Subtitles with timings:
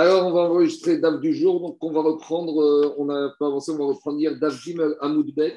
[0.00, 1.60] Alors, on va enregistrer DAF du jour.
[1.60, 4.76] Donc, on va reprendre, euh, on a pas avancé, on va reprendre hier DAF Jim
[5.00, 5.56] Amoudbet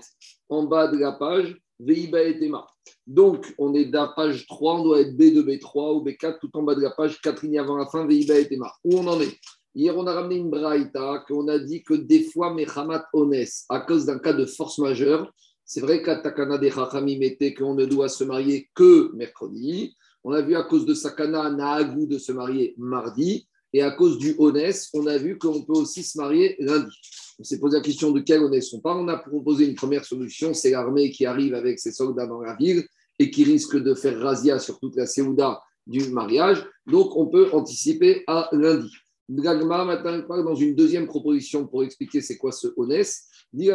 [0.50, 2.66] en bas de la page, VIBA et Tema.
[3.06, 6.64] Donc, on est la page 3, on doit être B2, B3 ou B4, tout en
[6.64, 8.74] bas de la page, 4 lignes avant la fin, VIBA et Tema.
[8.84, 9.38] Où on en est?
[9.76, 13.82] Hier, on a ramené une braïta, qu'on a dit que des fois, Mechamat Ones, à
[13.82, 15.32] cause d'un cas de force majeure,
[15.66, 19.96] c'est vrai qu'à Takana des Chachamim était qu'on ne doit se marier que mercredi.
[20.24, 23.48] On a vu à cause de Sakana, Naagu de se marier mardi.
[23.74, 26.96] Et à cause du Honès, on a vu qu'on peut aussi se marier lundi.
[27.40, 29.00] On s'est posé la question de quel Honès on parle.
[29.00, 32.56] On a proposé une première solution, c'est l'armée qui arrive avec ses soldats dans la
[32.56, 32.84] ville
[33.20, 36.66] et qui risque de faire razzia sur toute la Séouda du mariage.
[36.86, 38.92] Donc on peut anticiper à lundi.
[39.30, 43.28] Gagma maintenant dans une deuxième proposition pour expliquer c'est quoi ce Honès.
[43.54, 43.72] Ici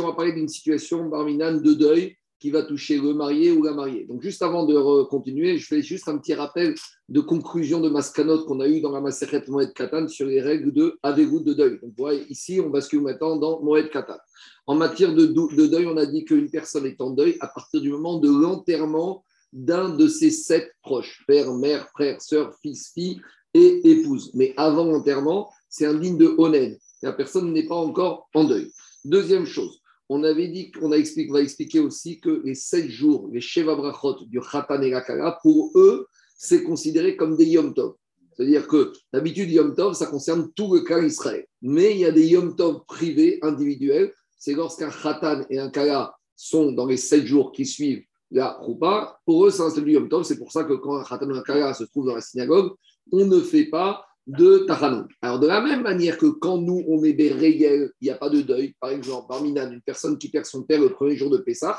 [0.00, 3.72] on va parler d'une situation barminane de deuil qui va toucher le marié ou la
[3.72, 4.04] mariée.
[4.04, 6.74] Donc, juste avant de continuer, je fais juste un petit rappel
[7.08, 10.72] de conclusion de Maskanot qu'on a eu dans la Maseret Moed Katan sur les règles
[10.72, 11.78] de Avegout de deuil.
[11.80, 14.18] Donc, voilà, ici, on bascule maintenant dans Moed Katan.
[14.66, 17.80] En matière de, de deuil, on a dit qu'une personne est en deuil à partir
[17.80, 23.20] du moment de l'enterrement d'un de ses sept proches, père, mère, frère, sœur, fils, fille
[23.54, 24.30] et épouse.
[24.34, 26.80] Mais avant l'enterrement, c'est indigne de honnête.
[27.02, 28.70] La personne n'est pas encore en deuil.
[29.04, 33.74] Deuxième chose, on avait dit qu'on a expliqué, aussi que les sept jours, les Sheva
[33.74, 37.94] Brachot du Khatan et Kala, pour eux, c'est considéré comme des Yom Tov.
[38.36, 41.46] C'est-à-dire que d'habitude, Yom Tov, ça concerne tout le cas Israël.
[41.62, 44.12] Mais il y a des Yom Tov privés, individuels.
[44.38, 49.18] C'est lorsqu'un Khatan et un Kala sont dans les sept jours qui suivent la Roupa.
[49.24, 50.24] Pour eux, c'est un du Yom Tov.
[50.24, 52.72] C'est pour ça que quand un Khatan et un Kala se trouvent dans la synagogue,
[53.10, 55.06] on ne fait pas de Tachanoun.
[55.22, 58.28] Alors, de la même manière que quand nous, on des régels, il n'y a pas
[58.28, 58.74] de deuil.
[58.80, 61.78] Par exemple, parmi une personne qui perd son père le premier jour de Pessah,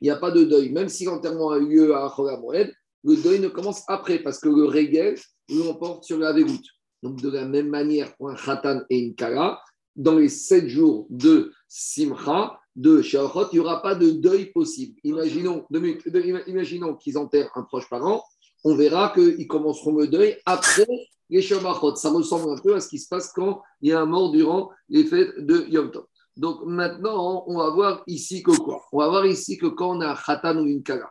[0.00, 0.70] il n'y a pas de deuil.
[0.70, 2.72] Même si l'enterrement a eu lieu à Moed,
[3.04, 5.16] le deuil ne commence après parce que le régel
[5.48, 6.66] l'emporte sur la déroute.
[7.02, 9.60] Donc, de la même manière pour un Khatan et une Kala,
[9.96, 14.96] dans les sept jours de Simcha, de Shahot, il n'y aura pas de deuil possible.
[15.02, 15.66] Imaginons,
[16.46, 18.22] imaginons qu'ils enterrent un proche parent,
[18.64, 20.86] on verra qu'ils commenceront le deuil après
[21.30, 21.96] les Shabachot.
[21.96, 24.30] Ça ressemble un peu à ce qui se passe quand il y a un mort
[24.30, 26.06] durant les fêtes de Yom Tov.
[26.36, 28.80] Donc maintenant, on va voir ici que quoi?
[28.92, 31.10] On va voir ici que quand on a un Khatan ou une Kala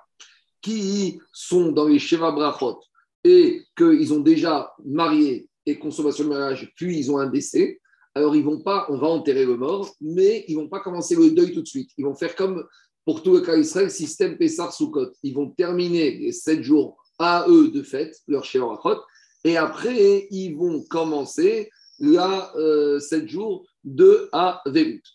[0.62, 2.80] qui sont dans les Sheva Brachot
[3.24, 7.80] et qu'ils ont déjà marié et consommation de mariage, puis ils ont un décès,
[8.16, 11.32] alors ils vont pas, on va enterrer le mort, mais ils vont pas commencer le
[11.32, 11.92] deuil tout de suite.
[11.98, 12.66] Ils vont faire comme
[13.06, 15.12] pour tout le cas Israël, système Pessar Sukkot.
[15.24, 19.02] Ils vont terminer les sept jours à eux de fête, leur Sheva Brachot,
[19.48, 21.70] et après, ils vont commencer
[22.00, 24.62] là, euh, 7 jours de à.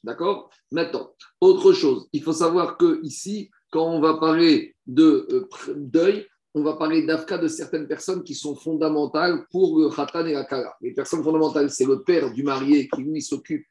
[0.02, 0.48] D'accord?
[0.70, 1.12] Maintenant,
[1.42, 6.62] autre chose, il faut savoir que ici, quand on va parler de euh, deuil, on
[6.62, 10.74] va parler d'Afka de certaines personnes qui sont fondamentales pour le Khatan et la Kala.
[10.80, 13.66] Les personnes fondamentales, c'est le père du marié qui, lui, s'occupe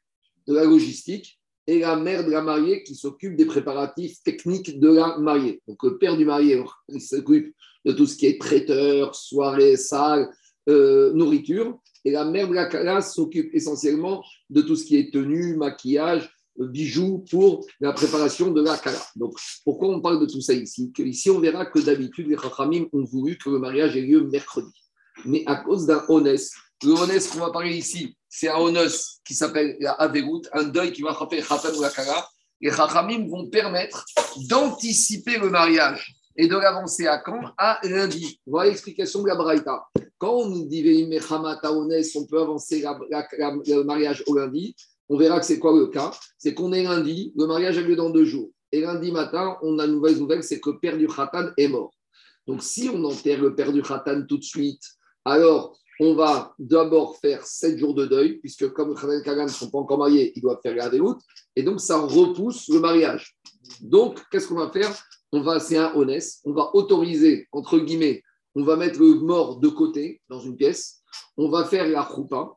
[0.46, 4.88] de la logistique et la mère de la mariée qui s'occupe des préparatifs techniques de
[4.90, 5.60] la mariée.
[5.66, 7.52] Donc, le père du marié, il s'occupe
[7.84, 10.32] de tout ce qui est traiteur, soirée, salle,
[10.68, 11.78] euh, nourriture.
[12.04, 16.30] Et la mère de la classe s'occupe essentiellement de tout ce qui est tenue, maquillage,
[16.60, 18.98] euh, bijoux pour la préparation de la kala.
[19.16, 20.92] Donc, pourquoi on parle de tout ça ici?
[20.98, 24.72] Ici, on verra que d'habitude, les Chachamim ont voulu que le mariage ait lieu mercredi.
[25.24, 26.52] Mais à cause d'un honest,
[26.82, 30.92] le honest qu'on va parler ici, c'est un honest qui s'appelle la Averout, un deuil
[30.92, 31.90] qui va frapper Khatan ou la.
[32.60, 34.04] Les Chachamim vont permettre
[34.48, 38.40] d'anticiper le mariage et de l'avancer à quand À lundi.
[38.46, 39.84] Voilà l'explication de la Braïta.
[40.18, 41.10] Quand on nous dit
[42.14, 44.76] on peut avancer le mariage au lundi,
[45.08, 46.12] on verra que c'est quoi le cas.
[46.38, 48.50] C'est qu'on est lundi, le mariage a lieu dans deux jours.
[48.70, 51.68] Et lundi matin, on a une mauvaise nouvelle, c'est que le père du Khatan est
[51.68, 51.92] mort.
[52.46, 54.82] Donc si on enterre le père du Khatan tout de suite,
[55.24, 59.44] alors on va d'abord faire sept jours de deuil, puisque comme le Khatan et Kagan
[59.44, 61.20] ne sont pas encore mariés, ils doivent faire la déroute,
[61.54, 63.36] et donc ça repousse le mariage.
[63.80, 64.92] Donc, qu'est-ce qu'on va faire?
[65.32, 68.22] On va, c'est un honnête, on va autoriser, entre guillemets,
[68.54, 71.02] on va mettre le mort de côté dans une pièce,
[71.36, 72.50] on va faire la choupa,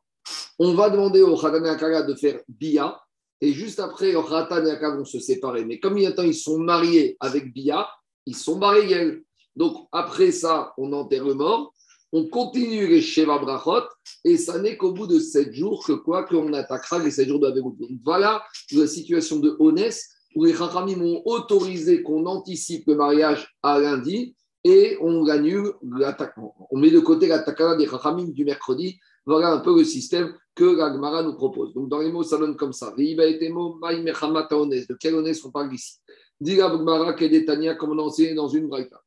[0.58, 3.00] on va demander au Khatan et de faire Bia,
[3.40, 5.64] et juste après, Khatan et vont se séparer.
[5.64, 7.86] Mais comme il y a temps, ils sont mariés avec Bia,
[8.24, 9.22] ils sont mariés.
[9.54, 11.72] Donc après ça, on enterre le mort,
[12.16, 13.86] on continue les Sheva Brachot,
[14.24, 17.40] et ça n'est qu'au bout de sept jours que quoi qu'on attaquera les sept jours
[17.40, 18.42] de la Donc voilà
[18.72, 24.34] la situation de Honès, où les Chachamim ont autorisé qu'on anticipe le mariage à lundi,
[24.64, 26.54] et on annule l'attaquement.
[26.70, 28.98] On met de côté l'attaquant des Chachamim du mercredi.
[29.26, 30.88] Voilà un peu le système que la
[31.22, 31.74] nous propose.
[31.74, 32.92] Donc dans les mots, ça donne comme ça.
[32.92, 33.04] De
[34.98, 35.98] quel honnête on parle ici?
[36.40, 39.02] Dit la Gemara Kedetania, comme on a enseigné dans une braïta.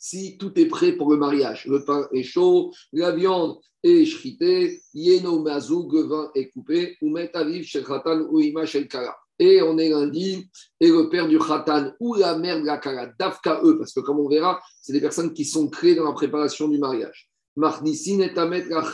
[0.00, 4.80] Si tout est prêt pour le mariage, le pain est chaud, la viande est shritée,
[4.94, 9.16] yeno mazoug, le vin est coupé, ou met aviv shel khatan ou ima kala.
[9.40, 10.48] Et on est lundi,
[10.80, 14.00] et le père du khatan ou la mère de la kala, dafka eux, parce que
[14.00, 17.28] comme on verra, c'est des personnes qui sont créées dans la préparation du mariage.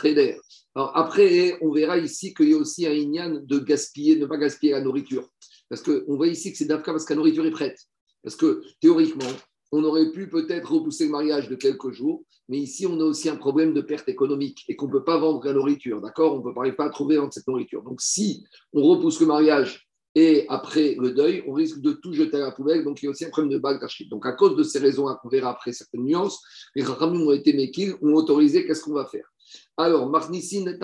[0.01, 0.37] Cheder.
[0.75, 4.37] Après, on verra ici qu'il y a aussi un inyan de gaspiller, de ne pas
[4.37, 5.27] gaspiller la nourriture.
[5.69, 7.77] Parce qu'on voit ici que c'est dafka parce que la nourriture est prête.
[8.25, 9.31] Parce que théoriquement,
[9.71, 13.29] on aurait pu peut-être repousser le mariage de quelques jours, mais ici, on a aussi
[13.29, 16.33] un problème de perte économique et qu'on ne peut pas vendre la nourriture, d'accord?
[16.33, 17.83] On ne peut pas trouver cette nourriture.
[17.83, 18.43] Donc, si
[18.73, 22.51] on repousse le mariage et après le deuil, on risque de tout jeter à la
[22.51, 22.83] poubelle.
[22.83, 23.79] Donc, il y a aussi un problème de bague
[24.09, 26.41] Donc, à cause de ces raisons, qu'on verra après certaines nuances,
[26.75, 29.31] les Rachamim ont été méquilles, ont autorisé, qu'est-ce qu'on va faire?
[29.77, 30.83] Alors, Marnissin est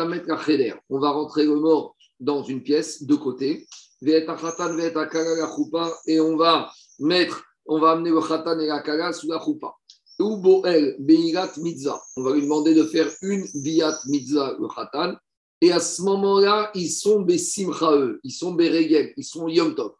[0.89, 3.65] On va rentrer le mort dans une pièce de côté.
[4.03, 4.25] Et
[6.19, 6.71] on va
[7.01, 9.73] mettre, on va amener le khatan et la kala sous la choupa.
[10.19, 12.01] Ou boel beirat mitzvah.
[12.15, 15.15] On va lui demander de faire une biat mitzvah, le khatan.
[15.61, 19.93] Et à ce moment-là, ils sont besimchae, ils sont beregel, ils sont yom tov.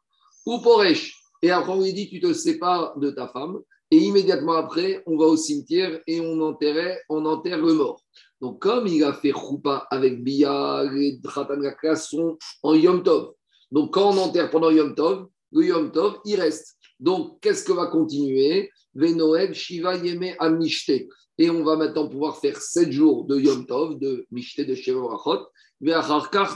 [0.46, 1.16] Ou poresh.
[1.44, 3.60] Et après, on lui dit, tu te sépares de ta femme.
[3.92, 8.02] Et immédiatement après, on va au cimetière et on, enterrait, on enterre le mort.
[8.40, 13.34] Donc, comme il a fait choupa avec Bia, les Khatan sont en Yom Tov.
[13.72, 16.78] Donc, quand on enterre pendant Yom Tov, le Yom Tov, il reste.
[17.02, 18.70] Donc, qu'est-ce que va continuer?
[18.94, 21.08] Venoed Shiva Yeme Amishte.
[21.38, 25.02] Et on va maintenant pouvoir faire sept jours de Yom Tov, de Mishte de Shiva
[25.02, 25.48] Rachot.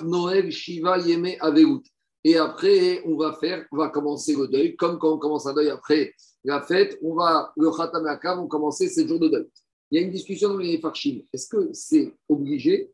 [0.05, 1.81] Noël Shiva Yeme Aveut.
[2.23, 4.75] Et après, on va faire, on va commencer le deuil.
[4.75, 6.13] Comme quand on commence un deuil après
[6.43, 9.47] la fête, on va, le Khatam on va commencer sept jours de deuil.
[9.89, 11.21] Il y a une discussion dans les Farshim.
[11.33, 12.91] Est-ce que c'est obligé?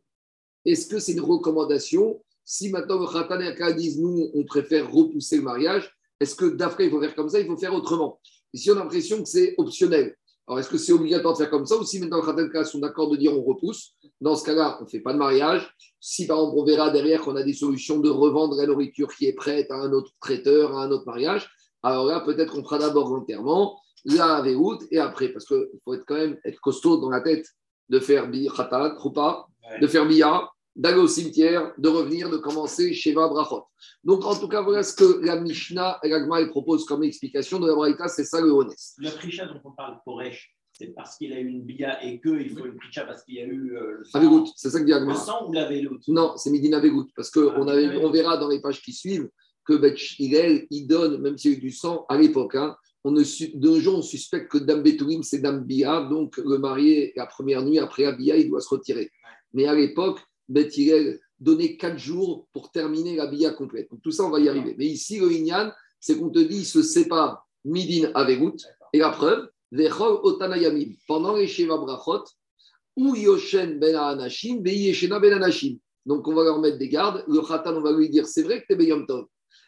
[0.66, 2.22] Est-ce que c'est une recommandation?
[2.46, 6.86] Si maintenant le Khatan et disent nous, on préfère repousser le mariage, est-ce que d'après,
[6.86, 8.20] il faut faire comme ça Il faut faire autrement?
[8.54, 10.16] Ici, on a l'impression que c'est optionnel.
[10.48, 12.78] Alors, est-ce que c'est obligatoire de faire comme ça ou si maintenant le Khatan sont
[12.78, 13.96] d'accord de dire on repousse?
[14.20, 15.74] Dans ce cas-là, on ne fait pas de mariage.
[16.00, 19.26] Si par exemple, on verra derrière qu'on a des solutions de revendre la nourriture qui
[19.26, 21.50] est prête à un autre traiteur, à un autre mariage,
[21.82, 26.06] alors là, peut-être qu'on fera d'abord l'enterrement, la Véhout, et après, parce qu'il faut être
[26.06, 27.48] quand même être costaud dans la tête
[27.90, 29.48] de faire Khatan, Krupa,
[29.82, 33.66] de faire Bia, d'aller au cimetière, de revenir, de commencer Sheva Brachot.
[34.04, 37.68] Donc, en tout cas, voilà ce que la Mishnah et l'Agma propose comme explication de
[37.68, 38.96] la Braïta, c'est ça le Honest.
[38.98, 42.50] Le Prisha dont on parle, Koresh, c'est parce qu'il a eu une Bia et qu'il
[42.58, 44.46] faut une Prisha parce qu'il y a eu euh, le sang.
[44.56, 45.14] c'est ça que dit Agma.
[45.14, 48.48] Le sang ou la Vélout Non, c'est Midina Végout, parce qu'on ah, on verra dans
[48.48, 49.30] les pages qui suivent
[49.66, 53.12] que Bet il donne, même s'il y a eu du sang à l'époque, hein, on
[53.12, 57.26] ne, de jour, on suspecte que Dame Betoulim, c'est Dame Bia, donc le marié, la
[57.26, 59.10] première nuit après la Bia, il doit se retirer.
[59.54, 60.20] Mais à l'époque,
[60.52, 60.70] Bet
[61.40, 63.90] donnait quatre jours pour terminer la Bia complète.
[63.90, 64.76] Donc tout ça, on va y arriver.
[64.78, 68.58] Mais ici, le Inyan, c'est qu'on te dit, il se sépare Midin Avegout.
[68.94, 72.26] Et la preuve, Vechol Otanayamim, pendant les Sheva Brachot,
[72.96, 75.78] ou Yoshen Ben Anashim, Yeshena Ben Anashim.
[76.06, 77.24] Donc on va leur mettre des gardes.
[77.28, 79.26] Le Khatan, on va lui dire, c'est vrai que tu es Beyom Tov.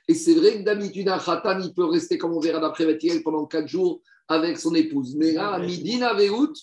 [0.08, 3.24] Et c'est vrai que d'habitude, un khatan, il peut rester, comme on verra d'après Bethel,
[3.24, 5.16] pendant quatre jours avec son épouse.
[5.16, 6.54] Mais là, à midi, Naveout,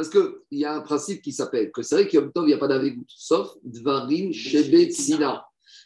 [0.00, 2.68] parce qu'il y a un principe qui s'appelle que c'est vrai il n'y a pas
[2.68, 5.44] d'Aveout, sauf Dvarim Shebet Sina.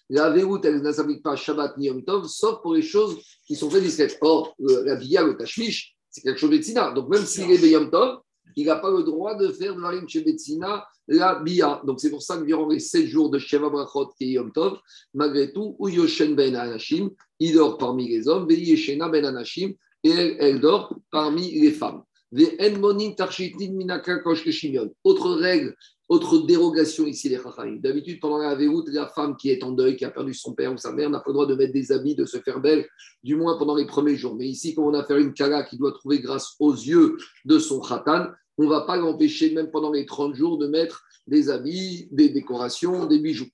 [0.08, 3.69] La elle ne s'applique pas Shabbat ni Yom Tov, sauf pour les choses qui sont
[3.69, 4.16] très discrètes.
[4.20, 6.93] Or, la Bia, le Tashmish, c'est quelque chose de Sina.
[6.93, 8.20] Donc, même s'il est Yom Tov,
[8.55, 11.82] il n'a pas le droit de faire Dvarim Shebet Sina la Bia.
[11.84, 14.53] Donc c'est pour ça que durant les 7 jours de Sheva Brachot qui est Yom
[14.53, 14.79] Tov,
[15.12, 17.10] malgré tout, ou Yoshen ben Anashim,
[17.41, 19.72] il dort parmi les hommes, ben Anashim,
[20.05, 22.05] et elle, dort parmi les femmes.
[25.05, 25.76] Autre règle,
[26.08, 27.76] autre dérogation ici, les Chachamim.
[27.76, 30.72] D'habitude, pendant la Véhout, la femme qui est en deuil, qui a perdu son père
[30.72, 32.88] ou sa mère, n'a pas le droit de mettre des habits, de se faire belle,
[33.22, 34.34] du moins pendant les premiers jours.
[34.34, 37.60] Mais ici, comme on a fait une kala qui doit trouver grâce aux yeux de
[37.60, 38.26] son khatan,
[38.58, 42.31] on ne va pas l'empêcher, même pendant les 30 jours, de mettre des habits, des
[42.31, 43.48] décorations, des bijoux.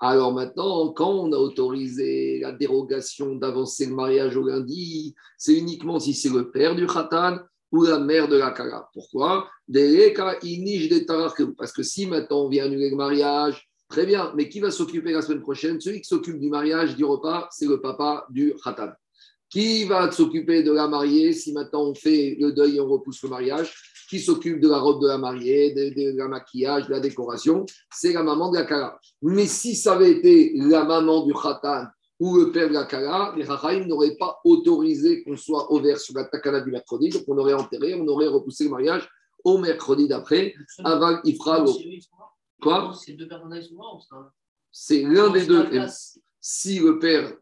[0.00, 5.98] Alors maintenant, quand on a autorisé la dérogation d'avancer le mariage au lundi, c'est uniquement
[5.98, 7.38] si c'est le père du khatan
[7.72, 8.88] ou la mère de la kala.
[8.92, 9.48] Pourquoi?
[11.58, 15.12] Parce que si maintenant on vient annuler le mariage, très bien, mais qui va s'occuper
[15.12, 15.80] la semaine prochaine?
[15.80, 18.90] Celui qui s'occupe du mariage, du repas, c'est le papa du khatan.
[19.50, 23.22] Qui va s'occuper de la mariée si maintenant on fait le deuil et on repousse
[23.22, 23.74] le mariage?
[24.08, 28.12] Qui s'occupe de la robe de la mariée, de, la maquillage, de la décoration C'est
[28.12, 28.98] la maman de la kala.
[29.22, 31.84] Mais si ça avait été la maman du khatan
[32.18, 36.14] ou le père de la kala, les Rachaim n'auraient pas autorisé qu'on soit ouvert sur
[36.14, 39.08] la takana du mercredi, donc on aurait enterré, on aurait repoussé le mariage
[39.44, 41.64] au mercredi d'après, avant Ifra.
[42.60, 42.92] Quoi
[44.72, 45.68] C'est l'un des deux.
[46.50, 47.36] Si le père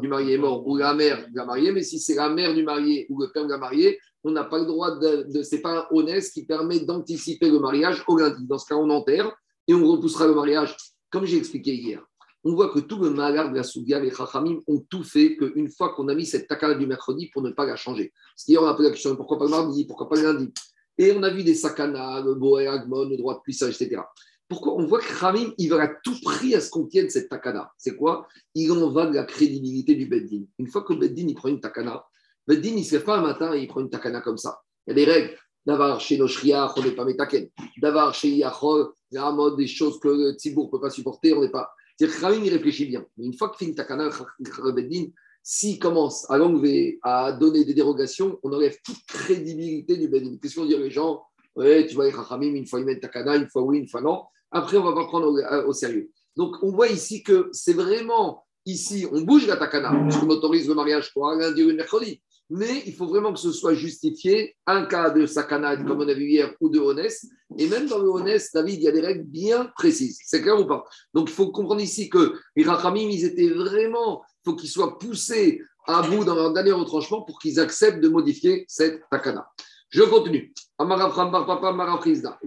[0.00, 2.52] du marié est mort ou la mère de la mariée, mais si c'est la mère
[2.52, 5.32] du marié ou le père de la mariée, on n'a pas le droit de.
[5.32, 8.44] de c'est pas un honnête qui permet d'anticiper le mariage au lundi.
[8.48, 9.32] Dans ce cas, on enterre
[9.68, 10.76] et on repoussera le mariage,
[11.08, 12.02] comme j'ai expliqué hier.
[12.42, 15.70] On voit que tout le malheur de la Soudia, les Chachamim ont tout fait qu'une
[15.70, 18.12] fois qu'on a mis cette takana du mercredi pour ne pas la changer.
[18.34, 20.52] Ce qui on a posé la question pourquoi pas le mardi, pourquoi pas le lundi?
[20.98, 24.02] Et on a vu des sakana, le Boé, le droit de puissance, etc.
[24.48, 27.28] Pourquoi On voit que Khamim, il va à tout prix à ce qu'on tienne cette
[27.28, 27.70] takana.
[27.76, 28.26] C'est quoi?
[28.54, 30.44] Il en va de la crédibilité du Beddin.
[30.58, 32.04] Une fois que Beddin, il prend une takana,
[32.46, 34.62] Beddin, il ne se fait pas un matin et il prend une takana comme ça.
[34.86, 35.36] Il y a des règles.
[35.66, 37.46] D'avoir chez nos on n'est pas métaken.
[37.82, 41.70] D'avoir chez Yachol, des choses que le ne peut pas supporter, on n'est pas.
[41.94, 43.04] C'est-à-dire que Khamim, il réfléchit bien.
[43.18, 45.08] Mais une fois qu'il fait une takana, le Beddin,
[45.42, 50.38] s'il commence à l'enlever, à donner des dérogations, on enlève toute crédibilité du Beddin.
[50.40, 51.22] Qu'est-ce qu'on dit les gens?
[51.54, 54.22] Ouais, tu vois, les une fois ils mettent takana, une fois oui, une fois non.
[54.50, 55.32] Après, on va pas prendre
[55.66, 56.10] au, sérieux.
[56.36, 60.74] Donc, on voit ici que c'est vraiment ici, on bouge la takana, puisqu'on autorise le
[60.74, 62.22] mariage pour un lundi ou un mercredi.
[62.50, 66.14] Mais il faut vraiment que ce soit justifié, un cas de sakana, comme on a
[66.14, 67.18] vu hier, ou de honnête.
[67.58, 70.18] Et même dans le honnête, David, il y a des règles bien précises.
[70.24, 70.84] C'est clair ou pas?
[71.12, 74.98] Donc, il faut comprendre ici que les Rachamim, ils étaient vraiment, il faut qu'ils soient
[74.98, 79.46] poussés à bout dans leur dernier retranchement pour qu'ils acceptent de modifier cette takana.
[79.90, 80.52] Je continue.
[80.78, 82.38] Amara Papa, Amara Frizda,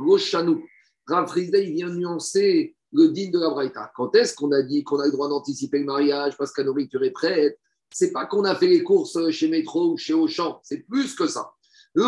[1.12, 3.92] Rav il vient nuancer le digne de la Braïta.
[3.96, 6.68] Quand est-ce qu'on a dit qu'on a le droit d'anticiper le mariage parce que la
[6.68, 7.58] nourriture est prête?
[7.94, 11.28] C'est pas qu'on a fait les courses chez Métro ou chez Auchan, c'est plus que
[11.28, 11.52] ça.
[11.94, 12.00] c'est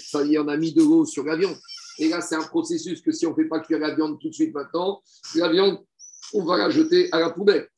[0.00, 1.56] ça y en a mis de l'eau sur la viande.
[1.98, 4.28] Et là, c'est un processus que si on ne fait pas cuire la viande tout
[4.28, 5.00] de suite maintenant,
[5.34, 5.78] la viande,
[6.34, 7.70] on va la jeter à la poubelle.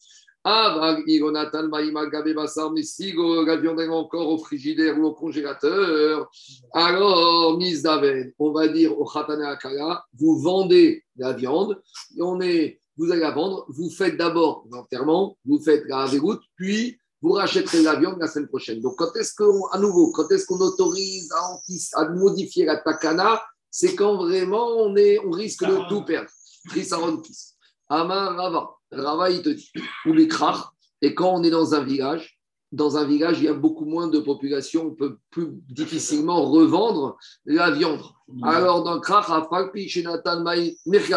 [2.73, 6.31] Mais si la viande est encore au frigidaire ou au congélateur,
[6.73, 11.81] alors, Miss Daven, on va dire au Khatane Akala, vous vendez la viande,
[12.19, 16.99] on est, vous allez la vendre, vous faites d'abord l'enterrement, vous faites la déroute, puis
[17.21, 18.81] vous rachèterez la viande la semaine prochaine.
[18.81, 23.43] Donc, quand est-ce qu'on, à nouveau, quand est-ce qu'on autorise à, à, modifier la takana
[23.71, 26.31] C'est quand vraiment on, est, on risque de tout perdre.
[26.69, 27.55] Trisaron Kis.
[27.88, 28.77] Amar Rava.
[28.90, 29.71] Rava, il te dit,
[30.07, 30.28] ou les
[31.00, 32.38] et quand on est dans un village,
[32.73, 37.16] dans un village, il y a beaucoup moins de population, on peut plus difficilement revendre
[37.47, 38.02] la viande.
[38.42, 39.26] Alors, dans Krach,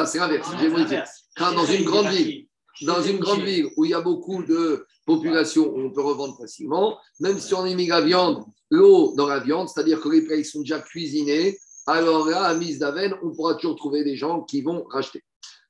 [0.05, 1.01] c'est l'inverse, j'ai modifié.
[1.37, 2.47] Dans une grande ville,
[2.83, 6.97] dans une grande ville où il y a beaucoup de population, on peut revendre facilement,
[7.19, 10.61] même si on mis la viande, l'eau dans la viande, c'est-à-dire que les plats sont
[10.61, 14.85] déjà cuisinés, alors là, à mise d'Aven, on pourra toujours trouver des gens qui vont
[14.89, 15.23] racheter.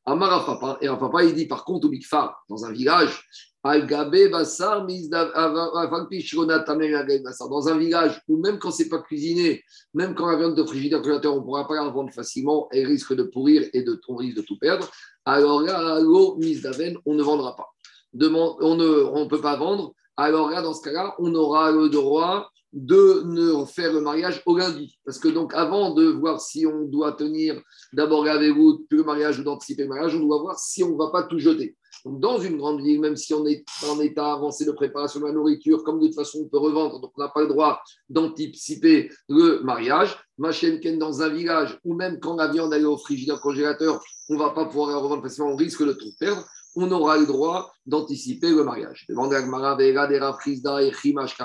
[0.06, 3.24] Amara Papa, et papa, il dit par contre au Bigfar, dans un village,
[3.64, 3.72] dans
[7.68, 11.36] un village où même quand c'est pas cuisiné, même quand la viande de frigidaire on
[11.36, 14.42] ne pourra pas la vendre facilement, elle risque de pourrir et de, on risque de
[14.42, 14.90] tout perdre.
[15.26, 17.68] Alors là, l'eau mise d'aven, on ne vendra pas.
[18.14, 19.94] on ne on peut pas vendre.
[20.18, 24.58] Alors là, dans ce cas-là, on aura le droit de ne faire le mariage au
[24.58, 24.98] lundi.
[25.06, 27.62] Parce que donc, avant de voir si on doit tenir
[27.94, 30.98] d'abord avec vous le mariage ou d'anticiper le mariage, on doit voir si on ne
[30.98, 31.76] va pas tout jeter.
[32.06, 35.26] Donc, dans une grande ville, même si on est en état avancé de préparation de
[35.26, 37.82] la nourriture, comme de toute façon on peut revendre, donc on n'a pas le droit
[38.10, 40.18] d'anticiper le mariage.
[40.38, 44.40] Machenken dans un village, ou même quand la viande est au frigidaire congélateur, on ne
[44.40, 46.44] va pas pouvoir la revendre parce qu'on risque de tout perdre.
[46.76, 49.06] On aura le droit d'anticiper le mariage.
[49.10, 51.36] À Gmara, et Chimash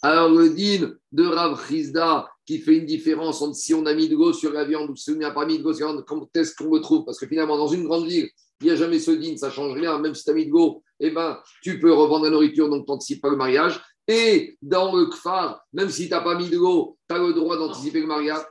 [0.00, 4.08] alors, le din de Rav Chizda qui fait une différence entre si on a mis
[4.08, 5.92] de l'eau sur la viande ou si on n'a pas mis de l'eau sur la
[5.92, 7.04] viande, quand est-ce qu'on le trouve?
[7.04, 8.28] Parce que finalement, dans une grande ville,
[8.60, 9.98] il n'y a jamais ce din, ça ne change rien.
[9.98, 12.86] Même si tu as mis de l'eau, eh ben, tu peux revendre la nourriture, donc
[12.86, 13.80] tu n'anticipes pas le mariage.
[14.06, 17.32] Et dans le kfar, même si tu n'as pas mis de l'eau, tu as le
[17.34, 18.42] droit d'anticiper le mariage.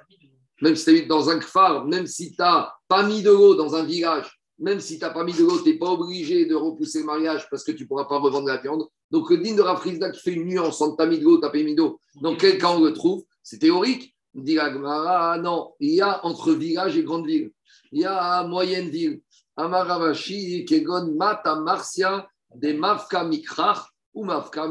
[0.61, 3.55] Même si tu es dans un kfar, même si tu n'as pas mis de l'eau
[3.55, 6.45] dans un village, même si tu n'as pas mis de l'eau, tu n'es pas obligé
[6.45, 8.83] de repousser le mariage parce que tu ne pourras pas revendre la viande.
[9.11, 11.49] Donc, le din de Rafrizda qui fait une nuance entre ta mis de l'eau, t'as
[11.49, 14.13] pas mis d'eau, dans quel cas on le trouve C'est théorique.
[14.33, 17.51] Dit ah non, il y a entre village et grande ville.
[17.91, 19.21] Il y a moyenne ville.
[19.55, 24.67] Amaravashi, Kegon, Mata, Marcia, des Mafka Mikrach ou Mafka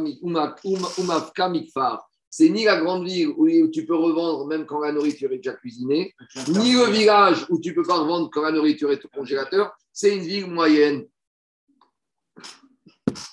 [1.48, 2.08] Mikfar.
[2.30, 5.54] C'est ni la grande ville où tu peux revendre même quand la nourriture est déjà
[5.54, 6.14] cuisinée,
[6.48, 9.72] ni le village où tu peux pas revendre quand la nourriture est au congélateur.
[9.92, 11.06] C'est une ville moyenne.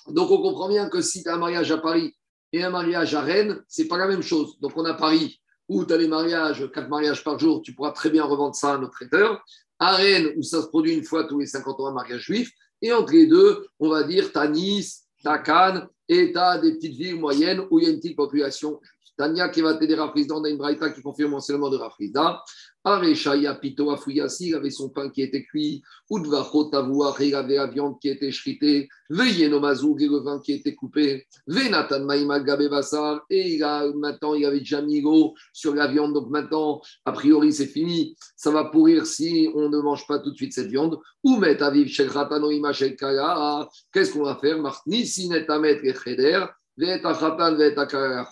[0.08, 2.14] Donc on comprend bien que si tu as un mariage à Paris
[2.52, 4.58] et un mariage à Rennes, c'est pas la même chose.
[4.60, 7.92] Donc on a Paris où tu as les mariages, quatre mariages par jour, tu pourras
[7.92, 9.42] très bien revendre ça à notre traiteur.
[9.78, 12.50] À Rennes, où ça se produit une fois tous les 50 ans un mariage juif.
[12.82, 16.38] Et entre les deux, on va dire, tu as Nice, tu as Cannes et tu
[16.38, 18.78] as des petites villes moyennes où il y a une petite population
[19.16, 22.42] Tania qui va t'aider Rafrizda, on a une braïta qui confirme l'enseignement de Rafrizda.
[22.84, 27.66] Areshaya Pito Afuyasi, il avait son pain qui était cuit, Udvachot Tavoua, il avait la
[27.66, 33.22] viande qui était shritée, Veyenomazoug et le vin qui était coupé, Venatan Maïma Gabe Bassar,
[33.30, 37.12] et il a, maintenant il avait déjà mis l'eau sur la viande, donc maintenant, a
[37.12, 40.68] priori, c'est fini, ça va pourrir si on ne mange pas tout de suite cette
[40.68, 40.98] viande.
[41.22, 44.58] Ou Aviv Shel Khatano Ima Shel Kala, qu'est-ce qu'on va faire?
[44.58, 46.44] Martni Sinet Amet Cheder,
[46.76, 48.28] Veta Khatan Veta Kala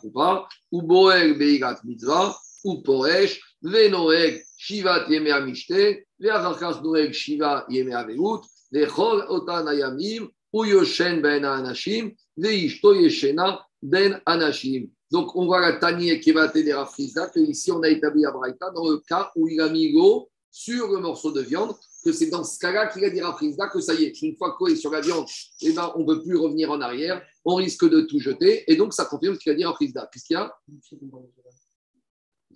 [0.71, 3.40] ou Boel Beigat Mitzvah, ou Poresh,
[15.12, 18.31] Donc, on voit la Tanier qui va t'aider à que ici on a établi à
[18.31, 22.12] Braïta dans le cas où il a mis l'eau sur le morceau de viande, que
[22.12, 24.57] c'est dans ce cas-là qu'il a dit à Frisda que ça y est, une fois
[24.59, 25.26] qu'il est sur la viande,
[25.62, 28.76] eh ben, on ne peut plus revenir en arrière, on risque de tout jeter, et
[28.76, 30.07] donc ça confirme ce qu'il a dit à Frisda.
[30.11, 30.54] Puisqu'il y a?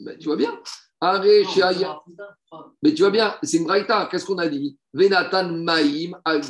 [0.00, 0.60] Ben, tu vois bien
[1.02, 4.08] mais tu vois bien, c'est une braïta.
[4.10, 4.78] Qu'est-ce qu'on a dit?
[4.92, 6.40] Venatan Maïm al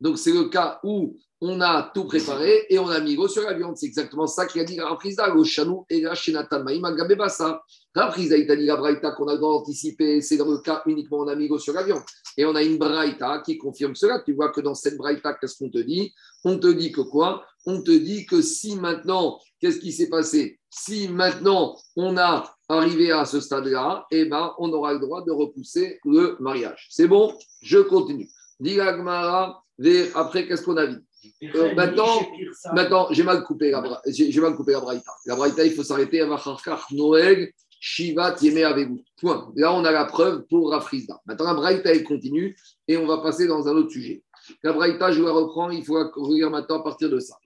[0.00, 3.42] Donc c'est le cas où on a tout préparé et on a mis l'eau sur
[3.42, 3.76] la viande.
[3.76, 7.60] C'est exactement ça qu'il a dit Rafrizda, le chanou et la shenatan maïm al gabebasa.
[7.92, 11.28] Rafrizda, il a dit la braïta qu'on a anticipé, c'est dans le cas uniquement on
[11.28, 12.02] a mis l'eau sur la viande.
[12.36, 14.20] Et on a une braïta qui confirme cela.
[14.20, 16.14] Tu vois que dans cette braïta, qu'est-ce qu'on te dit?
[16.44, 17.44] On te dit que quoi?
[17.66, 20.60] On te dit que si maintenant, qu'est-ce qui s'est passé?
[20.70, 25.30] Si maintenant on a arrivé à ce stade-là, eh ben, on aura le droit de
[25.30, 26.86] repousser le mariage.
[26.90, 28.28] C'est bon Je continue.
[28.60, 29.64] Gmara,
[30.14, 30.98] après, qu'est-ce qu'on a vu
[31.54, 32.20] euh, maintenant,
[32.74, 35.12] maintenant j'ai mal coupé la, j'ai, mal coupé la braïta.
[35.26, 36.28] La braïta, il faut s'arrêter à
[36.90, 39.02] Noël, Shiva, Yeme avec vous.
[39.20, 39.52] Point.
[39.54, 41.20] Là, on a la preuve pour Rafrizda.
[41.26, 42.56] Maintenant, la braïta, elle continue
[42.88, 44.22] et on va passer dans un autre sujet.
[44.64, 47.36] La braïta, je vais reprendre, il faut regarder maintenant à partir de ça.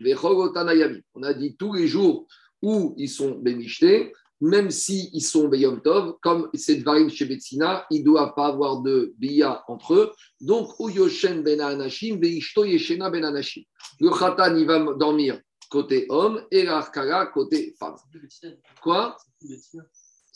[1.15, 2.27] On a dit tous les jours
[2.63, 7.87] où ils sont bénichetés, même s'ils ils sont Beyom Tov, comme c'est Dvarim chez Betsina,
[7.90, 10.12] ils ne doivent pas avoir de Bia entre eux.
[10.40, 13.62] Donc, Uyoshen ben Anashim, Veishto Yeshena ben Anashim.
[14.00, 15.40] Le Khatan, il va dormir
[15.71, 17.97] côté homme et l'Arkara côté femme.
[18.82, 19.17] Quoi?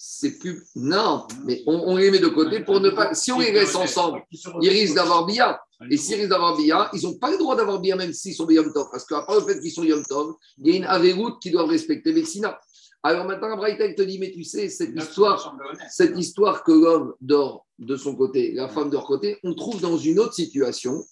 [0.02, 0.66] C'est plus.
[0.76, 3.12] Non, mais on, les met de côté pour ne pas.
[3.12, 4.22] Si on les laisse ensemble,
[4.62, 5.60] ils risquent d'avoir Bia.
[5.90, 8.48] Et s'ils risquent d'avoir Bia, ils n'ont pas le droit d'avoir Bia même s'ils sont
[8.48, 8.86] Yom Tov.
[8.90, 11.50] Parce qu'à part le fait qu'ils sont Yom Tov, il y a une Averoute qui
[11.50, 12.58] doit respecter Betsina.
[13.02, 15.56] Alors maintenant, Braïta te dit, mais tu sais, cette histoire,
[15.88, 19.80] cette histoire que l'homme dort de son côté, la femme de leur côté, on trouve
[19.80, 21.02] dans une autre situation,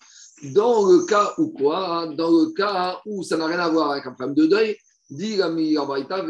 [0.42, 3.92] dans le cas où quoi hein, Dans le cas où ça n'a rien à voir
[3.92, 4.76] avec un problème de deuil,
[5.10, 5.48] dit la
[5.84, 6.24] Braïta,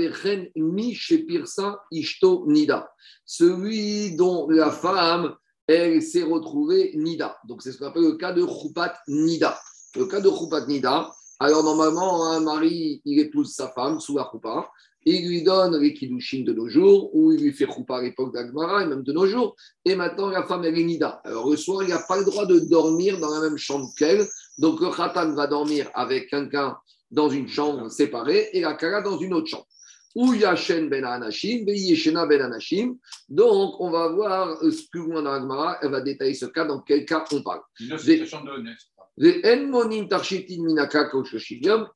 [0.57, 2.89] mi shepirsa ishto nida.
[3.25, 5.35] Celui dont la femme,
[5.67, 7.37] elle s'est retrouvée nida.
[7.45, 9.59] Donc c'est ce qu'on appelle le cas de Khupat nida.
[9.97, 14.29] Le cas de Khupat nida, alors normalement, un mari, il épouse sa femme sous la
[14.31, 14.71] Khupa
[15.11, 18.35] il lui donne les kiddushin de nos jours, ou il lui fait choupa à l'époque
[18.35, 21.21] d'Agmara, et même de nos jours, et maintenant la femme est nida.
[21.25, 24.27] Alors le soir, il n'a pas le droit de dormir dans la même chambre qu'elle,
[24.59, 26.77] donc le khatan va dormir avec quelqu'un
[27.11, 29.67] dans une chambre séparée, et la kara dans une autre chambre.
[30.15, 32.97] Ou Yashen ben Anashim, Yeshena ben Anashim.
[33.29, 36.81] Donc, on va voir euh, plus loin dans l'Agmara, elle va détailler ce cas, dans
[36.81, 37.61] quel cas on parle.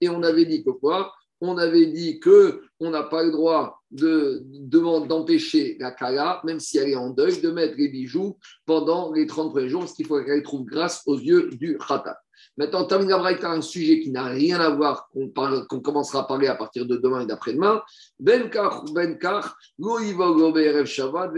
[0.01, 1.13] Et on avait dit que quoi?
[1.43, 4.43] On avait dit que on n'a pas le droit de,
[5.07, 9.27] d'empêcher la kala, même si elle est en deuil, de mettre les bijoux pendant les
[9.27, 12.17] 30 premiers jours, parce qu'il faut qu'elle trouve grâce aux yeux du khata.
[12.57, 16.55] Maintenant, Tamina Braïta un sujet qui n'a rien à voir, qu'on, commencera à parler à
[16.55, 17.83] partir de demain et d'après-demain.
[18.21, 19.57] Benkar, Benkar,
[20.85, 21.33] Shabbat,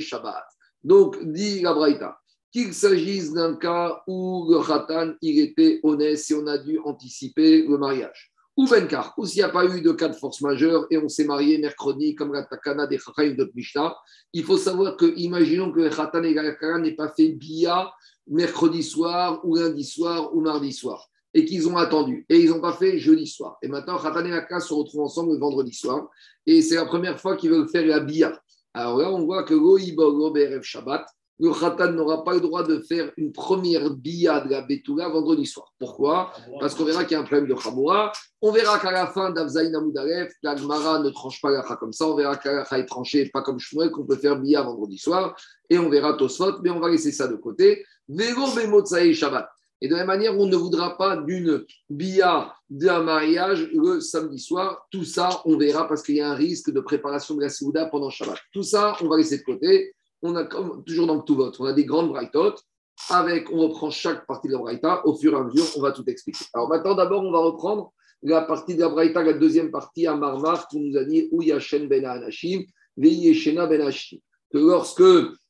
[0.00, 0.44] Shabbat.
[0.84, 2.18] Donc, dit la Braïta,
[2.52, 7.76] qu'il s'agisse d'un cas où le khatan, était honnête et on a dû anticiper le
[7.76, 10.96] mariage ou Benkar, ou s'il n'y a pas eu de cas de force majeure et
[10.96, 13.94] on s'est marié mercredi comme la Takana des Chachaim de Mishnah,
[14.32, 17.92] il faut savoir que, imaginons que le Khatan et la n'aient pas fait Bia
[18.26, 22.60] mercredi soir ou lundi soir ou mardi soir et qu'ils ont attendu et ils n'ont
[22.60, 23.58] pas fait jeudi soir.
[23.62, 26.08] Et maintenant, Khatan et la se retrouvent ensemble le vendredi soir
[26.46, 28.40] et c'est la première fois qu'ils veulent faire la Bia.
[28.72, 31.06] Alors là, on voit que Goïbo Berev Shabbat,
[31.38, 35.44] le Khatan n'aura pas le droit de faire une première bia de la Betula vendredi
[35.44, 35.72] soir.
[35.78, 36.32] Pourquoi?
[36.60, 38.12] Parce qu'on verra qu'il y a un problème de Khamoura.
[38.40, 42.06] On verra qu'à la fin d'Avzaïn Amoudaref, la Gemara ne tranche pas la comme ça.
[42.06, 45.36] On verra qu'à la est tranchée, pas comme Shmuel, qu'on peut faire bia vendredi soir.
[45.68, 47.84] Et on verra Tosfot, mais on va laisser ça de côté.
[48.08, 49.48] Bemotsaï Shabbat.
[49.82, 54.38] Et de la même manière, on ne voudra pas d'une bia d'un mariage le samedi
[54.38, 54.86] soir.
[54.90, 57.84] Tout ça, on verra parce qu'il y a un risque de préparation de la Souda
[57.86, 58.38] pendant Shabbat.
[58.54, 61.56] Tout ça, on va laisser de côté on a comme, toujours dans le tout vote,
[61.60, 62.62] on a des grandes braïtotes.
[63.10, 65.06] Avec, on reprend chaque partie de la braïta.
[65.06, 66.46] Au fur et à mesure, on va tout expliquer.
[66.54, 70.16] Alors maintenant, d'abord, on va reprendre la partie de la Braïta, la deuxième partie à
[70.16, 72.64] Marmar, qui nous a dit où Yashen ben Anashim,
[72.96, 74.18] Yeshena ben Anashim.
[74.50, 75.02] Que lorsque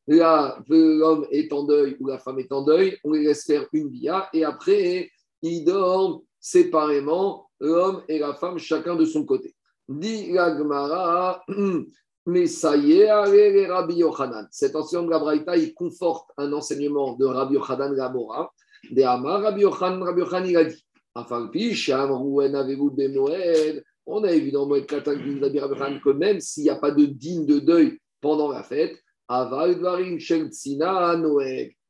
[0.09, 3.91] l'homme est en deuil ou la femme est en deuil, on les laisse faire une
[3.91, 5.11] via et après,
[5.43, 9.55] ils dorment séparément, l'homme et la femme, chacun de son côté.
[9.89, 11.45] Dit la Gemara,
[12.27, 14.47] mais ça y est, Rabbi Yochanan.
[14.51, 18.53] Cet ancien de la Braïta, il conforte un enseignement de Rabbi Yochanan Gamora.
[18.91, 20.87] De Amar, Rabbi Yochanan, Rabbi Yochanan, il a dit
[24.09, 27.99] on a dans Moed Katan que même s'il n'y a pas de digne de deuil
[28.21, 28.97] pendant la fête,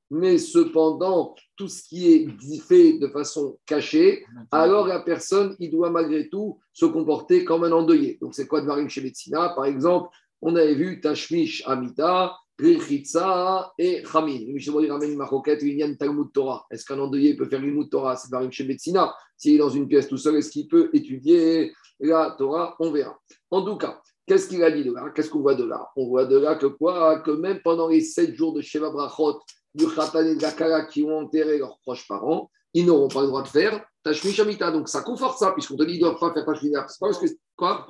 [0.08, 5.90] mais cependant, tout ce qui est fait de façon cachée, alors la personne, il doit
[5.90, 8.16] malgré tout se comporter comme un endeuillé.
[8.20, 10.08] Donc, c'est quoi Dvarim chez Metsina Par exemple,
[10.42, 15.94] on avait vu Tashmish Amita, Rechitza et Chamin.
[15.98, 16.66] Talmud Torah.
[16.70, 19.14] Est-ce qu'un endeuillé peut faire une Torah C'est Dvarim chez Metsina.
[19.36, 22.76] S'il est dans une pièce tout seul, est-ce qu'il peut étudier la Torah?
[22.80, 23.18] On verra.
[23.50, 25.10] En tout cas, qu'est-ce qu'il a dit de là?
[25.14, 25.86] Qu'est-ce qu'on voit de là?
[25.96, 29.40] On voit de là que Que même pendant les sept jours de Sheva Brachot,
[29.74, 33.28] du Khatan et de la qui ont enterré leurs proches parents, ils n'auront pas le
[33.28, 34.70] droit de faire Tashmish Amita.
[34.70, 37.06] Donc ça conforte ça, puisqu'on te dit qu'ils ne doivent pas faire Tashmish C'est pas
[37.08, 37.26] parce que.
[37.54, 37.86] Quoi?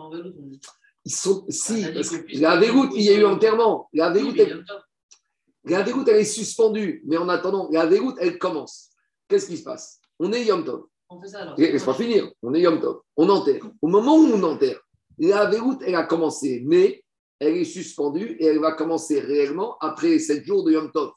[1.06, 1.46] Ils sont.
[1.48, 1.86] Si,
[2.34, 3.88] la dégoûte, il y a eu enterrement.
[3.92, 4.64] La dégoûte, elle...
[5.64, 7.04] la dégoûte, elle est suspendue.
[7.06, 8.90] Mais en attendant, la dégoûte, elle commence.
[9.28, 10.00] Qu'est-ce qui se passe?
[10.18, 10.82] On est Yom Tov.
[11.08, 11.54] On fait ça alors.
[11.56, 12.28] Laisse-moi finir.
[12.42, 13.02] On est Yom Tov.
[13.16, 13.62] On enterre.
[13.80, 14.80] Au moment où on enterre,
[15.16, 17.04] la dégoûte, elle a commencé, mais
[17.38, 21.12] elle est suspendue et elle va commencer réellement après 7 jours de Yom Tov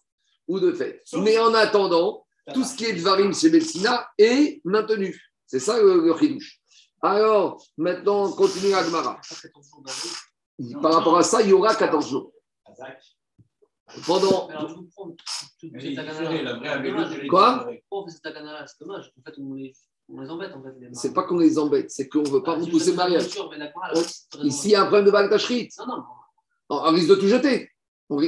[0.47, 1.01] ou de fête.
[1.13, 5.19] Mais en attendant, tout ce qui est de Varim chez Betsina est maintenu.
[5.47, 6.11] C'est ça le, le
[7.01, 9.19] Alors, maintenant, on continue à Gemara.
[10.81, 12.31] Par rapport à ça, il y aura 14 jours.
[14.05, 14.47] Pendant.
[17.29, 19.13] Quoi C'est dommage.
[19.17, 19.73] En fait, on les,
[20.29, 20.53] embête.
[20.53, 22.97] En fait, c'est pas qu'on les embête, c'est qu'on ne veut pas ah, repousser le
[22.97, 23.29] mariage.
[24.41, 25.69] Ici, il y a un problème de bagdashrit.
[25.79, 26.03] Non, non.
[26.69, 27.69] On risque de tout jeter.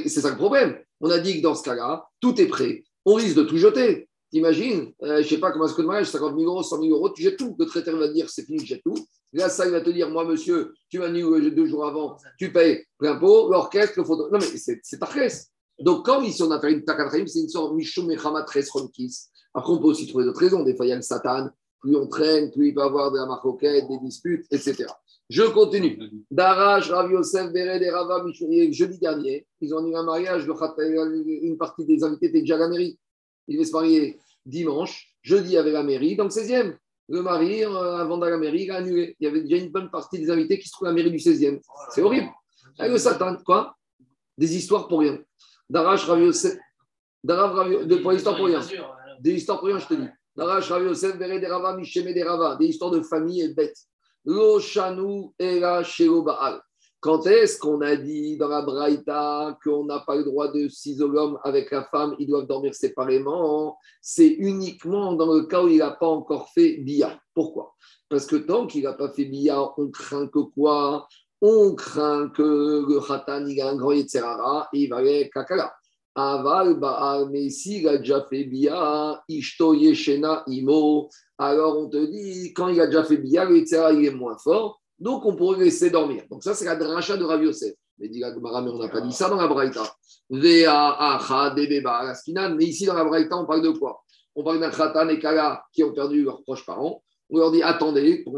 [0.05, 0.79] C'est ça le problème.
[0.99, 2.83] On a dit que dans ce cas-là, tout est prêt.
[3.05, 4.09] On risque de tout jeter.
[4.31, 6.81] T'imagines, euh, je ne sais pas comment est-ce que de mariage, 50 000 euros, 100
[6.81, 7.55] 000 euros, tu jettes tout.
[7.59, 8.95] Le traiteur va te dire c'est fini, je jette tout.
[9.33, 12.51] Là, ça, il va te dire moi, monsieur, tu m'as dit deux jours avant, tu
[12.51, 14.29] payes plein pot, l'orchestre, le photo.
[14.31, 15.51] Non, mais c'est ta caisse.
[15.79, 19.27] Donc, quand ici on a fait une takatraïm, c'est une sorte de Mishum Mechamat Romkis.
[19.53, 20.63] Après, on peut aussi trouver d'autres raisons.
[20.63, 21.49] Des fois, il y a le Satan.
[21.81, 24.85] Plus on traîne, plus il peut y avoir de la marcoquette, des disputes, etc.
[25.29, 25.97] Je continue.
[26.29, 28.23] Daraj, Rav Yosef, Bered et Rava
[28.69, 30.45] jeudi dernier, ils ont eu un mariage.
[30.45, 32.99] Une partie des invités étaient déjà à la mairie.
[33.47, 36.75] Ils devaient se marier dimanche, jeudi avec la mairie, dans le 16e.
[37.09, 39.15] Le mari, euh, avant d'aller à la mairie, il a annulé.
[39.19, 41.11] Il y avait déjà une bonne partie des invités qui se trouvaient à la mairie
[41.11, 41.59] du 16e.
[41.89, 42.29] C'est horrible.
[42.79, 43.75] Avec le Satan, quoi?
[44.37, 45.19] Des histoires pour rien.
[45.69, 46.57] Daraj, Rav Yosef,
[47.23, 48.61] de, pour l'histoire pour rien.
[49.19, 50.07] Des histoires pour rien, je te dis.
[50.35, 52.55] Daraj, Rav Yosef, et Michem des Rava.
[52.55, 53.77] Des histoires de famille et bêtes.
[54.23, 55.83] Lo Shanu Era
[56.23, 56.61] Baal.
[57.01, 61.33] Quand est-ce qu'on a dit dans la Braïta qu'on n'a pas le droit de s'isoler
[61.43, 63.75] avec la femme, ils doivent dormir séparément.
[64.03, 67.19] C'est uniquement dans le cas où il n'a pas encore fait Bia.
[67.33, 67.73] Pourquoi?
[68.07, 71.07] Parce que tant qu'il n'a pas fait Bia, on craint que quoi?
[71.41, 75.73] On craint que le Khatan, il a un grand Yetzerara et il va aller Kakala.
[76.13, 81.09] Aval Baal, mais s'il a déjà fait Bia, Ishto Yeshena Imo,
[81.39, 84.37] alors on te dit, quand il a déjà fait Bia, le Yetzerara, il est moins
[84.37, 86.23] fort donc, on pourrait laisser dormir.
[86.29, 87.73] Donc, ça, c'est la dracha de Rav Yosef.
[87.97, 89.81] Mais dit mais on n'a pas dit ça dans la Braïta.
[90.29, 90.65] Mais
[92.59, 94.03] ici, dans la Braïta, on parle de quoi?
[94.35, 97.01] On parle d'un Khatan et Kala qui ont perdu leurs proches parents.
[97.31, 98.35] On leur dit attendez, pour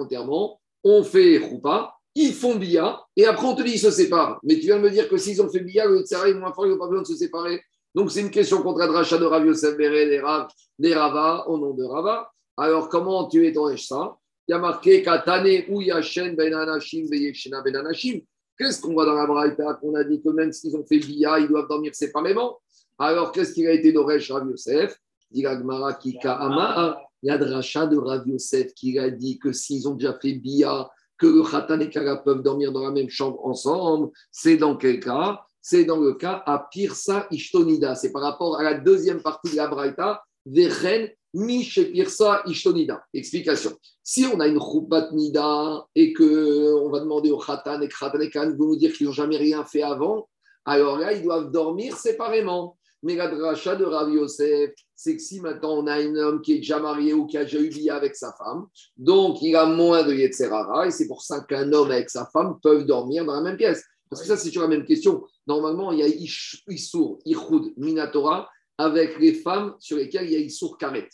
[0.85, 4.39] on fait Roupa, ils font Bia, et après, on te dit ils se séparent.
[4.43, 6.53] Mais tu viens de me dire que s'ils ont fait Bia, le Tsara est moins
[6.53, 7.61] fort, ils n'ont pas besoin de se séparer.
[7.93, 10.47] Donc, c'est une question contre la dracha de Rav Yosef Béré, des, Rav,
[10.79, 12.31] des Rava, au nom de Rava.
[12.55, 17.75] Alors, comment tu es ça il y a marqué Katane ou Yashen ben Anashim ben
[17.75, 18.19] Anashim.
[18.57, 21.39] Qu'est-ce qu'on voit dans la Braïta qu'on a dit que même s'ils ont fait Bia,
[21.39, 22.59] ils doivent dormir séparément?
[22.99, 24.95] Alors, qu'est-ce qu'il a été d'Oresh Rav Yosef?
[25.31, 27.01] Dit Gmara Kika Ama.
[27.23, 30.13] Il y a de rachat de Rav Yosef qui a dit que s'ils ont déjà
[30.21, 34.11] fait Bia, que le Khatan et Kala peuvent dormir dans la même chambre ensemble.
[34.31, 35.41] C'est dans quel cas?
[35.61, 37.95] C'est dans le cas à Pirsa Ishtonida.
[37.95, 43.03] C'est par rapport à la deuxième partie de la Braïta, Vechen Pirsa Ishtonida.
[43.13, 43.71] Explication.
[44.03, 48.29] Si on a une Choupat Nida et qu'on va demander au Khatan et Khatan et
[48.29, 50.29] Khan vous nous dire qu'ils n'ont jamais rien fait avant,
[50.65, 52.77] alors là, ils doivent dormir séparément.
[53.01, 56.53] Mais la dracha de Rav Yosef, c'est que si maintenant on a un homme qui
[56.53, 59.65] est déjà marié ou qui a déjà eu vie avec sa femme, donc il a
[59.65, 63.33] moins de Yetzerara, et c'est pour ça qu'un homme avec sa femme peuvent dormir dans
[63.33, 63.83] la même pièce.
[64.09, 65.25] Parce que ça, c'est sur la même question.
[65.47, 70.39] Normalement, il y a Issour, Ichud, Minatora, avec les femmes sur lesquelles il y a
[70.39, 71.09] Issour Karet.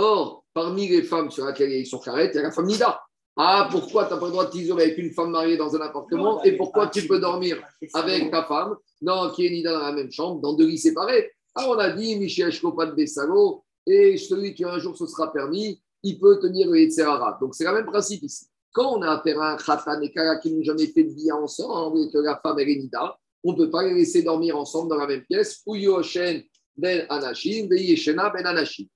[0.00, 2.52] Or, parmi les femmes sur lesquelles il y a Issour Karet, il y a la
[2.52, 3.00] femme Nida.
[3.36, 5.80] Ah, pourquoi tu n'as pas le droit de t'isoler avec une femme mariée dans un
[5.80, 7.60] appartement et pourquoi tu peux dormir
[7.94, 11.32] avec ta femme non, qui est ni dans la même chambre, dans deux lits séparés
[11.56, 15.82] Ah, on a dit, Michel de Bessalo, et celui qui un jour se sera permis,
[16.04, 17.36] il peut tenir le Yetzerara.
[17.40, 18.46] Donc c'est le même principe ici.
[18.72, 21.32] Quand on a affaire à un Khatan et Kara qui n'ont jamais fait de vie
[21.32, 24.90] ensemble et que la femme est Nida, on ne peut pas les laisser dormir ensemble
[24.90, 25.60] dans la même pièce.
[25.66, 26.42] Ou Yoshen
[26.78, 28.86] ben Anashim, Yeshena ben Anashim.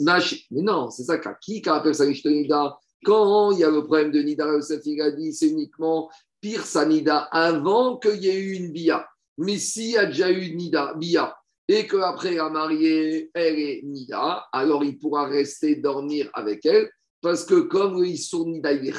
[0.00, 1.18] Mais non, c'est ça.
[1.40, 4.46] Qui appelle ça Nida quand il y a le problème de Nida,
[4.84, 9.06] il a dit c'est uniquement pire sa Nida avant qu'il y ait eu une Bia.
[9.36, 11.36] Mais s'il y a déjà eu une Nida, Bia,
[11.68, 16.90] et qu'après la mariée, elle est Nida, alors il pourra rester dormir avec elle.
[17.20, 18.94] Parce que comme il Nida, il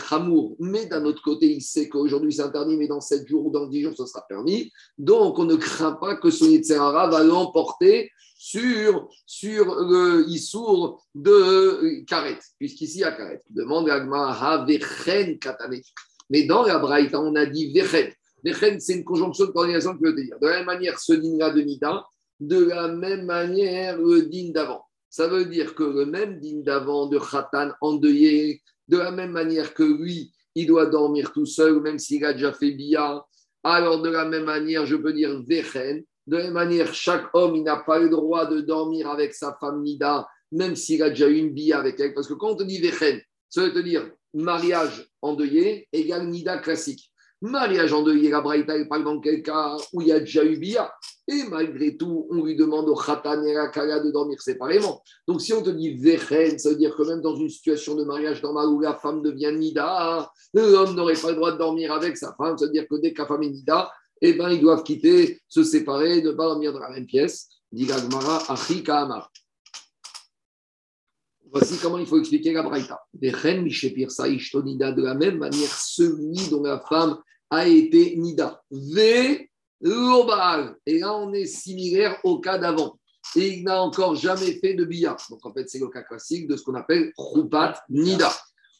[0.59, 3.67] mais d'un autre côté, il sait qu'aujourd'hui c'est interdit, mais dans 7 jours ou dans
[3.67, 4.71] 10 jours, ce sera permis.
[4.97, 12.03] Donc, on ne craint pas que son Yitzhara va l'emporter sur, sur le Issour de
[12.05, 13.41] Karet, puisqu'ici, il y a Karet.
[13.49, 15.79] Demande à Vechen Katane.
[16.29, 18.11] Mais dans la Braïta, on a dit Vechen.
[18.43, 20.37] Vechen, c'est une conjonction de coordination qui veut dire.
[20.41, 22.03] De la même manière, ce din de Nida,
[22.39, 24.83] de la même manière, le din d'avant.
[25.09, 29.73] Ça veut dire que le même din d'avant de Khatan endeuillé, de la même manière
[29.73, 33.23] que lui, il doit dormir tout seul, même s'il a déjà fait Bia.
[33.63, 37.61] Alors, de la même manière, je peux dire Vechen, de la même manière, chaque homme,
[37.63, 41.37] n'a pas le droit de dormir avec sa femme Nida, même s'il a déjà eu
[41.37, 42.13] une bille avec elle.
[42.13, 43.19] Parce que quand on te dit Vechen,
[43.49, 47.11] ça veut dire mariage endeuillé égale Nida classique.
[47.41, 50.57] Mariage endeuillé, la Braïta, il parle dans quel cas où il y a déjà eu
[50.57, 50.93] bia.
[51.25, 55.01] Et malgré tout, on lui demande au Khatan et à Kala de dormir séparément.
[55.27, 58.03] Donc si on te dit Vechen, ça veut dire que même dans une situation de
[58.03, 62.17] mariage normal où la femme devient Nida, l'homme n'aurait pas le droit de dormir avec
[62.17, 62.57] sa femme.
[62.57, 63.89] Ça veut dire que dès que la femme est Nida,
[64.21, 67.47] eh ben, ils doivent quitter, se séparer, ne pas dormir dans la même pièce.
[71.51, 72.99] Voici comment il faut expliquer la Braïta.
[73.13, 77.17] De la même manière, celui dont la femme
[77.49, 78.61] a été Nida.
[78.71, 79.47] Ve
[80.85, 82.99] Et là, on est similaire au cas d'avant.
[83.35, 85.17] Et il n'a encore jamais fait de billard.
[85.29, 88.31] Donc, en fait, c'est le cas classique de ce qu'on appelle Rupat Nida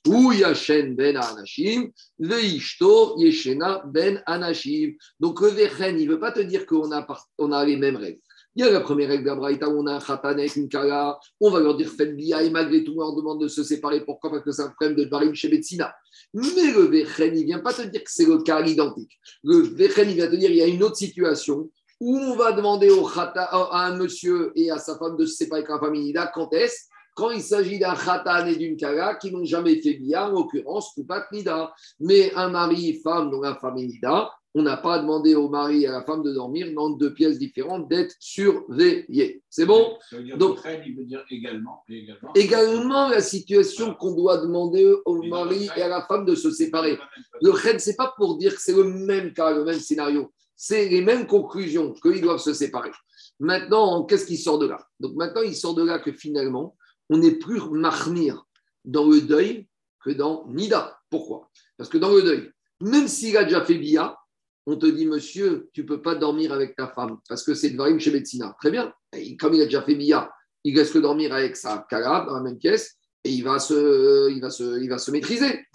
[0.07, 4.93] ou Yashen ben Anashim, Veishto Yeshena ben Anashim.
[5.19, 7.05] Donc le Vechen, il ne veut pas te dire qu'on a,
[7.37, 8.21] on a les mêmes règles.
[8.55, 11.19] Il y a la première règle d'Abraïta où on a un khatan avec une kala,
[11.39, 14.03] on va leur dire faites bia et malgré tout on demande de se séparer.
[14.03, 14.31] Pourquoi?
[14.31, 15.93] Parce que c'est un problème de barim chez Betsina.
[16.33, 19.19] Mais le Vechen, vient pas te dire que c'est le cas identique.
[19.43, 22.89] Le Vechen, vient te dire il y a une autre situation où on va demander
[22.89, 26.13] au khata, à un monsieur et à sa femme de se séparer avec la famille
[26.33, 26.87] quand est-ce?
[27.15, 30.97] Quand il s'agit d'un khatan et d'une kara qui n'ont jamais fait bia, en l'occurrence,
[31.07, 31.73] pas nida.
[31.99, 35.91] Mais un mari, la femme est nida, on n'a pas demandé au mari et à
[35.91, 39.43] la femme de dormir dans deux pièces différentes, d'être surveillés.
[39.49, 39.97] C'est bon
[40.37, 41.83] Donc, il veut dire également,
[42.35, 46.97] également, la situation qu'on doit demander au mari et à la femme de se séparer.
[47.41, 50.31] Le ce c'est pas pour dire que c'est le même cas, le même scénario.
[50.55, 52.91] C'est les mêmes conclusions qu'ils doivent se séparer.
[53.39, 54.85] Maintenant, qu'est-ce qui sort de là?
[54.99, 56.75] Donc maintenant, il sort de là que finalement,
[57.09, 58.43] on n'est plus marmir
[58.83, 59.67] dans le deuil
[60.03, 60.99] que dans Nida.
[61.09, 61.49] Pourquoi?
[61.77, 64.17] Parce que dans le deuil, même s'il a déjà fait Bia,
[64.69, 67.71] on te dit, monsieur, tu ne peux pas dormir avec ta femme parce que c'est
[67.71, 68.55] Dvarim chez Médecina.
[68.59, 68.93] Très bien.
[69.39, 70.31] comme il a déjà fait Bia,
[70.63, 74.31] il reste que dormir avec sa Kala dans la même pièce et il va se,
[74.31, 75.65] il va se, il va se maîtriser.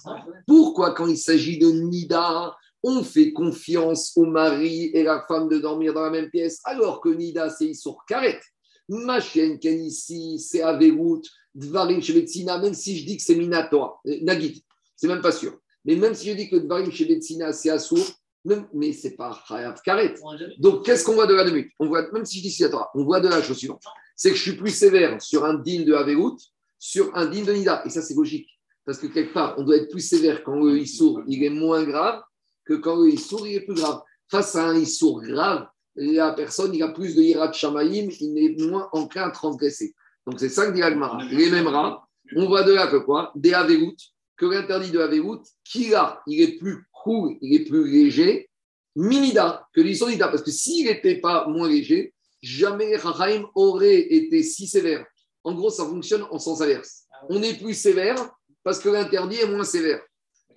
[0.47, 2.55] Pourquoi, quand il s'agit de Nida,
[2.85, 7.01] on fait confiance au mari et la femme de dormir dans la même pièce alors
[7.01, 8.43] que Nida, c'est sur carrette
[8.89, 11.23] Ma chienne Ken ici, c'est Averout,
[11.55, 14.63] Dvarim Shebetsina, même si je dis que c'est Minatoire, euh, Nagit,
[14.95, 15.59] c'est même pas sûr.
[15.87, 18.05] Mais même si je dis que Dvarim Shebetsina, c'est Assour,
[18.45, 20.15] mais ce n'est pas Hayav Karet.
[20.59, 23.05] Donc, qu'est-ce qu'on voit de la demi on voit, Même si je dis c'est on
[23.05, 23.83] voit de la chose suivante
[24.17, 26.39] c'est que je suis plus sévère sur un din de Averout,
[26.79, 27.83] sur un din de Nida.
[27.85, 28.49] Et ça, c'est logique.
[28.85, 31.85] Parce que quelque part, on doit être plus sévère quand le Issour, il est moins
[31.85, 32.23] grave
[32.65, 34.03] que quand le Issour, il est plus grave.
[34.31, 38.69] Face à un Issour grave, la personne, il a plus de Hirat Shamaïm, il est
[38.69, 39.95] moins enclin à transgresser.
[40.27, 41.23] Donc c'est ça que dit Agmara.
[41.31, 43.33] Les mêmes rats, on voit de là que quoi?
[43.35, 43.97] Des Averout,
[44.37, 48.49] que l'interdit de Averout, qui a, il est plus il est plus léger,
[48.97, 50.29] Minida, que l'Isonida.
[50.29, 55.05] Parce que s'il n'était pas moins léger, jamais Rahaim aurait été si sévère.
[55.43, 57.05] En gros, ça fonctionne en sens inverse.
[57.29, 58.17] On est plus sévère
[58.63, 60.03] parce que l'interdit est moins sévère.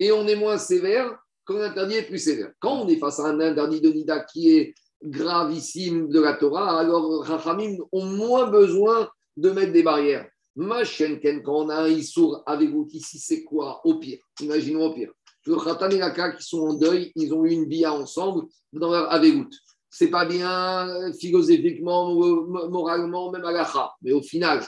[0.00, 2.52] Et on est moins sévère quand l'interdit est plus sévère.
[2.60, 6.78] Quand on est face à un interdit de Nida qui est gravissime de la Torah,
[6.78, 10.28] alors Rachamim ont moins besoin de mettre des barrières.
[10.56, 14.92] Ma quand on a un Issour avec vous, ici, c'est quoi Au pire, imaginons au
[14.92, 15.12] pire.
[15.48, 18.90] Le Khatan et la qui sont en deuil, ils ont eu une bia ensemble dans
[18.90, 19.50] leur Avegout.
[19.90, 22.14] C'est pas bien philosophiquement,
[22.68, 24.62] moralement, même à la Mais au final,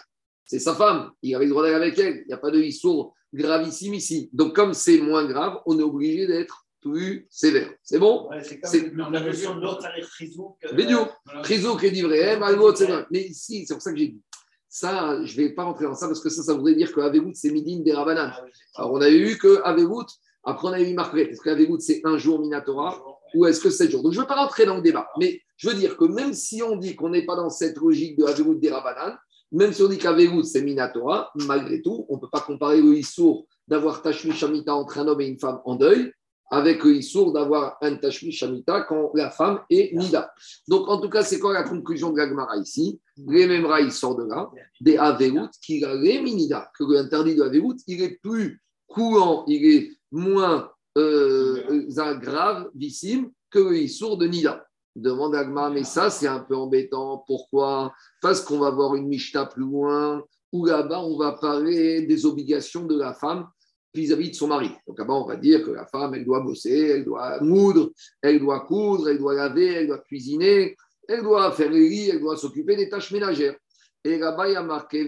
[0.46, 1.10] c'est sa femme.
[1.22, 2.22] Il avait le droit d'aller avec elle.
[2.24, 4.30] Il n'y a pas de Issour gravissime ici.
[4.32, 7.70] Donc, comme c'est moins grave, on est obligé d'être plus sévère.
[7.82, 8.28] C'est bon?
[8.30, 8.58] Ouais, c'est
[8.90, 10.56] comme la notion de l'autre, ça arrive frisouk.
[10.64, 11.00] euh, Bédio,
[11.42, 13.04] Triso qui est livré, Malgot, c'est vrai.
[13.10, 14.22] Mais ici, c'est pour ça que j'ai dit.
[14.68, 17.00] Ça, je ne vais pas rentrer dans ça parce que ça, ça voudrait dire que
[17.00, 18.32] Avegout, c'est Midin des Rabanan.
[18.34, 18.44] ah
[18.76, 20.06] Alors, on avait vu que Avegout,
[20.44, 21.30] après, on avait vu Marquette.
[21.30, 23.02] Est-ce qu'Avegout, c'est un jour Minatora
[23.34, 24.02] ou est-ce que c'est 7 jours?
[24.02, 25.08] Donc, je ne veux pas rentrer dans le débat.
[25.18, 28.18] Mais je veux dire que même si on dit qu'on n'est pas dans cette logique
[28.18, 29.16] de Avegout des Rabanan,
[29.52, 32.96] même si on dit qu'Avegout, c'est Minatora, malgré tout, on ne peut pas comparer le
[32.96, 36.12] Issour d'avoir Tashmi Shamita entre un homme et une femme en deuil
[36.52, 40.32] avec le Issour d'avoir un Tashmi Shamita quand la femme est Nida.
[40.66, 43.00] Donc, en tout cas, c'est quoi la conclusion de l'Agmara ici?
[43.16, 44.50] Les Memra, il sort de là,
[44.80, 49.90] des Avegout, qui a Minida, que l'interdit de Avegout, il est plus courant, il est
[50.10, 54.66] moins euh, euh, grave, vissime, que le Issour de Nida.
[54.96, 57.22] Demande Agma, mais ça, c'est un peu embêtant.
[57.26, 57.92] Pourquoi?
[58.20, 62.86] Parce qu'on va voir une Mishnah plus loin, où là-bas, on va parler des obligations
[62.86, 63.46] de la femme
[63.94, 64.70] vis-à-vis de son mari.
[64.86, 67.90] Donc là-bas, on va dire que la femme, elle doit bosser, elle doit moudre,
[68.22, 70.76] elle doit coudre, elle doit laver, elle doit cuisiner,
[71.08, 73.56] elle doit faire les lits, elle doit s'occuper des tâches ménagères.
[74.04, 75.04] Et là-bas, il y a marqué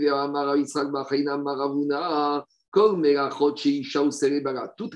[2.72, 2.96] Toutes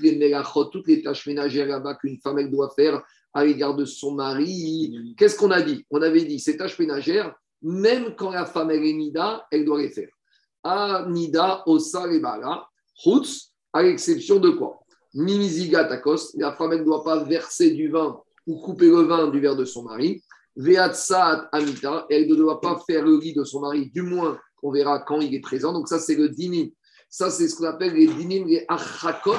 [0.01, 3.85] les Melachot, toutes les tâches ménagères là-bas qu'une femme, elle doit faire à l'égard de
[3.85, 5.15] son mari.
[5.17, 5.85] Qu'est-ce qu'on a dit?
[5.91, 9.81] On avait dit ces tâches ménagères, même quand la femme elle est Nida, elle doit
[9.81, 10.09] les faire.
[10.63, 14.79] Ah, Nida, Osa, Lebara, Chutz, à l'exception de quoi?
[15.13, 19.27] Mimiziga takos, la femme elle ne doit pas verser du vin ou couper le vin
[19.27, 20.23] du verre de son mari.
[20.55, 24.71] Veatsat amita, elle ne doit pas faire le lit de son mari, du moins on
[24.71, 25.71] verra quand il est présent.
[25.73, 26.69] Donc ça c'est le dinim.
[27.09, 29.35] Ça c'est ce qu'on appelle les dinim, les achakot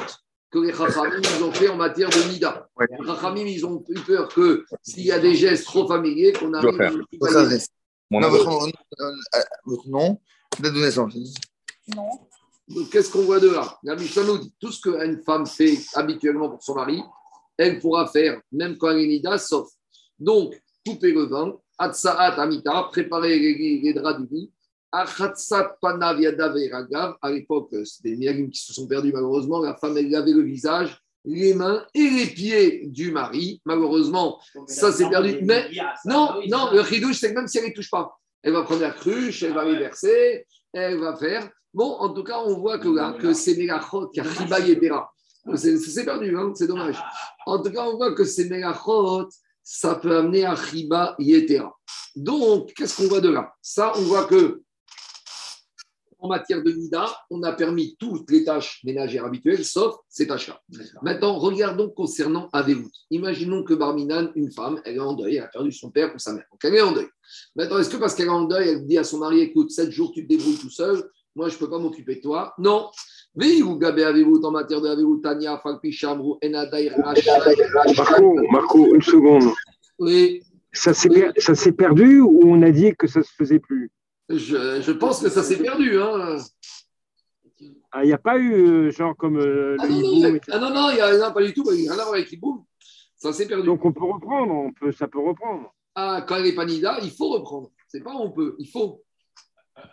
[0.51, 2.69] que les chachamim ils ont fait en matière de nida.
[2.77, 2.87] Ouais.
[2.99, 6.53] Les chachamim ils ont eu peur que s'il y a des gestes trop familiers, qu'on
[6.55, 6.93] arrive faire.
[6.93, 7.45] à
[8.11, 9.13] Mon Non, votre, nom- euh,
[9.67, 10.21] votre nom,
[10.61, 11.15] date de naissance.
[12.69, 13.79] Donc, qu'est-ce qu'on voit de là?
[13.83, 17.03] La Mishnah nous dit tout ce qu'une femme fait habituellement pour son mari,
[17.57, 19.69] elle pourra faire, même quand elle est nida, sauf.
[20.19, 24.53] Donc, couper le vin, atsaat amita, préparer les, les draps du lit,
[24.93, 25.03] et.
[27.23, 29.61] À l'époque, c'était des miagim qui se sont perdus malheureusement.
[29.61, 33.61] La femme, elle lavait le visage, les mains et les pieds du mari.
[33.65, 35.39] Malheureusement, ça c'est perdu.
[35.43, 35.69] Mais
[36.05, 38.83] non, non, le chidouche, c'est que même si elle ne touche pas, elle va prendre
[38.83, 41.51] la cruche, elle va les verser, elle va faire.
[41.75, 45.13] Bon, en tout cas, on voit que là, que c'est Mélachot qui a Chiba Yedera.
[45.55, 46.97] C'est perdu, hein, c'est dommage.
[47.47, 49.29] En tout cas, on voit que c'est Mélachot,
[49.63, 51.77] ça peut amener à Chiba Yetera.
[52.17, 53.53] Donc, qu'est-ce qu'on voit de là?
[53.61, 54.63] Ça, on voit que
[56.21, 60.61] en matière de Nida, on a permis toutes les tâches ménagères habituelles, sauf ces tâches-là.
[61.03, 62.91] Maintenant, regardons concernant Avelout.
[63.11, 66.19] Imaginons que Barminan, une femme, elle est en deuil, elle a perdu son père ou
[66.19, 66.45] sa mère.
[66.51, 67.07] Donc, elle est en deuil.
[67.57, 69.91] Maintenant, est-ce que parce qu'elle est en deuil, elle dit à son mari, écoute, sept
[69.91, 71.03] jours, tu te débrouilles tout seul,
[71.37, 72.53] moi, je ne peux pas m'occuper de toi?
[72.59, 72.91] Non.
[73.37, 76.91] Veillou Gabé Avelout en matière de Avelout, Tania, Falpi, Chamrou, Enadaï,
[77.97, 79.45] Marco, Marco, une seconde.
[79.99, 83.59] Oui, Ça s'est per- ça s'est perdu ou on a dit que ça se faisait
[83.59, 83.91] plus?
[84.29, 86.01] Je, je pense que ça s'est perdu.
[86.01, 86.39] Hein.
[87.91, 90.59] Ah, Il n'y a pas eu euh, genre comme euh, Ah le non, non, ah
[90.59, 91.65] non, non, il n'y a non, pas du tout.
[91.73, 92.65] Il n'y a rien à voir avec Iboum.
[93.17, 93.67] Ça s'est perdu.
[93.67, 95.75] Donc on peut reprendre, on peut, ça peut reprendre.
[95.95, 97.71] Ah, quand elle est panida, il faut reprendre.
[97.89, 99.03] C'est pas on peut, il faut.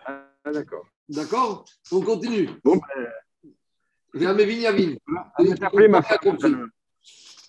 [0.05, 0.85] Ah, d'accord.
[1.07, 1.65] D'accord?
[1.91, 2.49] On continue.
[2.63, 3.05] Bon, ben,
[4.65, 4.73] a.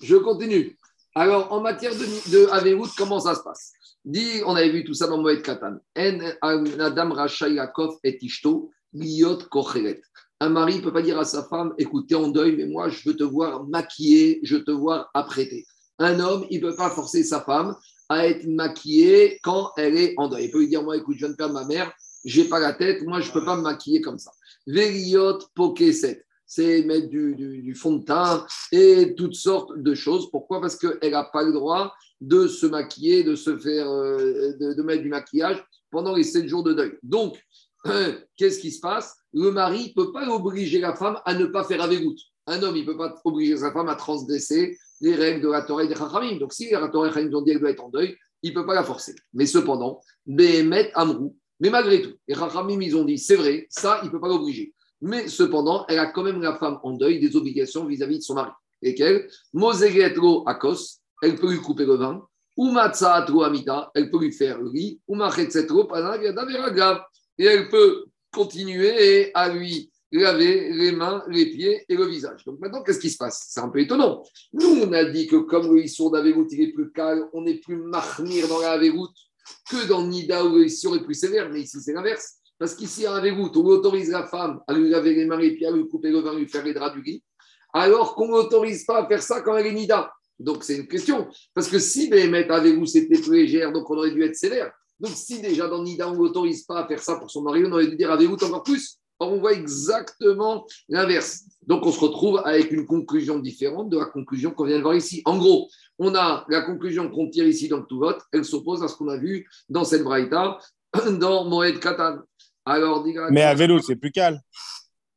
[0.03, 0.79] Je continue.
[1.15, 3.73] Alors, en matière de, de Averout, comment ça se passe?
[4.45, 5.79] On avait vu tout ça dans Moed Katan.
[5.97, 6.19] Et
[8.93, 9.39] Liot.
[10.39, 12.89] Un mari ne peut pas dire à sa femme Écoute, t'es en deuil, mais moi,
[12.89, 15.67] je veux te voir maquillée, je veux te voir apprêtée.
[15.99, 17.75] Un homme, il ne peut pas forcer sa femme
[18.09, 20.45] à être maquillée quand elle est en deuil.
[20.45, 21.93] Il peut lui dire Moi, écoute, je viens de perdre ma mère,
[22.25, 24.31] j'ai pas la tête, moi, je ne peux pas me maquiller comme ça.
[24.67, 30.31] Veriot Pokeset c'est mettre du, fond de teint et toutes sortes de choses.
[30.31, 30.61] Pourquoi?
[30.61, 35.03] Parce qu'elle n'a pas le droit de se maquiller, de se faire, euh, de, mettre
[35.03, 36.93] du maquillage pendant les sept jours de deuil.
[37.03, 37.39] Donc,
[38.37, 39.17] qu'est-ce qui se passe?
[39.35, 42.03] Le mari ne peut pas obliger la femme à ne pas faire avec.
[42.47, 45.63] Un homme, il ne peut pas obliger sa femme à transgresser les règles de la
[45.63, 46.39] Torah et des Chachamim.
[46.39, 48.65] Donc, si la Torah et ont dit qu'elle doit être en deuil, il ne peut
[48.65, 49.15] pas la forcer.
[49.35, 51.37] Mais cependant, Behemet Amrou.
[51.59, 54.29] Mais malgré tout, les Chachamim, ils ont dit, c'est vrai, ça, il ne peut pas
[54.29, 54.75] l'obliger.
[55.01, 58.35] Mais cependant, elle a quand même la femme en deuil des obligations vis-à-vis de son
[58.35, 58.51] mari.
[58.83, 59.29] Lesquelles?
[59.53, 62.27] Mosegetro akos, elle peut lui couper le vin.
[62.57, 65.01] Ou amita, elle peut lui faire le lit.
[65.07, 65.17] Ou.
[67.39, 72.45] Et elle peut continuer à lui laver les mains, les pieds et le visage.
[72.45, 73.49] Donc maintenant, qu'est-ce qui se passe?
[73.51, 74.23] C'est un peu étonnant.
[74.53, 77.61] Nous, on a dit que comme le Issour d'Averout, il est plus calme, on est
[77.63, 79.11] plus marmire dans la Avérout
[79.71, 81.51] que dans Nida où le Issour est plus sévère.
[81.51, 82.37] Mais ici, c'est l'inverse.
[82.59, 85.67] Parce qu'ici, à Avegout, on autorise la femme à lui laver les mains et puis
[85.67, 87.23] à lui couper le vin, lui faire les draps du lit,
[87.73, 90.11] alors qu'on n'autorise pas à faire ça quand elle est nida.
[90.39, 91.29] Donc, c'est une question.
[91.55, 94.71] Parce que si Béhémet avec vous, c'était plus légère, donc on aurait dû être sévère.
[94.99, 97.63] Donc, si déjà dans Nida, on ne l'autorise pas à faire ça pour son mari,
[97.67, 98.99] on aurait dû dire avec vous encore plus?
[99.19, 101.45] Or, on voit exactement l'inverse.
[101.67, 104.95] Donc, on se retrouve avec une conclusion différente de la conclusion qu'on vient de voir
[104.95, 105.23] ici.
[105.25, 108.89] En gros, on a la conclusion qu'on tire ici dans tout vote, elle s'oppose à
[108.89, 110.59] ce qu'on a vu dans cette braïta,
[111.19, 112.19] dans Moed Katan.
[112.67, 114.41] Alors, Mais à vélo, c'est plus calme.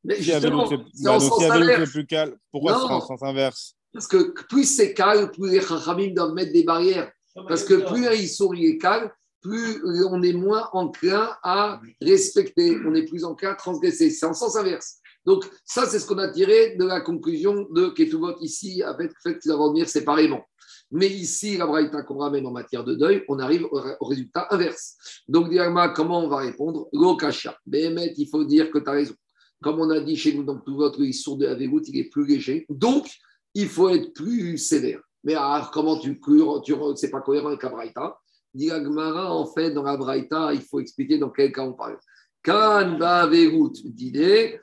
[0.03, 2.35] Mais Si à vélo, c'est bah, si plus calme.
[2.51, 3.75] Pourquoi c'est en sens inverse?
[3.91, 7.11] Parce que plus c'est calme, plus les Chachamim doivent mettre des barrières.
[7.47, 9.09] Parce que plus un Issour il est calme,
[9.41, 14.11] plus on est moins enclin à respecter, on est plus enclin à transgresser.
[14.11, 14.97] C'est en sens inverse.
[15.25, 19.31] Donc, ça, c'est ce qu'on a tiré de la conclusion de Ketuvot ici, avec le
[19.31, 20.43] fait qu'ils vont venir séparément.
[20.91, 24.95] Mais ici, la braïta qu'on ramène en matière de deuil, on arrive au, résultat inverse.
[25.27, 26.87] Donc, Diagma, comment on va répondre?
[26.93, 27.57] Lokasha.
[27.65, 29.13] Béhémet, il faut dire que tu as raison.
[29.61, 32.25] Comme on a dit chez nous dans tout votre Issour de Avegout, il est plus
[32.25, 32.65] léger.
[32.69, 33.07] Donc,
[33.53, 35.01] il faut être plus sévère.
[35.23, 38.17] Mais alors, comment tu cures tu, C'est pas cohérent avec la Braïta?
[38.53, 41.99] Dit Agmara, en fait, dans la Braïta, il faut expliquer dans quel cas on parle.
[42.41, 44.57] Kan ba'averut d'ida.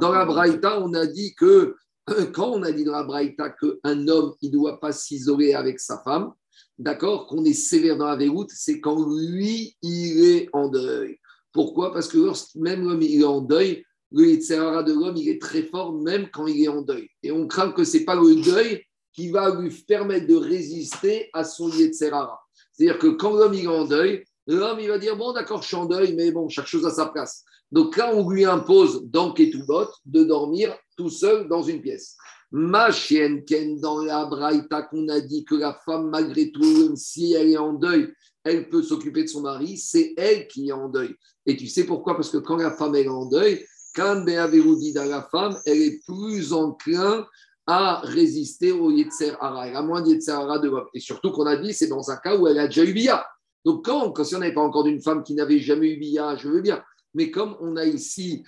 [0.00, 1.74] Dans la Braïta, on a dit que,
[2.32, 5.80] quand on a dit dans la Braïta qu'un homme, il ne doit pas s'isoler avec
[5.80, 6.32] sa femme,
[6.78, 11.18] d'accord, qu'on est sévère dans la véroute, c'est quand lui, il est en deuil.
[11.52, 11.92] Pourquoi?
[11.92, 15.40] Parce que lorsque même l'homme il est en deuil, le Yitzhara de l'homme, il est
[15.40, 17.08] très fort même quand il est en deuil.
[17.22, 18.82] Et on craint que ce n'est pas le deuil
[19.12, 22.38] qui va lui permettre de résister à son Yitzhara.
[22.72, 24.24] C'est-à-dire que quand l'homme il est en deuil,
[24.54, 26.90] l'homme il va dire Bon, d'accord, je suis en deuil, mais bon, chaque chose à
[26.90, 27.44] sa place.
[27.70, 32.16] Donc là, on lui impose dans Ketubot de dormir tout seul dans une pièce.
[32.50, 36.96] Ma chienne, Ken, dans la Braïta qu'on a dit que la femme, malgré tout, même
[36.96, 38.10] si elle est en deuil,
[38.42, 41.14] elle peut s'occuper de son mari, c'est elle qui est en deuil.
[41.44, 42.14] Et tu sais pourquoi?
[42.14, 46.00] Parce que quand la femme est en deuil, quand dit dans la femme, elle est
[46.06, 47.26] plus enclin
[47.66, 49.66] à résister au Yetzer Hara.
[49.66, 50.14] Elle moins de.
[50.94, 53.26] Et surtout qu'on a dit, c'est dans un cas où elle a déjà eu Bia.
[53.68, 56.36] Donc quand, quand si on n'avait pas encore d'une femme qui n'avait jamais eu Bia,
[56.36, 56.82] je veux bien.
[57.12, 58.42] Mais comme on a ici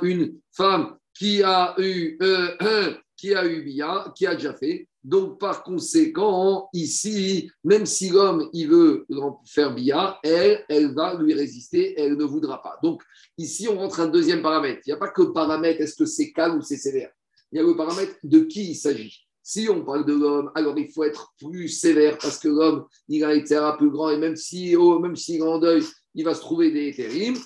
[0.00, 4.88] une femme qui a eu, euh, euh, qui a eu Bia, qui a déjà fait,
[5.02, 9.06] donc par conséquent, ici, même si l'homme il veut
[9.44, 12.78] faire Bia, elle, elle va lui résister, elle ne voudra pas.
[12.82, 13.02] Donc
[13.36, 14.80] ici, on rentre un deuxième paramètre.
[14.86, 17.10] Il n'y a pas que paramètre est-ce que c'est calme ou c'est sévère?
[17.52, 19.28] Il y a le paramètre de qui il s'agit.
[19.46, 23.22] Si on parle de l'homme, alors il faut être plus sévère parce que l'homme, il
[23.24, 25.84] a été plus grand et même si, oh, même s'il en deuil,
[26.14, 27.38] il va se trouver des terribles.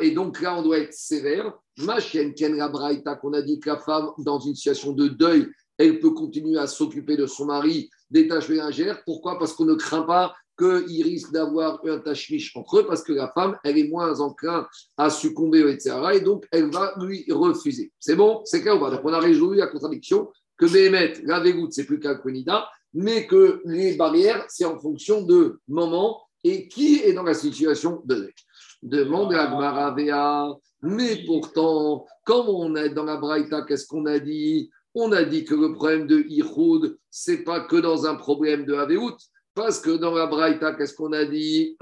[0.00, 1.52] Et donc là, on doit être sévère.
[1.78, 5.08] Ma chienne, Ken la Braïta, qu'on a dit que la femme, dans une situation de
[5.08, 9.02] deuil, elle peut continuer à s'occuper de son mari des tâches ménagères.
[9.04, 9.36] Pourquoi?
[9.36, 13.32] Parce qu'on ne craint pas qu'il risque d'avoir un tâche-miche entre eux, parce que la
[13.32, 15.96] femme, elle est moins enclin à succomber, etc.
[16.14, 17.90] Et donc, elle va lui refuser.
[17.98, 18.42] C'est bon?
[18.44, 18.90] C'est clair ou pas?
[18.90, 20.28] Donc, on a résolu la contradiction
[20.62, 25.22] que Béhémet, la Végout, c'est plus qu'un Nida, mais que les barrières, c'est en fonction
[25.22, 28.34] de moment et qui est dans la situation de deuil.
[28.80, 30.54] Demande à Gmaravea.
[30.82, 34.70] Mais pourtant, comme on est dans la Braïta, qu'est-ce qu'on a dit?
[34.94, 38.74] On a dit que le problème de Ihoud, c'est pas que dans un problème de
[38.74, 39.16] Aveout,
[39.54, 41.76] parce que dans la Braïta, qu'est-ce qu'on a dit?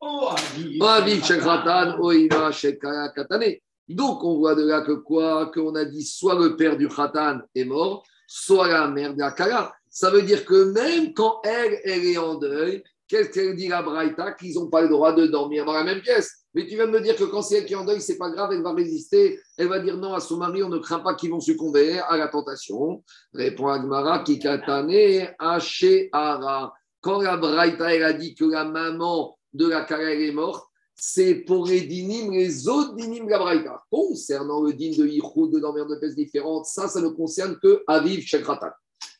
[0.00, 0.82] Oh, Aviv.
[0.82, 3.58] Aviv Shekratan, Oima Shekaya Katane.
[3.90, 5.50] Donc, on voit de là que quoi?
[5.52, 9.32] Qu'on a dit soit le père du Khatan est mort, soit la mère de la
[9.32, 9.72] Kala.
[9.88, 13.82] Ça veut dire que même quand elle, elle est en deuil, qu'est-ce qu'elle dit la
[13.82, 16.44] Braïta Qu'ils n'ont pas le droit de dormir dans la même pièce?
[16.54, 18.16] Mais tu viens de me dire que quand c'est elle qui est en deuil, c'est
[18.16, 19.40] pas grave, elle va résister.
[19.58, 22.16] Elle va dire non à son mari, on ne craint pas qu'ils vont succomber à
[22.16, 23.02] la tentation.
[23.34, 24.92] Répond Agmara, qui katane
[25.40, 26.72] Ara.
[27.00, 30.69] Quand la Braïta, elle a dit que la maman de la Kala, est morte,
[31.00, 33.82] c'est pour les dinim, les autres dinim de la Braïta.
[33.90, 37.82] Concernant le din de Yichud, de dormir de pièces différentes, ça, ça ne concerne que
[37.86, 38.68] Aviv Shekratan.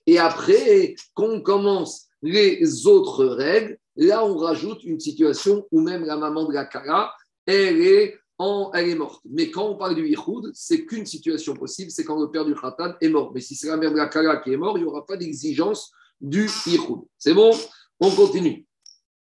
[0.07, 6.19] Et après, qu'on commence les autres règles, là, on rajoute une situation où même la
[6.19, 7.15] maman de la Kala,
[7.47, 9.23] elle est, en, elle est morte.
[9.31, 12.55] Mais quand on parle du Yichud, c'est qu'une situation possible, c'est quand le père du
[12.55, 13.33] Khatan est mort.
[13.35, 15.17] Mais si c'est la mère de la Kala qui est morte, il n'y aura pas
[15.17, 17.01] d'exigence du Yichud.
[17.17, 17.53] C'est bon?
[18.01, 18.67] On continue.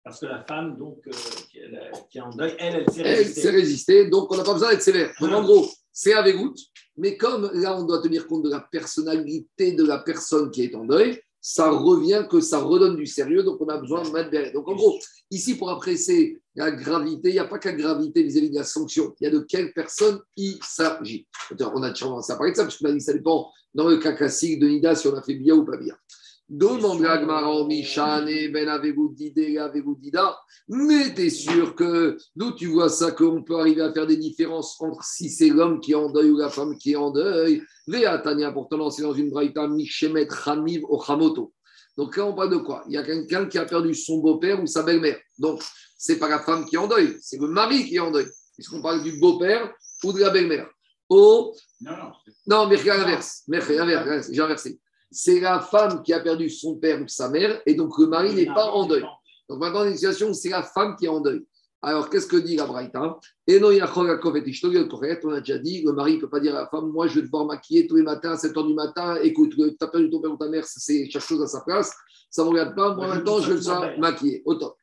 [0.02, 1.10] Parce que la femme, donc, euh,
[1.50, 1.70] qui, est,
[2.10, 3.40] qui est en deuil, elle, elle s'est Elle résistée.
[3.40, 5.12] s'est résistée, donc on n'a pas besoin d'être sévère.
[5.20, 6.58] Donc en gros, c'est avec goutte,
[6.96, 10.74] mais comme là, on doit tenir compte de la personnalité de la personne qui est
[10.74, 14.30] en deuil, ça revient que ça redonne du sérieux, donc on a besoin de mettre
[14.30, 14.52] derrière.
[14.52, 14.98] Donc en gros,
[15.30, 19.14] ici, pour apprécier la gravité, il n'y a pas qu'à gravité vis-à-vis de la sanction,
[19.20, 21.26] il y a de quelle personne il s'agit.
[21.58, 23.50] On a déjà commencé à parler de ça, parce qu'on a dit que ça dépend
[23.74, 25.94] dans le cas classique de Nida si on a fait bien ou pas bien.
[26.50, 30.36] Demande la Gemara au Mishan et Ben Avegoudida.
[30.66, 34.16] Mais tu es sûr que d'où tu vois ça qu'on peut arriver à faire des
[34.16, 37.12] différences entre si c'est l'homme qui est en deuil ou la femme qui est en
[37.12, 37.62] deuil?
[37.86, 41.52] Vea Tania, pourtant, c'est dans une braïta Mishemet Hamiv o Hamoto.
[41.96, 44.60] Donc là, on parle de quoi Il y a quelqu'un qui a perdu son beau-père
[44.60, 45.20] ou sa belle-mère.
[45.38, 45.62] Donc,
[45.96, 48.26] c'est pas la femme qui est en deuil, c'est le mari qui est en deuil.
[48.54, 49.72] Puisqu'on parle du beau-père
[50.02, 50.68] ou de la belle-mère?
[51.08, 52.12] Oh, Non, non,
[52.46, 53.44] non, mais l'inverse,
[54.32, 54.80] j'ai inversé.
[55.10, 58.34] C'est la femme qui a perdu son père ou sa mère, et donc le mari
[58.34, 59.04] n'est pas en deuil.
[59.48, 61.44] Donc maintenant, une situation où c'est la femme qui est en deuil.
[61.82, 65.30] Alors, qu'est-ce que dit la Braïta Et non, il y a Chogakov et Tishto, on
[65.30, 67.22] a déjà dit, le mari ne peut pas dire à la femme, moi je vais
[67.22, 70.20] devoir maquiller tous les matins à 7 h du matin, écoute, tu as perdu ton
[70.20, 71.90] père ou ta mère, c'est chaque chose à sa place,
[72.28, 74.76] ça ne me regarde pas, moi maintenant je vais le maquiller, au top.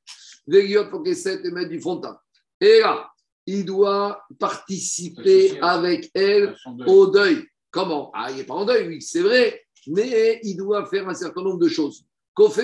[0.48, 2.18] Véliot, faut qu'il et mettre du fond de teint.
[2.60, 3.08] Et là,
[3.46, 6.56] il doit participer avec elle
[6.88, 7.46] au deuil.
[7.70, 8.12] Comment?
[8.16, 11.42] Ah, il n'est pas en deuil, oui, c'est vrai, mais il doit faire un certain
[11.42, 12.04] nombre de choses.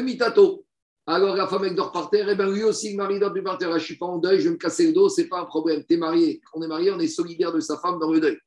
[0.02, 0.66] Mitato.
[1.06, 3.58] Alors la femme elle dort par terre, et bien lui aussi, le mari dort par
[3.58, 3.70] terre.
[3.72, 5.40] Ah, Je ne suis pas en deuil, je vais me casser le dos, c'est pas
[5.40, 5.84] un problème.
[5.88, 6.42] Tu es marié.
[6.54, 8.38] On est marié, on est solidaire de sa femme dans le deuil.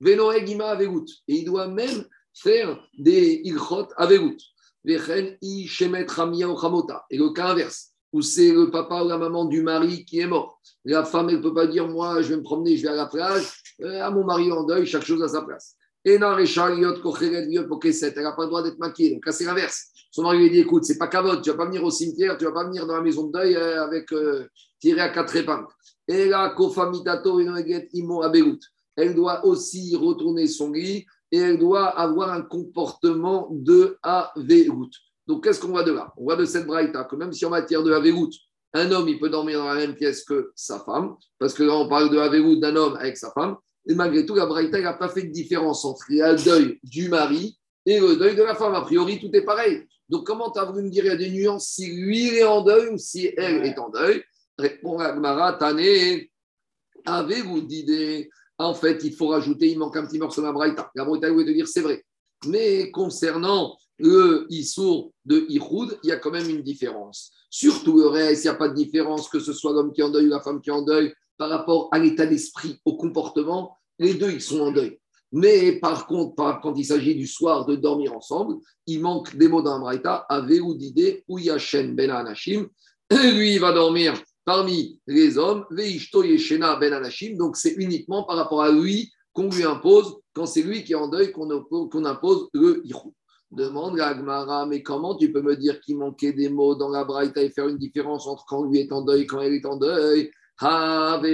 [0.00, 1.06] Venoé Guima Avegout.
[1.28, 4.38] Et il doit même faire des ilchot Avegout.
[4.84, 7.04] Vechen i shemet ramia ou chamota.
[7.10, 10.26] Et le cas inverse, où c'est le papa ou la maman du mari qui est
[10.26, 10.60] mort.
[10.84, 12.94] La femme, elle ne peut pas dire Moi, je vais me promener, je vais à
[12.94, 13.44] la plage.
[13.82, 15.76] Euh, à mon mari en deuil, chaque chose à sa place.
[16.08, 17.02] Et non, Yot,
[17.68, 19.14] Pokeset, elle n'a pas le droit d'être maquillée.
[19.14, 19.88] Donc là, c'est l'inverse.
[20.12, 22.44] Son mari lui dit écoute, c'est pas cavote, tu vas pas venir au cimetière, tu
[22.44, 24.46] vas pas venir dans la maison de deuil euh, avec euh,
[24.78, 25.66] tiré à quatre épingles.
[26.06, 28.60] Et là, Kofamitato, Imo, Abegout.
[28.94, 34.90] Elle doit aussi retourner son lit et elle doit avoir un comportement de Avegout.
[35.26, 36.12] Donc, qu'est-ce qu'on voit de là?
[36.16, 38.30] On voit de cette braïta que même si en matière de Avegout,
[38.74, 41.74] un homme, il peut dormir dans la même pièce que sa femme, parce que là,
[41.74, 43.56] on parle de Avegout d'un homme avec sa femme,
[43.88, 47.56] et malgré tout, la Braïta n'a pas fait de différence entre le deuil du mari
[47.84, 48.74] et le deuil de la femme.
[48.74, 49.86] A priori, tout est pareil.
[50.08, 52.44] Donc, comment tu as voulu me dire il y a des nuances si lui est
[52.44, 54.22] en deuil ou si elle est en deuil?
[54.58, 56.30] Répond Agmara, Tané,
[57.04, 58.28] avez-vous d'idées
[58.58, 60.90] En fait, il faut rajouter, il manque un petit morceau de la Braïta.
[60.94, 62.04] La Braïta voulait te dire c'est vrai.
[62.46, 67.32] Mais concernant le Issour de Ihoud, il y a quand même une différence.
[67.50, 70.04] Surtout le reste, il n'y a pas de différence que ce soit l'homme qui est
[70.04, 72.96] en deuil ou la femme qui est en deuil par rapport à l'état d'esprit, au
[72.96, 74.98] comportement, les deux, ils sont en deuil.
[75.32, 78.56] Mais par contre, par- quand il s'agit du soir de dormir ensemble,
[78.86, 82.66] il manque des mots dans Braïta, Ave ou d'idée, ou Yashen ben Anashim.
[83.10, 84.14] Lui, il va dormir
[84.44, 87.36] parmi les hommes, Veishto Yeshena ben Anashim.
[87.36, 90.96] Donc, c'est uniquement par rapport à lui qu'on lui impose, quand c'est lui qui est
[90.96, 93.12] en deuil, qu'on impose, le Ichou.
[93.50, 97.04] Demande la Agmara, mais comment tu peux me dire qu'il manquait des mots dans la
[97.04, 99.66] Braïta et faire une différence entre quand lui est en deuil et quand elle est
[99.66, 100.30] en deuil?
[100.58, 101.30] Après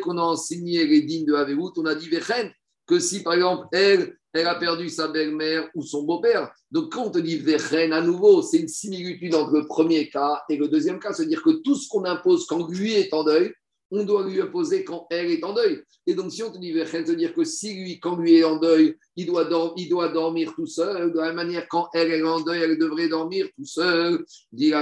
[0.00, 2.52] qu'on a enseigné les dînes de Haveout, on a dit vechen,
[2.86, 7.04] que si par exemple elle, elle a perdu sa belle-mère ou son beau-père, donc quand
[7.04, 10.66] on te dit vechen à nouveau, c'est une similitude entre le premier cas et le
[10.68, 13.52] deuxième cas, c'est-à-dire que tout ce qu'on impose quand lui est en deuil,
[13.90, 15.82] on doit lui imposer quand elle est en deuil.
[16.06, 18.56] Et donc, si on te dit vechen, c'est-à-dire que si lui, quand lui est en
[18.56, 22.62] deuil, il doit, dormir tout seul, de la même manière, quand elle est en deuil,
[22.62, 24.24] elle devrait dormir tout seul.
[24.52, 24.72] Dit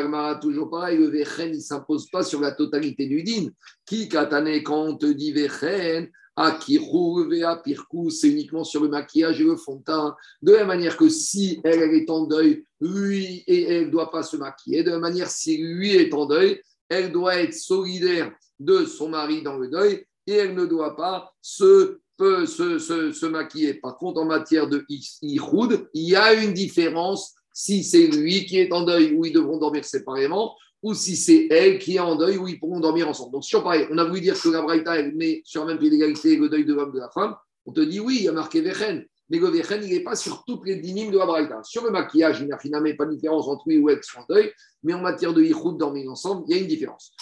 [0.41, 3.49] toujours pareil, le vechen, ne s'impose pas sur la totalité du din.
[3.85, 8.89] Qui, katane, quand on te dit vechen, à kirou, vea pirkou, c'est uniquement sur le
[8.89, 10.17] maquillage et le fond de teint.
[10.41, 14.11] De la manière que si elle, elle est en deuil, lui, et elle ne doit
[14.11, 14.83] pas se maquiller.
[14.83, 19.43] De la manière, si lui est en deuil, elle doit être solidaire de son mari
[19.43, 23.75] dans le deuil et elle ne doit pas se, se, se- se maquiller.
[23.75, 24.85] Par contre, en matière de
[25.23, 29.33] Ihoud, il y a une différence si c'est lui qui est en deuil où ils
[29.33, 33.09] devront dormir séparément ou si c'est elle qui est en deuil où ils pourront dormir
[33.09, 33.33] ensemble.
[33.33, 35.79] Donc, sur pareil, on a voulu dire que la Braïta, elle met sur un même
[35.79, 37.37] pied d'égalité le deuil de l'homme de la femme.
[37.67, 39.07] On te dit oui, il y a marqué Vechen.
[39.33, 41.63] Mais le Vechen, il n'est pas sur toutes les dynimes de la Braïta.
[41.65, 44.27] Sur le maquillage, il n'y a finalement pas de différence entre lui ou sont en
[44.29, 44.53] deuil.
[44.83, 47.15] Mais en matière de Ihoud, dormir ensemble, il y a une différence.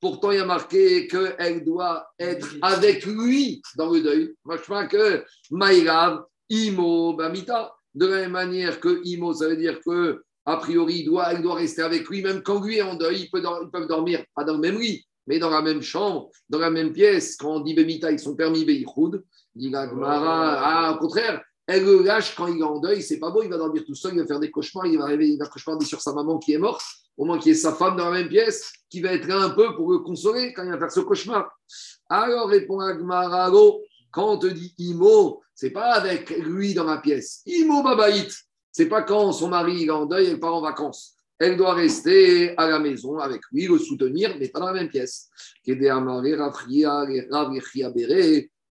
[0.00, 4.34] Pourtant, il y a marqué qu'elle doit être avec lui dans le deuil.
[4.44, 7.74] Pense que Maïrav, Imo, Bamita.
[7.92, 11.42] De la même manière que Imo, ça veut dire que a priori, il doit, elle
[11.42, 14.54] doit rester avec lui, même quand lui est en deuil, ils peuvent, dormir, pas dans
[14.54, 17.36] le même lit, mais dans la même chambre, dans la même pièce.
[17.36, 19.24] Quand on dit Bemita, ils sont permis Beichoud.
[19.54, 23.42] Dit ah, au contraire, elle le lâche quand il est en deuil, c'est pas beau,
[23.42, 25.46] il va dormir tout seul, il va faire des cauchemars, il va rêver, il va
[25.46, 26.82] cauchemarder sur sa maman qui est morte,
[27.16, 29.38] au moins qu'il y ait sa femme dans la même pièce, qui va être là
[29.38, 31.48] un peu pour le consoler quand il va faire ce cauchemar.
[32.08, 33.80] Alors répond Agmara, allô,
[34.10, 37.42] quand on te dit Imo, c'est pas avec lui dans la pièce.
[37.46, 38.30] Imo Babaït,
[38.70, 41.14] c'est pas quand son mari est en deuil et part en vacances.
[41.38, 44.88] Elle doit rester à la maison avec lui, le soutenir, mais pas dans la même
[44.88, 45.28] pièce.
[45.66, 46.22] Amare,
[47.30, 47.52] Rav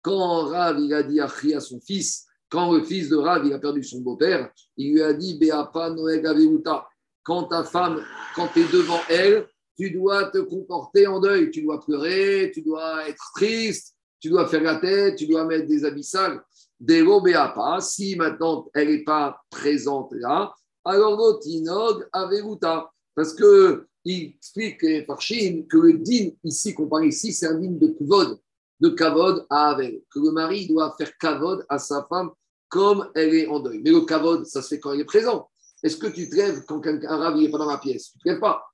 [0.02, 3.82] Quand Rav il a dit à son fils quand le fils de Rav a perdu
[3.82, 6.86] son beau-père, il lui a dit Beapa Noeg Aveuta.
[7.22, 8.04] Quand ta femme,
[8.36, 11.50] quand tu es devant elle, tu dois te comporter en deuil.
[11.50, 15.66] Tu dois pleurer, tu dois être triste, tu dois faire la tête, tu dois mettre
[15.66, 16.42] des habits sales.
[16.78, 17.80] Dero Beapa.
[17.80, 20.52] Si maintenant elle n'est pas présente là,
[20.84, 22.90] alors Notinog Aveuta.
[23.14, 27.70] Parce que il explique Farshim que le din ici, qu'on parle ici, c'est un din
[27.70, 28.38] de kavod,
[28.82, 30.02] de kavod à Avel.
[30.10, 32.30] Que le mari doit faire kavod à sa femme
[32.68, 33.80] comme elle est en deuil.
[33.84, 35.48] Mais le kavod, ça se fait quand elle est présent.
[35.82, 38.12] Est-ce que tu te lèves quand un rave n'est pas dans la pièce?
[38.12, 38.64] Tu ne te lèves pas.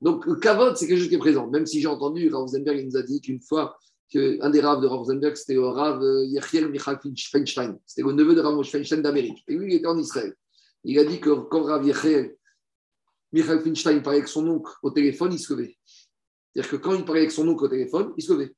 [0.00, 1.48] Donc le kavod, c'est quelque chose qui est présent.
[1.48, 3.76] Même si j'ai entendu, Rosenberg il nous a dit qu'une fois,
[4.08, 6.98] qu'un des raves de Rosenberg, c'était le Rav euh, Yechiel Michal
[7.30, 7.78] Feinstein.
[7.84, 9.44] C'était le neveu de Rav Feinstein d'Amérique.
[9.48, 10.34] Et lui, il était en Israël.
[10.84, 12.34] Il a dit que quand Rav Yechiel
[13.32, 15.76] Michael Finstein parlait avec son oncle au téléphone, il se levait.
[16.54, 18.54] C'est-à-dire que quand il parlait avec son oncle au téléphone, il se levait.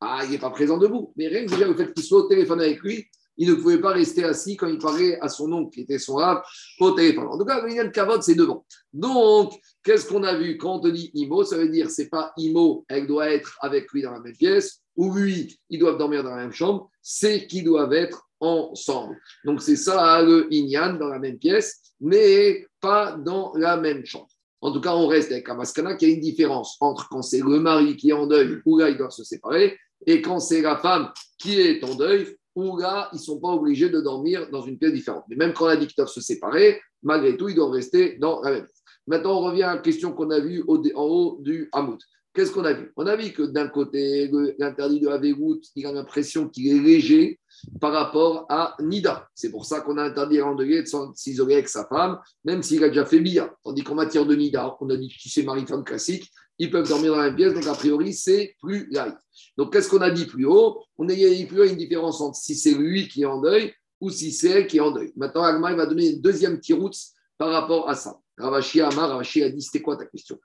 [0.00, 1.12] Ah, il n'est pas présent debout.
[1.16, 3.06] Mais rien que déjà le fait qu'il soit au téléphone avec lui,
[3.38, 6.16] il ne pouvait pas rester assis quand il parlait à son oncle, qui était son
[6.16, 6.44] rap,
[6.80, 7.28] au téléphone.
[7.28, 8.66] En tout cas, le c'est devant.
[8.92, 9.52] Donc,
[9.84, 10.58] qu'est-ce qu'on a vu?
[10.58, 13.90] Quand on te dit Imo, ça veut dire c'est pas Imo, elle doit être avec
[13.92, 17.46] lui dans la même pièce, ou lui, ils doivent dormir dans la même chambre, c'est
[17.46, 19.16] qu'ils doivent être ensemble.
[19.44, 24.28] Donc, c'est ça le Inyan dans la même pièce, mais pas dans la même chambre.
[24.60, 27.60] En tout cas, on reste avec Amaskana qui a une différence entre quand c'est le
[27.60, 30.76] mari qui est en deuil, où là, ils doivent se séparer, et quand c'est la
[30.76, 34.62] femme qui est en deuil, où là, ils ne sont pas obligés de dormir dans
[34.62, 35.24] une pièce différente.
[35.28, 38.64] Mais même quand on a se séparer, malgré tout, ils doivent rester dans la même
[38.64, 38.82] pièce.
[39.06, 42.00] Maintenant, on revient à la question qu'on a vue en haut du Hamoud.
[42.34, 42.92] Qu'est-ce qu'on a vu?
[42.96, 46.80] On a vu que d'un côté, l'interdit de la Véroute, il a l'impression qu'il est
[46.80, 47.40] léger
[47.80, 49.28] par rapport à Nida.
[49.34, 52.84] C'est pour ça qu'on a interdit à l'endeuillé de s'isoler avec sa femme, même s'il
[52.84, 53.52] a déjà fait Bia.
[53.64, 56.88] Tandis qu'en matière de Nida, on a dit que si c'est mari-femme classique, ils peuvent
[56.88, 59.14] dormir dans la même pièce, donc a priori, c'est plus light.
[59.56, 60.82] Donc, qu'est-ce qu'on a dit plus haut?
[60.96, 63.72] On a dit plus haut une différence entre si c'est lui qui est en deuil
[64.00, 65.12] ou si c'est elle qui est en deuil.
[65.16, 66.96] Maintenant, Agma va donner une deuxième tiroute
[67.36, 68.18] par rapport à ça.
[68.36, 70.38] Ravashi Amar, Ravashi a dit c'était quoi ta question?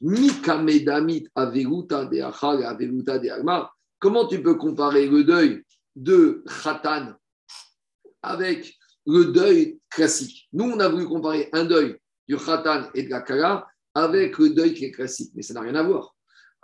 [0.00, 0.10] De
[3.98, 5.62] Comment tu peux comparer le deuil
[5.94, 7.14] de Khatan
[8.22, 10.48] avec le deuil classique?
[10.52, 11.96] Nous, on a voulu comparer un deuil
[12.28, 13.66] du Khatan et de la Kala
[13.96, 16.14] avec le deuil qui est classique, mais ça n'a rien à voir.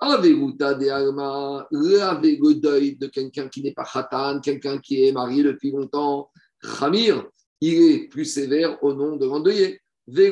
[0.02, 5.70] De Alma, le deuil de quelqu'un qui n'est pas Khatan, quelqu'un qui est marié depuis
[5.70, 6.30] longtemps,
[6.78, 7.26] Khamir,
[7.62, 9.80] il est plus sévère au nom de l'endeuillé.
[10.08, 10.30] Les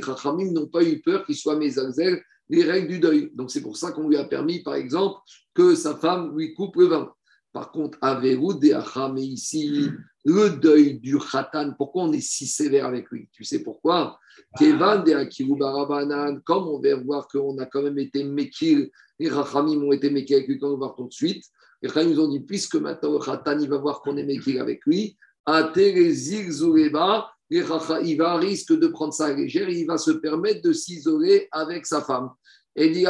[0.00, 3.32] Chachamim n'ont pas eu peur qu'il soit mésalzel les règles du deuil.
[3.34, 5.18] Donc c'est pour ça qu'on lui a permis, par exemple,
[5.52, 7.12] que sa femme lui coupe le vin.
[7.52, 8.68] Par contre, Averou de
[9.18, 9.90] et ici,
[10.24, 13.28] le deuil du Khatan, pourquoi on est si sévère avec lui?
[13.32, 14.18] Tu sais pourquoi?
[14.58, 19.92] Kevan de comme on va voir qu'on a quand même été Mekil, les Rachamim ont
[19.92, 21.44] été Mekil avec lui, quand on va voir tout de suite.
[21.82, 24.58] Les Rachamim nous ont dit, puisque maintenant le Khatan, il va voir qu'on est Mekil
[24.60, 25.16] avec lui,
[27.50, 31.48] il va risque de prendre ça à légère et il va se permettre de s'isoler
[31.50, 32.30] avec sa femme.
[32.80, 33.04] Et dit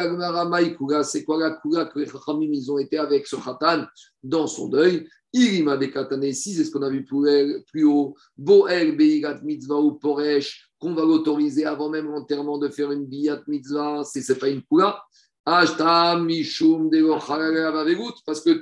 [1.04, 3.84] c'est quoi la kula que les Chachamim ils ont été avec ce Khatan
[4.22, 5.06] dans son deuil?
[5.34, 8.16] Il m'a décatané si c'est ce qu'on a vu plus haut.
[8.34, 8.96] Boel
[9.42, 14.22] Mitzvah ou Poresh, qu'on va l'autoriser avant même l'enterrement de faire une Biyat Mitzvah, si
[14.22, 15.02] ce n'est pas une kula.
[15.44, 15.84] Parce que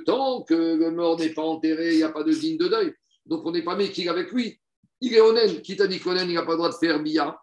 [0.03, 2.93] tant que le mort n'est pas enterré, il n'y a pas de digne de deuil.
[3.25, 4.59] Donc on n'est pas méquille avec lui.
[4.99, 5.61] Il est onen.
[5.61, 7.37] Qui t'a dit qu'onen, il n'a pas le droit de faire bia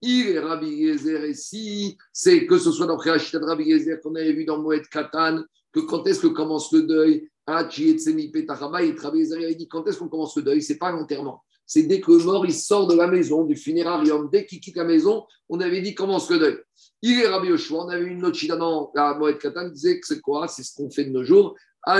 [0.00, 1.24] Il est Rabbi Yezer.
[1.24, 4.58] Et si c'est que ce soit dans Préachita de Rabbi Yezer qu'on avait vu dans
[4.58, 5.42] Moed Katan,
[5.72, 7.28] que quand est-ce que commence le deuil?
[7.46, 10.62] Rabbi Yezer avait dit quand est-ce qu'on commence le deuil?
[10.62, 11.42] C'est pas l'enterrement.
[11.66, 14.76] C'est dès que le mort il sort de la maison, du funérarium, dès qu'il quitte
[14.76, 16.56] la maison, on avait dit commence le deuil.
[17.02, 20.06] Il est Rabbi Yoshua, on avait une note dans la Moed Katan qui disait que
[20.06, 20.48] c'est quoi?
[20.48, 21.56] C'est ce qu'on fait de nos jours.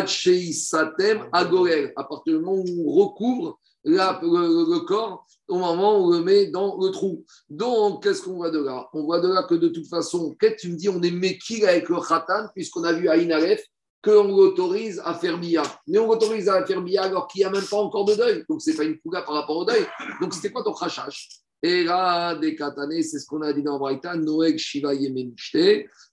[0.06, 6.10] Satem Agorel, à partir du moment où on recouvre le, corps au moment où on
[6.10, 7.24] le met dans le trou.
[7.48, 8.88] Donc, qu'est-ce qu'on voit de là?
[8.92, 11.10] On voit de là que de toute façon, qu'est-ce que tu me dis On est
[11.10, 13.62] mékil avec le khatan, puisqu'on a vu à Inalef
[14.02, 15.62] qu'on l'autorise à faire bia.
[15.86, 18.44] Mais on l'autorise à faire bia alors qu'il n'y a même pas encore de deuil.
[18.48, 19.86] Donc, ce n'est pas une fouga par rapport au deuil.
[20.20, 21.28] Donc, c'était quoi ton khachach
[21.62, 25.32] et là, des katanes, c'est ce qu'on a dit dans Braïta, Noeg Shiva Yeme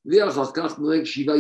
[0.05, 1.35] Noeg Shiva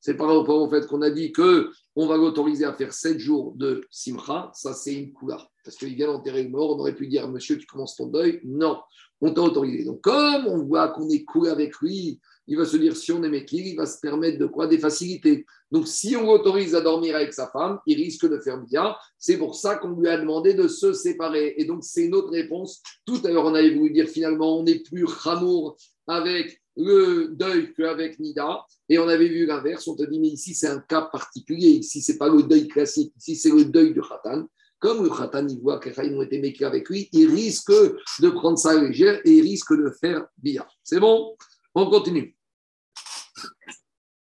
[0.00, 3.18] C'est par rapport au fait qu'on a dit que on va l'autoriser à faire 7
[3.18, 5.50] jours de Simcha, ça c'est une couleur.
[5.64, 8.40] Parce qu'il vient d'enterrer le mort, on aurait pu dire, monsieur, tu commences ton deuil.
[8.44, 8.78] Non,
[9.20, 9.84] on t'a autorisé.
[9.84, 13.22] Donc, comme on voit qu'on est cool avec lui, il va se dire, si on
[13.22, 15.44] est méquille, il va se permettre de quoi Des facilités.
[15.70, 18.96] Donc, si on l'autorise à dormir avec sa femme, il risque de faire bien.
[19.18, 21.54] C'est pour ça qu'on lui a demandé de se séparer.
[21.58, 22.82] Et donc, c'est notre réponse.
[23.06, 25.76] Tout à l'heure, on avait voulu dire finalement, on n'est plus ramour
[26.06, 30.54] avec le deuil qu'avec Nida, et on avait vu l'inverse, on te dit, mais ici
[30.54, 34.00] c'est un cas particulier, ici c'est pas le deuil classique, ici c'est le deuil du
[34.00, 34.46] Khatan.
[34.78, 38.80] Comme le Khatan, il voit que ont été avec lui, il risque de prendre ça
[38.80, 40.64] légère et il risque de faire bien.
[40.84, 41.36] C'est bon?
[41.74, 42.37] On continue.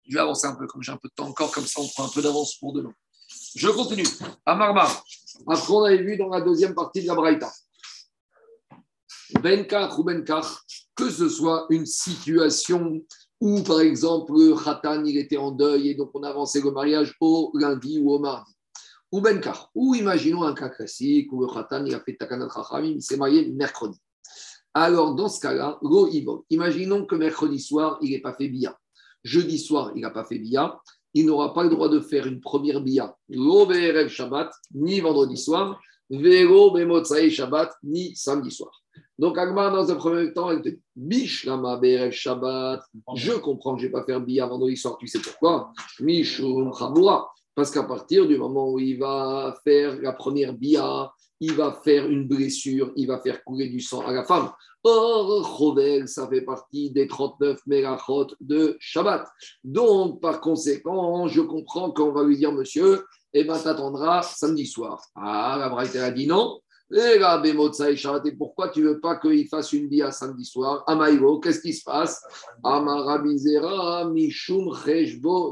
[0.08, 1.88] Je vais avancer un peu, comme j'ai un peu de temps encore, comme ça on
[1.88, 2.94] prend un peu d'avance pour demain.
[3.56, 4.08] Je continue.
[4.46, 4.54] À.
[5.48, 7.52] Après, on avait vu dans la deuxième partie de la Braïta.
[9.42, 10.64] Benkar ou Benkar,
[10.96, 13.02] que ce soit une situation
[13.42, 17.16] où, par exemple, le Khatan, il était en deuil et donc on avançait le mariage
[17.20, 18.54] au lundi ou au mardi.
[19.12, 23.02] Ou Benkar, ou imaginons un cas classique où Khatan, il a fait Takanat Chachamim, il
[23.02, 24.00] s'est marié mercredi.
[24.74, 25.80] Alors, dans ce cas-là,
[26.50, 28.76] Imaginons que mercredi soir, il n'est pas fait bien.
[29.24, 30.80] Jeudi soir, il n'a pas fait bia,
[31.14, 33.16] il n'aura pas le droit de faire une première bia,
[34.08, 38.72] Shabbat, ni vendredi soir, Vero Bemotsai Shabbat, ni samedi soir.
[39.20, 41.80] Donc, Agmar, dans un premier temps, elle dit Bishlama
[42.12, 42.82] Shabbat,
[43.16, 45.72] je comprends que je ne vais pas faire bia vendredi soir, tu sais pourquoi?
[46.00, 51.54] Mishum Chamura, parce qu'à partir du moment où il va faire la première bia, il
[51.54, 54.50] va faire une blessure, il va faire couler du sang à la femme.
[54.84, 59.28] Or, Chovel, ça fait partie des 39 mégachot de Shabbat.
[59.64, 65.04] Donc, par conséquent, je comprends qu'on va lui dire, monsieur, eh bien, t'attendras samedi soir.
[65.16, 66.60] Ah, la Braïta a dit non.
[66.90, 70.86] Et là, et pourquoi tu veux pas qu'il fasse une bia samedi soir?
[70.88, 72.24] Amaïgo, qu'est-ce qui se passe?
[72.64, 74.74] Amarabizera, Mishum,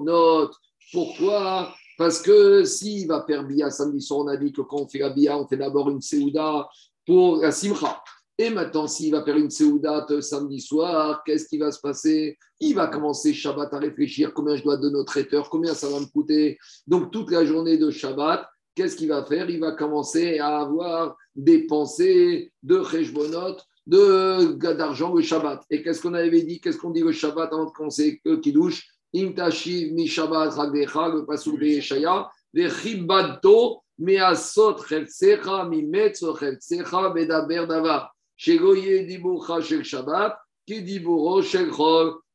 [0.06, 0.52] Not.
[0.94, 4.88] Pourquoi Parce que s'il va faire bia samedi soir, on a dit que quand on
[4.88, 6.68] fait la bia, on fait d'abord une seouda
[7.06, 8.02] pour la simcha.
[8.38, 12.38] Et maintenant, s'il va faire une Seoudat samedi soir, qu'est-ce qui va se passer?
[12.60, 16.02] Il va commencer Shabbat à réfléchir combien je dois donner au traiteur, combien ça va
[16.02, 16.58] me coûter.
[16.86, 19.50] Donc, toute la journée de Shabbat, qu'est-ce qu'il va faire?
[19.50, 23.56] Il va commencer à avoir des pensées de Cheshbonot,
[23.88, 25.64] d'argent le Shabbat.
[25.70, 26.60] Et qu'est-ce qu'on avait dit?
[26.60, 28.86] Qu'est-ce qu'on dit le Shabbat avant de commencer qui douche
[29.16, 36.38] Imtashiv mi Shabbat ragdecha, le pasuk de Yeshaya, de Chibadto, mi asot chelsecha, mi metzo
[36.38, 38.12] chelsecha, bedaber davar.
[38.38, 40.38] Shabbat,
[40.68, 41.02] qui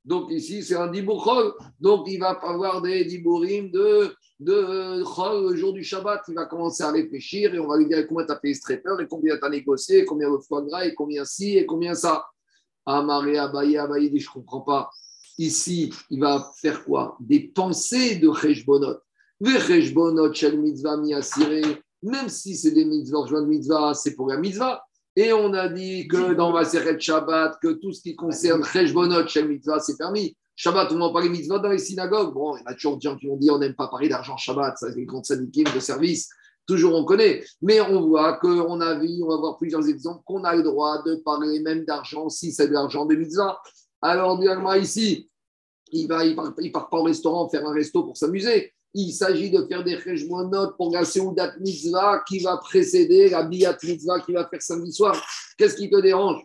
[0.05, 1.53] Donc ici, c'est un dibourchol.
[1.79, 6.23] Donc il va avoir des dibourim de, de chol le jour du Shabbat.
[6.29, 8.63] Il va commencer à réfléchir et on va lui dire combien tu as payé ce
[8.63, 11.67] traiteur et combien tu as négocié, et combien de foie gras et combien ci et
[11.67, 12.27] combien ça.
[12.87, 14.91] Amaré, Abaye, Abaye, je ne comprends pas.
[15.39, 17.17] Ici, il va faire quoi?
[17.21, 18.97] Des pensées de Cheshbonot.
[19.43, 24.83] Cheshbonot, Shel Mitzvah, Même si c'est des mitzvahs, de mitzvah, c'est pour la mitzvah.
[25.17, 29.49] Et on a dit que dans Maseret Shabbat, que tout ce qui concerne Cheshbonot, Shem
[29.49, 30.37] Mitzvah, c'est permis.
[30.63, 32.35] Shabbat, on va parler mitzvah dans les synagogues.
[32.35, 34.37] Bon, il y a toujours des gens qui ont dit on n'aime pas parler d'argent
[34.37, 36.29] Shabbat, ça c'est syndiqués de service.
[36.67, 37.43] Toujours on connaît.
[37.63, 41.03] Mais on voit qu'on a vu, on va voir plusieurs exemples, qu'on a le droit
[41.03, 43.59] de parler même d'argent si c'est de l'argent de mitzvah.
[44.03, 45.31] Alors, directement ici,
[45.93, 49.13] il ne il part, il part pas au restaurant faire un resto pour s'amuser il
[49.13, 54.21] s'agit de faire des notes pour la Seudat Mitzvah qui va précéder la Biyat Mitzvah
[54.21, 55.21] qui va faire samedi soir.
[55.57, 56.43] Qu'est-ce qui te dérange?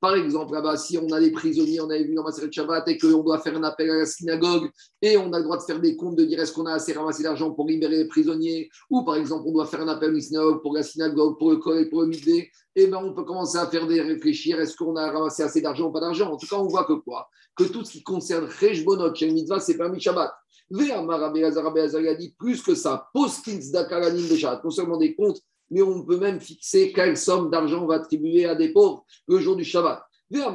[0.00, 2.52] Par exemple, là-bas, si on a des prisonniers, on avait vu dans ma série de
[2.52, 4.68] Shabbat, et qu'on doit faire un appel à la synagogue,
[5.00, 6.92] et on a le droit de faire des comptes, de dire est-ce qu'on a assez
[6.92, 10.12] ramassé d'argent pour libérer les prisonniers, ou par exemple, on doit faire un appel à
[10.12, 13.24] la synagogue pour la synagogue, pour le collège, pour le midday, et bien on peut
[13.24, 16.36] commencer à faire des réfléchir, est-ce qu'on a ramassé assez d'argent ou pas d'argent En
[16.36, 19.78] tout cas, on voit que quoi Que tout ce qui concerne Rejbonot, chez Mitzvah, c'est
[19.78, 20.30] permis Shabbat.
[20.72, 25.40] A dit plus que ça, postins dakaranim de non seulement des comptes,
[25.70, 29.38] mais on peut même fixer quelle somme d'argent on va attribuer à des pauvres le
[29.38, 30.02] jour du Shabbat.
[30.32, 30.54] On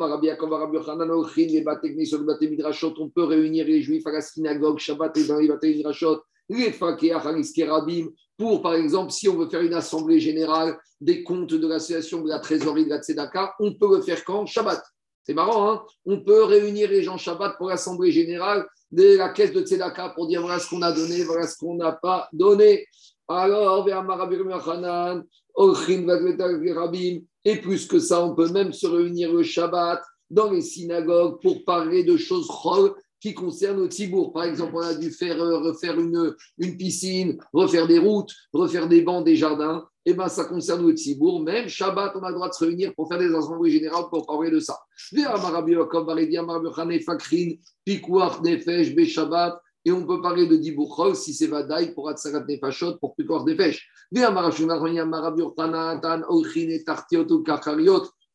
[3.10, 6.74] peut réunir les juifs à la synagogue, Shabbat et dans les Midrashot, les
[8.38, 12.30] pour, par exemple, si on veut faire une assemblée générale des comptes de l'association de
[12.30, 14.46] la trésorerie de la Tzedaka, on peut le faire quand?
[14.46, 14.82] Shabbat.
[15.24, 15.84] C'est marrant, hein?
[16.06, 20.28] On peut réunir les gens Shabbat pour l'assemblée générale de la caisse de Tzedaka pour
[20.28, 22.86] dire voilà ce qu'on a donné, voilà ce qu'on n'a pas donné.
[23.28, 23.88] Alors,
[27.46, 31.64] et plus que ça, on peut même se réunir le Shabbat dans les synagogues pour
[31.64, 32.48] parler de choses
[33.22, 34.32] qui concernent le Tibour.
[34.34, 38.88] Par exemple, on a dû faire, euh, refaire une, une piscine, refaire des routes, refaire
[38.88, 39.86] des bancs, des jardins.
[40.06, 41.44] Eh bien, ça concerne le Tibour.
[41.44, 44.26] Même Shabbat, on a le droit de se réunir pour faire des assemblées générales pour
[44.26, 44.80] parler de ça.
[49.86, 53.88] Et on peut parler de Dibuchol si c'est Vadaï pour Atsarat Nefashot, pour Pikuach Nefesh.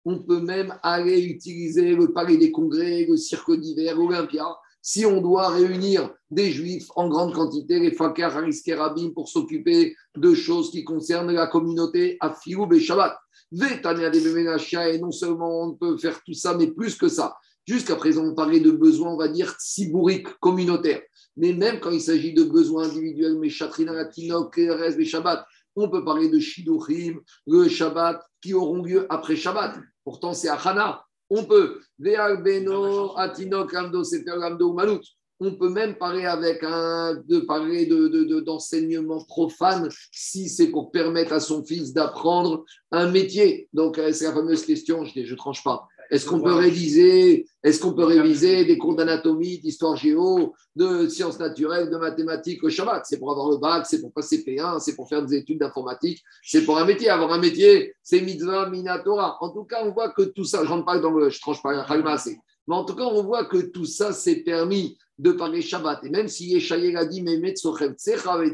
[0.06, 4.46] On peut même aller utiliser le palais des congrès, le cirque d'hiver, Olympia,
[4.86, 10.34] si on doit réunir des juifs en grande quantité, les fakar rabim pour s'occuper de
[10.34, 13.16] choses qui concernent la communauté à Fioub et Shabbat.
[13.50, 17.34] Et non seulement on peut faire tout ça, mais plus que ça.
[17.66, 21.00] Jusqu'à présent, on parlait de besoins, on va dire, sibouriques, communautaires.
[21.38, 25.88] Mais même quand il s'agit de besoins individuels, mais chatrina, latinok, reste des Shabbat, on
[25.88, 29.78] peut parler de Shiduchim, le Shabbat, qui auront lieu après Shabbat.
[30.04, 31.03] Pourtant, c'est Hana.
[31.30, 31.80] On peut.
[31.98, 35.00] Ve'albeno, atinok, ramdo, sefer, ramdo, malout.
[35.40, 40.68] On peut même parler avec un, de parler de, de- de- d'enseignement profane si c'est
[40.68, 43.68] pour permettre à son fils d'apprendre un métier.
[43.72, 45.88] Donc, euh, c'est la fameuse question, je ne tranche pas.
[46.10, 51.38] Est-ce qu'on peut réviser, est-ce qu'on peut réviser des cours d'anatomie, d'histoire géo, de sciences
[51.38, 53.04] naturelles, de mathématiques au Shabbat?
[53.06, 56.22] C'est pour avoir le bac, c'est pour passer P1, c'est pour faire des études d'informatique,
[56.42, 57.08] c'est pour un métier.
[57.08, 59.38] Avoir un métier, c'est mitzvah, minatora.
[59.40, 61.62] En tout cas, on voit que tout ça, je rentre pas dans le, je tranche
[61.62, 64.96] pas la chalma, c'est- mais en tout cas, on voit que tout ça, c'est permis
[65.18, 66.04] de parler Shabbat.
[66.04, 67.38] Et même si Yeshaye a dit, mais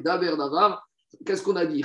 [0.03, 0.87] Davar,
[1.25, 1.85] qu'est-ce qu'on a dit?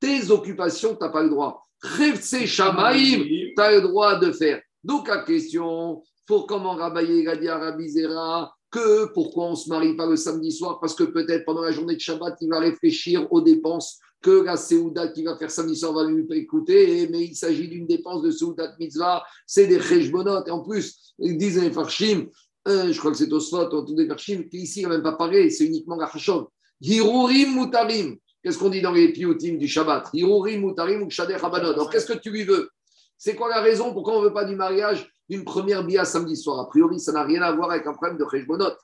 [0.00, 1.66] Tes occupations, tu n'as pas le droit.
[2.16, 4.60] Tse Shamaim, tu as le droit de faire.
[4.82, 10.06] Donc, la question, pour comment a à Rabbi Zera que pourquoi on se marie pas
[10.06, 13.40] le samedi soir Parce que peut-être pendant la journée de Shabbat, il va réfléchir aux
[13.40, 17.68] dépenses que la Seouda qui va faire samedi soir va lui écouter, mais il s'agit
[17.68, 20.44] d'une dépense de Seouda de Mitzvah, c'est des Cheshbonot.
[20.46, 22.26] Et en plus, ils disent les Farshim,
[22.66, 25.12] euh, je crois que c'est Osfot, ou tous des Farshim, qu'ici, il n'a même pas
[25.12, 26.46] parlé, c'est uniquement la Hashov.
[26.80, 28.16] Hirurim Mutarim.
[28.44, 30.10] Qu'est-ce qu'on dit dans les piotim du Shabbat?
[30.12, 32.68] Alors, qu'est-ce que tu lui veux?
[33.16, 33.94] C'est quoi la raison?
[33.94, 36.60] Pourquoi on ne veut pas du mariage d'une première bia samedi soir?
[36.60, 38.74] A priori, ça n'a rien à voir avec un problème de Cheshbonot.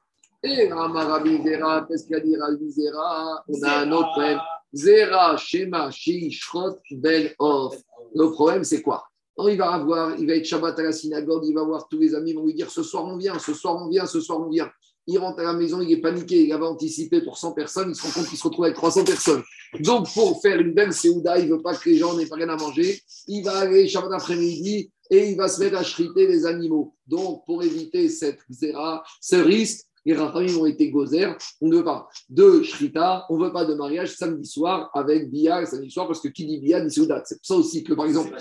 [0.43, 4.39] Et Ramarabi Zera, qu'est-ce qu'il a dit On a un autre problème.
[4.73, 7.77] Zera, Shema, Sheishrot, Ben Off.
[8.15, 9.05] Le problème, c'est quoi?
[9.47, 12.15] Il va avoir, il va être Shabbat à la synagogue, il va voir tous les
[12.15, 14.41] amis, ils vont lui dire ce soir on vient, ce soir on vient, ce soir
[14.41, 14.71] on vient.
[15.13, 17.97] Il rentre à la maison, il est paniqué, il avait anticipé pour 100 personnes, il
[17.97, 19.43] se rend compte qu'il se retrouve avec 300 personnes.
[19.81, 22.37] Donc pour faire une belle Séouda, il ne veut pas que les gens n'aient pas
[22.37, 26.29] rien à manger, il va aller Shabbat après-midi et il va se mettre à chriter
[26.29, 26.95] les animaux.
[27.09, 31.84] Donc pour éviter cette zéra, ce risque, les rachamim ont été gozer, on ne veut
[31.84, 36.07] pas de shrita, on ne veut pas de mariage samedi soir avec Bia samedi soir,
[36.07, 37.22] parce que qui dit Bia dit Séouda.
[37.24, 38.34] C'est pour ça aussi que par exemple,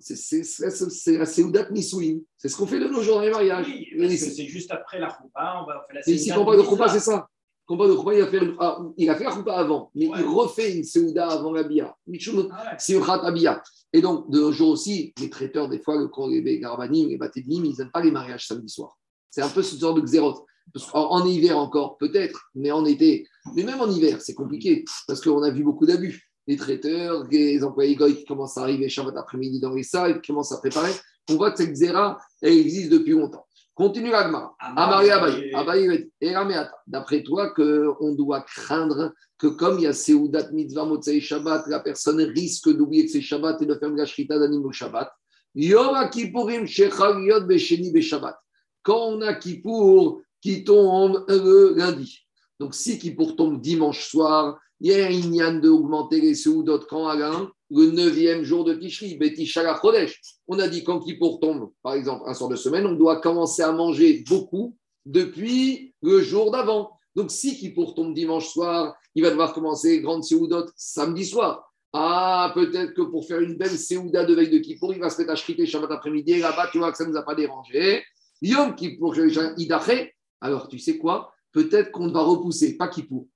[0.00, 2.18] C'est la Séoudat Nisouin.
[2.36, 3.66] C'est ce qu'on fait de nos jours dans les mariages.
[3.68, 6.62] Oui, c'est juste après la choupa, on va faire la mais ici, Séouda combat de
[6.62, 6.88] Mitzvah.
[6.88, 7.28] c'est ça.
[7.66, 10.16] Combat de Koupa, il a fait, ah, il a fait la Koupa avant, mais Ouais.
[10.20, 11.94] il refait une Séouda avant la Bia.
[12.06, 13.62] Michoum, Ah Abia.
[13.92, 16.08] Et donc, de nos jours aussi, les traiteurs, des fois, le,
[16.40, 18.96] les Garbanim, les Batédim, ils n'aiment pas les mariages samedi soir.
[19.30, 20.44] C'est un peu ce genre de xérote.
[20.92, 25.42] En, hiver encore, peut-être, mais en été, mais même en hiver, c'est compliqué, parce qu'on
[25.42, 26.30] a vu beaucoup d'abus.
[26.46, 30.28] Les traiteurs, les employés goy qui commencent à arriver Shabbat après-midi dans les salles, qui
[30.28, 30.92] commencent à préparer.
[31.30, 33.46] On voit que cette xéra, elle existe depuis longtemps.
[33.74, 34.56] Continue l'agmara.
[34.58, 36.34] Amari Abaye, Abaye, et.
[36.86, 41.80] D'après toi, qu'on doit craindre que comme il y a Seudat Mitzvah Motzei Shabbat, la
[41.80, 45.12] personne risque d'oublier que c'est Shabbat et de faire de la Shrita d'animaux Shabbat.
[45.54, 48.36] Yom Kippourim Shechal Yod Besheni Beshabbat.
[48.88, 52.20] Quand on a Kippour qui tombe le lundi.
[52.58, 57.06] Donc si Kippour tombe dimanche soir, il y a un Inyan d'augmenter les Seudot quand
[57.06, 60.18] Alain, le neuvième jour de Tishri, Betishala Chodesh.
[60.46, 63.60] On a dit quand Kippour tombe, par exemple, un soir de semaine, on doit commencer
[63.60, 64.74] à manger beaucoup
[65.04, 66.92] depuis le jour d'avant.
[67.14, 71.70] Donc, si Kippour tombe dimanche soir, il va devoir commencer grande Seoudot samedi soir.
[71.92, 75.18] Ah, peut-être que pour faire une belle Seouda de veille de Kippour, il va se
[75.18, 76.38] mettre à shriter Shabbat après-midi.
[76.38, 78.02] Là-bas, tu vois que ça ne nous a pas dérangé.
[78.42, 79.14] Yom Kippour.
[80.40, 81.32] Alors, tu sais quoi?
[81.52, 83.26] Peut-être qu'on va repousser, pas Kippour.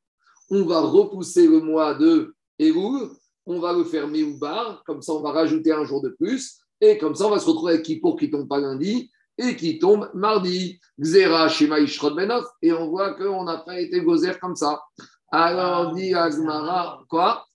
[0.51, 3.11] On va repousser le mois de Elul.
[3.47, 4.83] On va le faire Meoubar.
[4.85, 6.59] Comme ça, on va rajouter un jour de plus.
[6.81, 9.79] Et comme ça, on va se retrouver avec Kippour qui tombe pas lundi et qui
[9.79, 10.79] tombe mardi.
[11.01, 12.45] Xera, Shema, Ishrod, Benov.
[12.61, 14.81] Et on voit qu'on n'a pas été gozer comme ça.
[15.31, 17.47] Alors, dit Agmara, quoi?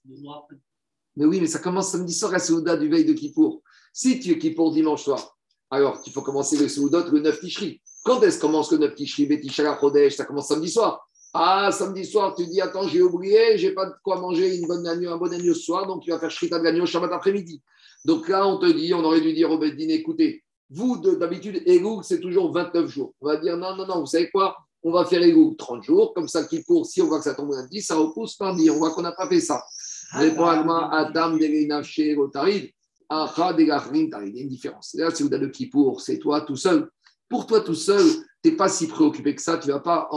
[1.15, 3.61] Mais oui, mais ça commence samedi soir la Seouda du veille de Kippour.
[3.93, 5.36] Si tu es Kippour dimanche soir,
[5.69, 7.81] alors il faut commencer le Seoudot le 9 Tishri.
[8.03, 9.25] Quand est-ce commence le 9 Tishri?
[9.25, 11.07] Betishala Chodesh, ça commence samedi soir.
[11.33, 14.87] Ah, samedi soir, tu dis, attends, j'ai oublié, j'ai pas de quoi manger une bonne
[14.87, 17.61] agneau, un bon agneau ce soir, donc tu vas faire Shrita de l'agneau Shabbat après-midi.
[18.05, 21.61] Donc là, on te dit, on aurait dû dire au Beddin, écoutez, vous, de- d'habitude,
[21.65, 23.13] Egoug, c'est toujours 29 jours.
[23.21, 24.55] On va dire, non, non, non, vous savez quoi?
[24.83, 27.51] On va faire Egoug 30 jours, comme ça, Kippour, si on voit que ça tombe
[27.51, 28.69] lundi, ça repousse mardi.
[28.69, 29.63] On voit qu'on n'a pas fait ça.
[30.13, 31.37] Agma, Adam
[33.09, 34.93] Il y a une différence.
[34.95, 36.89] Là, c'est Ouda de Kippour, c'est toi tout seul.
[37.29, 38.03] Pour toi tout seul,
[38.43, 40.09] tu n'es pas si préoccupé que ça, tu ne vas, pas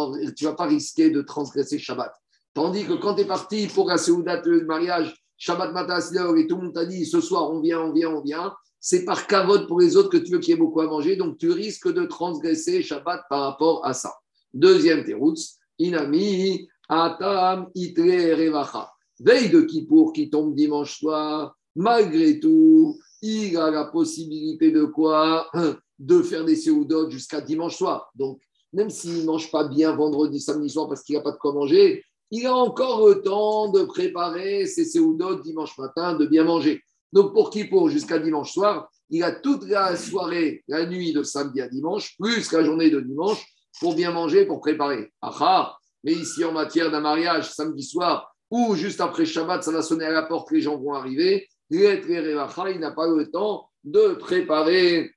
[0.42, 2.12] vas pas risquer de transgresser Shabbat.
[2.54, 6.46] Tandis que quand tu es parti pour la Seouda de mariage, Shabbat Matas Leo, et
[6.46, 9.26] tout le monde t'a dit ce soir on vient, on vient, on vient, c'est par
[9.26, 11.50] cavote pour les autres que tu veux qu'il y ait beaucoup à manger, donc tu
[11.50, 14.12] risques de transgresser Shabbat par rapport à ça.
[14.52, 15.36] Deuxième terouts,
[15.78, 18.90] Inami, Atam, Itre, Revacha.
[19.20, 25.50] veille de Kippour qui tombe dimanche soir, malgré tout, il a la possibilité de quoi
[25.98, 28.10] De faire des séoudotes jusqu'à dimanche soir.
[28.14, 28.40] Donc,
[28.72, 31.52] même s'il ne mange pas bien vendredi, samedi soir parce qu'il n'a pas de quoi
[31.52, 36.80] manger, il a encore le temps de préparer ses séoudotes dimanche matin, de bien manger.
[37.12, 41.60] Donc, pour Kippour, jusqu'à dimanche soir, il a toute la soirée, la nuit de samedi
[41.60, 43.44] à dimanche, plus la journée de dimanche,
[43.80, 45.12] pour bien manger, pour préparer.
[45.20, 49.82] Ah mais ici, en matière d'un mariage, samedi soir, ou juste après Shabbat, ça va
[49.82, 55.10] sonner à la porte, les gens vont arriver, il n'a pas le temps de préparer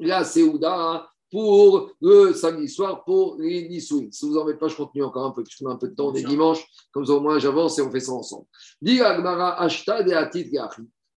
[0.00, 4.12] la Seouda pour le samedi soir pour les Nisouïs.
[4.12, 5.94] Si vous en mettez pas, je continue encore un peu, qu'on a un peu de
[5.94, 8.46] temps, on est dimanche, comme ça au moins j'avance et on fait ça ensemble.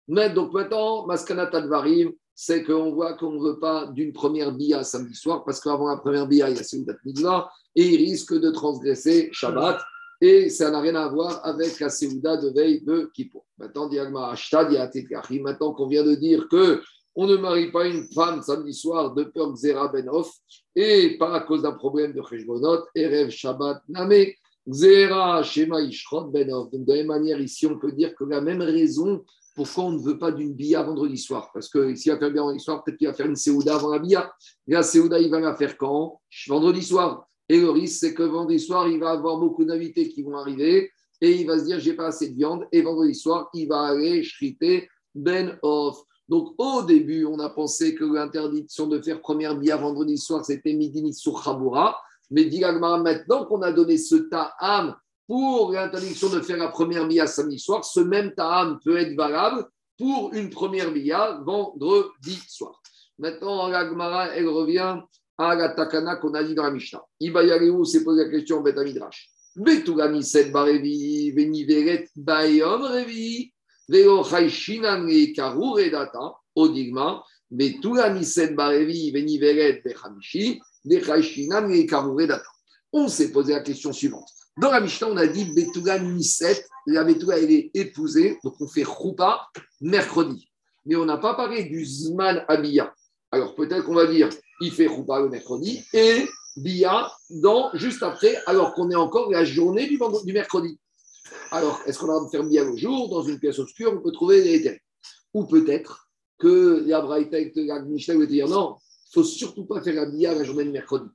[0.09, 4.83] Mais donc maintenant, Maskanat Advarim, c'est qu'on voit qu'on ne veut pas d'une première bia
[4.83, 8.33] samedi soir, parce qu'avant la première bia, il y a Seudat Mitzvah, et il risque
[8.33, 9.81] de transgresser Shabbat,
[10.21, 13.45] et ça n'a rien à voir avec la Seouda de veille de Kippour.
[13.57, 16.81] Maintenant, maintenant qu'on vient de dire que
[17.15, 20.31] on ne marie pas une femme samedi soir de peur Xera Benof,
[20.75, 24.27] et pas à cause d'un problème de Cheshbonot, Erev Shabbat Name,
[24.69, 26.69] Xera Shema Ishrot Benof.
[26.69, 29.23] Donc, de la même manière, ici, on peut dire que la même raison
[29.57, 32.43] pourquoi on ne veut pas d'une bia vendredi soir Parce que s'il va faire bien
[32.43, 34.31] vendredi soir, peut-être qu'il va faire une séouda avant la bia.
[34.67, 36.21] La séouda, il va la faire quand?
[36.47, 37.27] Vendredi soir.
[37.49, 40.91] Et le risque, c'est que vendredi soir, il va avoir beaucoup d'invités qui vont arriver
[41.21, 42.67] et il va se dire, j'ai pas assez de viande.
[42.71, 45.97] Et vendredi soir, il va aller shriter ben off.
[46.27, 50.73] Donc, au début, on a pensé que l'interdiction de faire première bia vendredi soir, c'était
[50.73, 51.97] midi sur Khaboura.
[52.29, 54.95] Mais dit maintenant qu'on a donné ce ta'am
[55.27, 59.65] pour l'interdiction de faire la première bia samedi soir, ce même ta'am peut être valable
[59.97, 62.81] pour une première bia vendredi soir.
[63.17, 64.99] Maintenant, la Gemara, elle revient
[65.37, 67.03] à la takana qu'on a dit dans la Mishnah.
[67.19, 69.29] Ibayareu s'est posé la question Bet Midrash.
[69.55, 73.51] Betugani set barevi veniveret bayom revi
[73.89, 82.27] veo chayshinan le karure data odigma Betugani set barevi veniveret bechamishi de chayshinan le karure
[82.27, 82.45] data.
[82.93, 84.29] On s'est posé la question suivante.
[84.57, 88.67] Dans la Mishnah, on a dit Betouga Niset, la Betouga, elle est épousée, donc on
[88.67, 89.47] fait Choupa
[89.81, 90.49] mercredi.
[90.85, 92.91] Mais on n'a pas parlé du Zman Abia.
[93.31, 94.29] Alors peut-être qu'on va dire,
[94.61, 99.45] il fait Choupa le mercredi et Bia dans, juste après, alors qu'on est encore la
[99.45, 99.99] journée du,
[100.33, 100.79] mercredi.
[101.51, 104.43] Alors, est-ce qu'on va faire Bia le jour, dans une pièce obscure, on peut trouver
[104.43, 104.79] les terres
[105.33, 109.81] Ou peut-être que la Braïta la Mishnah va dire non, il ne faut surtout pas
[109.81, 111.07] faire la Bia la journée du mercredi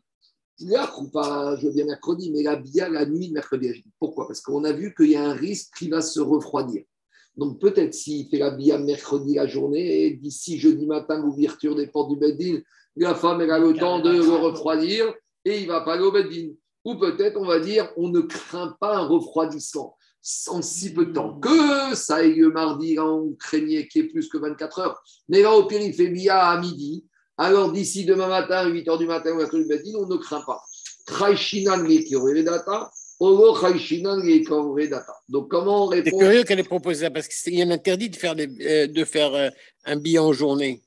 [0.61, 3.84] la pas, je veux dire mercredi, mais la bien la nuit de mercredi.
[3.99, 4.26] Pourquoi?
[4.26, 6.82] Parce qu'on a vu qu'il y a un risque qui va se refroidir.
[7.36, 11.86] Donc peut-être s'il fait la bia mercredi la journée, et d'ici jeudi matin, l'ouverture des
[11.86, 12.61] portes du Beddin,
[12.97, 15.12] la femme elle a le temps de le refroidir
[15.45, 16.51] et il va pas aller au Beddin.
[16.84, 19.97] Ou peut-être on va dire on ne craint pas un refroidissement
[20.49, 21.38] en si peu de temps.
[21.40, 25.03] Que ça ait lieu mardi, on craignait qu'il y ait plus que 24 heures.
[25.28, 27.05] Mais là, au pire, il fait bia à midi
[27.38, 30.62] alors d'ici demain matin, 8 h du matin, on ne craint pas.
[35.28, 37.70] Donc, comment on répond C'est curieux qu'elle ait proposé ça, parce qu'il y a un
[37.70, 39.49] interdit de faire, euh, de faire euh,
[39.84, 40.82] un billet en journée.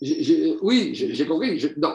[0.00, 1.60] Oui, j'ai compris.
[1.76, 1.94] non,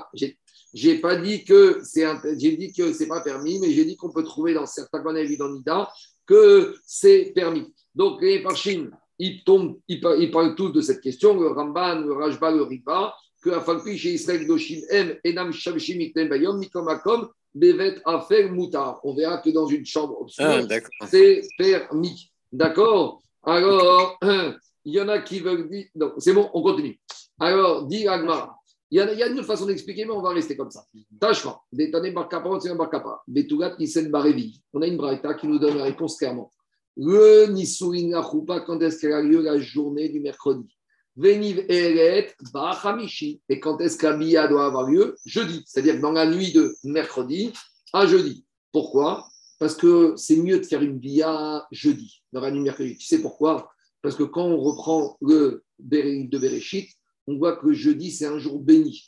[0.73, 2.05] j'ai pas dit que c'est
[2.37, 5.15] j'ai dit que c'est pas permis, mais j'ai dit qu'on peut trouver dans certains qu'on
[5.15, 5.91] a vu dans Nida
[6.25, 7.73] que c'est permis.
[7.93, 8.89] Donc les Parchim,
[9.19, 9.99] ils, tombent, ils,
[10.31, 14.47] parlent tous de cette question, le Ramban, le Rajba, le Ripa, que Afalpi chez Israël
[14.47, 18.99] Doshim M, Enam Shavshim Iktem Bayom, Mikomakom, Bevet Afer Moutar.
[19.03, 22.31] On verra que dans une chambre obscure, ah, c'est permis.
[22.51, 23.21] D'accord?
[23.43, 24.17] Alors,
[24.85, 25.87] il y en a qui veulent dire.
[25.95, 26.99] Non, c'est bon, on continue.
[27.41, 28.55] Alors, dit Agmara.
[28.91, 30.85] Il y, a, il y a une façon d'expliquer, mais on va rester comme ça.
[31.19, 33.23] Tachma, Détané Barkapa, on tient Barkapa.
[33.27, 34.61] Betugat Nissen Barevi.
[34.73, 36.51] On a une braïta qui nous donne la réponse clairement.
[36.95, 40.67] Le Nisuin la quand est-ce qu'elle a lieu la journée du mercredi?
[41.15, 43.41] Veniv Eret Bachamishi.
[43.49, 45.15] Et quand est-ce qu'un bia doit avoir lieu?
[45.25, 45.63] Jeudi.
[45.65, 47.53] C'est-à-dire dans la nuit de mercredi
[47.91, 48.45] à jeudi.
[48.71, 49.27] Pourquoi?
[49.57, 52.97] Parce que c'est mieux de faire une bia jeudi, dans la nuit mercredi.
[52.97, 53.71] Tu sais pourquoi?
[54.03, 56.89] Parce que quand on reprend le de Bereshit,
[57.31, 59.05] on voit que jeudi, c'est un jour béni.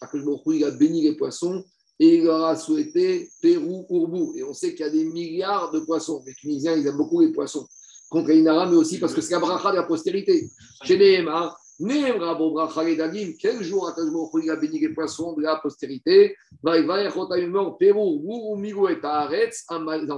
[0.48, 1.64] Il a béni les poissons
[2.00, 4.34] et il leur a souhaité Pérou, Ourbou.
[4.36, 6.24] Et on sait qu'il y a des milliards de poissons.
[6.26, 7.68] Les Tunisiens, ils aiment beaucoup les poissons.
[8.10, 10.50] Contre Inara, mais aussi parce que c'est la bracha de la postérité.
[10.84, 11.60] Chez Nehemar,
[13.40, 13.92] quel jour
[14.42, 16.36] il a béni les poissons de la postérité?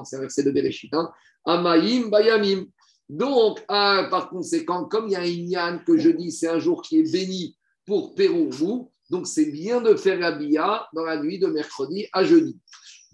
[0.04, 0.94] C'est un verset de Bereshit.
[0.94, 1.10] Hein.
[1.46, 2.66] Amaim Bayamim.
[3.08, 6.60] Donc, ah, par conséquent, comme il y a un Inyan que je dis, c'est un
[6.60, 7.55] jour qui est béni
[7.86, 12.24] pour Pérou, donc c'est bien de faire la bia dans la nuit de mercredi à
[12.24, 12.60] jeudi.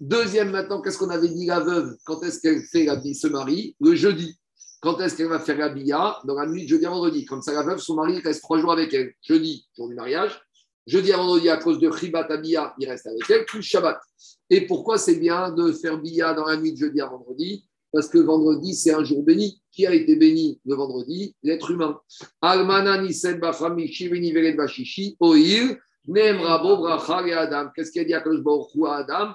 [0.00, 1.96] Deuxième, maintenant, qu'est-ce qu'on avait dit la veuve?
[2.04, 4.38] Quand est-ce qu'elle fait la bia, se marie Le jeudi.
[4.80, 6.18] Quand est-ce qu'elle va faire la bia?
[6.24, 7.24] Dans la nuit de jeudi à vendredi.
[7.24, 9.12] Comme ça, la veuve, son mari reste trois jours avec elle.
[9.22, 10.40] Jeudi, jour du mariage.
[10.86, 14.00] Jeudi à vendredi, à cause de Chibat Abia, il reste avec elle, plus Shabbat.
[14.50, 17.64] Et pourquoi c'est bien de faire bia dans la nuit de jeudi à vendredi?
[17.92, 19.60] Parce que vendredi, c'est un jour béni.
[19.70, 21.34] Qui a été béni le vendredi?
[21.42, 22.00] L'être humain.
[27.74, 29.34] Qu'est-ce qu'il a dit à à Adam?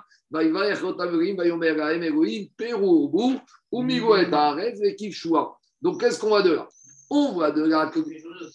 [5.82, 6.68] Donc qu'est-ce qu'on voit de là?
[7.10, 8.00] On voit de là que.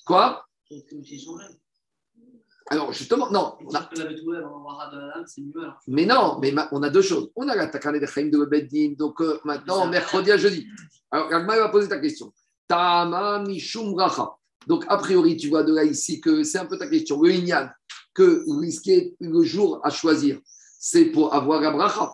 [0.04, 0.44] Quoi?
[2.72, 3.54] Alors justement, non.
[3.66, 3.88] on a-
[5.88, 7.30] Mais non, mais ma- on a deux choses.
[7.36, 10.66] On a la Takane de Chaim de Beddin, donc euh, maintenant, mercredi à jeudi.
[11.10, 12.32] Alors, Agma va poser ta question.
[12.68, 14.30] Tama Mishum Racha.
[14.66, 17.20] Donc, a priori, tu vois de là ici que c'est un peu ta question.
[17.20, 17.68] Le Inyan,
[18.14, 20.38] que risquer le jour à choisir,
[20.78, 22.12] c'est pour avoir la bracha.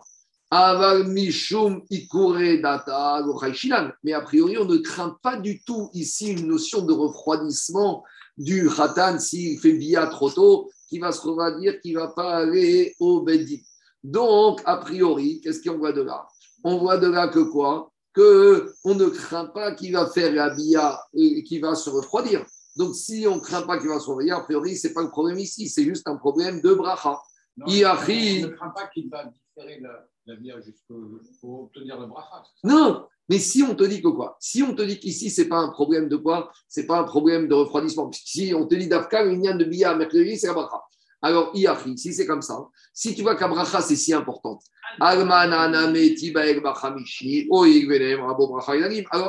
[0.51, 3.23] Aval Mishum Ikure Data.
[4.03, 8.03] Mais a priori, on ne craint pas du tout ici une notion de refroidissement
[8.39, 12.37] du Khatan s'il fait bia trop tôt, qui va se dire qu'il ne va pas
[12.37, 13.57] aller au Bedin.
[14.03, 16.25] Donc, a priori, qu'est-ce qu'on voit de là?
[16.63, 17.91] On voit de là que quoi?
[18.13, 22.45] Que on ne craint pas qu'il va faire la bia et qu'il va se refroidir.
[22.75, 25.03] Donc, si on ne craint pas qu'il va se refroidir, a priori, ce n'est pas
[25.03, 27.21] le problème ici, c'est juste un problème de bracha.
[27.57, 27.65] Non.
[27.65, 32.41] On ne craint pas qu'il va différer la, la jusqu'au pour obtenir le bracha.
[32.63, 34.35] Non, mais si on te dit que quoi?
[34.39, 36.51] Si on te dit qu'ici, ce n'est pas un problème de quoi?
[36.67, 38.09] C'est pas un problème de refroidissement.
[38.11, 40.81] Si on te dit d'Afka, une de bia mercredi, c'est la bracha.
[41.21, 42.57] Alors, Iachi, si c'est comme ça,
[42.93, 44.63] si tu vois qu'à bracha, c'est si importante.
[44.99, 45.25] Alors,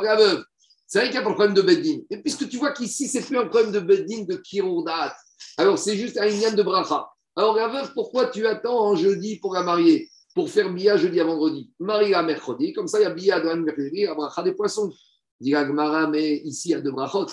[0.03, 0.45] la veuve,
[0.87, 1.99] c'est vrai qu'il n'y a de problème de beddin.
[2.11, 5.15] Et puisque tu vois qu'ici, c'est plus un problème de beddin de kirourdat,
[5.57, 7.09] alors c'est juste un lien de bracha.
[7.37, 10.10] Alors, la veuve, pourquoi tu attends en jeudi pour la marier?
[10.35, 11.71] Pour faire bia jeudi à vendredi.
[11.79, 14.93] Marie à mercredi, comme ça il y a bia de mercredi, la bracha des poissons.
[15.41, 17.27] Dit la Gemara, mais ici il y a deux brachot.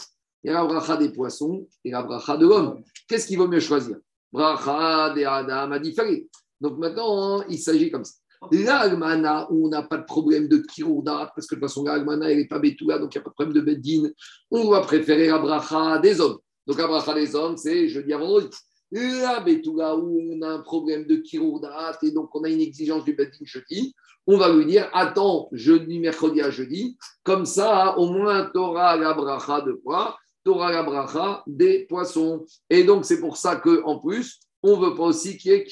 [0.44, 2.82] Il y a la bracha des poissons et la bracha de l'homme.
[3.08, 3.98] Qu'est-ce qu'il vaut mieux choisir?
[4.32, 6.28] Bracha des Adam a différé.
[6.60, 8.14] Donc maintenant, il s'agit comme ça.
[8.52, 12.30] L'Almana, où on n'a pas de problème de kirouda, parce que de toute façon, l'Almana,
[12.30, 14.10] elle n'est pas bétoula, donc il n'y a pas de problème de beddin,
[14.52, 16.38] on va préférer la des hommes.
[16.66, 18.50] Donc la des hommes, c'est jeudi à vendredi.
[18.92, 23.04] La Betula, où on a un problème de Kirourdat et donc on a une exigence
[23.04, 23.94] du Bedin jeudi,
[24.26, 28.98] on va lui dire attends, jeudi, mercredi à jeudi, comme ça, au moins, tu auras
[28.98, 30.18] la bracha de quoi?
[30.44, 32.46] Tu auras la bracha des poissons.
[32.70, 35.66] Et donc, c'est pour ça qu'en plus, on ne veut pas aussi qu'il y ait.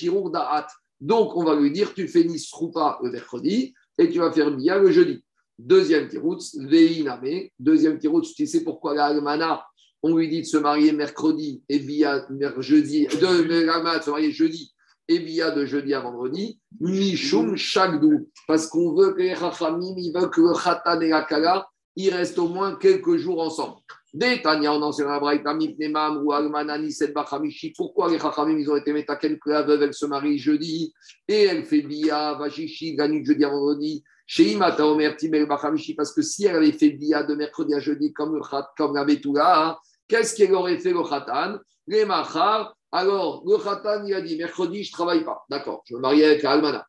[1.01, 4.77] Donc, on va lui dire tu fais Nisrupa le mercredi et tu vas faire Bia
[4.77, 5.23] le jeudi.
[5.57, 7.49] Deuxième tiroutz, Veiname.
[7.59, 9.65] Deuxième tiroutz, tu sais pourquoi la Almana
[10.07, 12.27] on lui dit de se marier mercredi et bia
[12.59, 14.71] jeudi, de la de se marier jeudi
[15.07, 20.13] et bia de jeudi à vendredi, mishum shagdou, parce qu'on veut que les rachamim, ils
[20.13, 23.77] veulent que le khatan et la kala, ils restent au moins quelques jours ensemble.
[24.13, 29.39] Détania, on enseigne la ou almanani, set bachamishi, pourquoi les rachamim, ils ont été métaken
[29.39, 30.93] que la veuve, elle se marie jeudi
[31.27, 34.03] et elle fait bia, vachichi, gagne jeudi à vendredi.
[34.27, 37.79] Chez Imata Omer Tibel Bachamishi, parce que si elle avait fait bia de mercredi à
[37.79, 38.41] jeudi comme, le
[38.75, 39.77] comme la Betula,
[40.07, 41.57] Qu'est-ce qu'elle aurait fait le khatan?
[41.87, 42.75] Les machar.
[42.91, 45.43] Alors, le khatan, il a dit mercredi, je ne travaille pas.
[45.49, 46.85] D'accord, je me marie avec la Almana.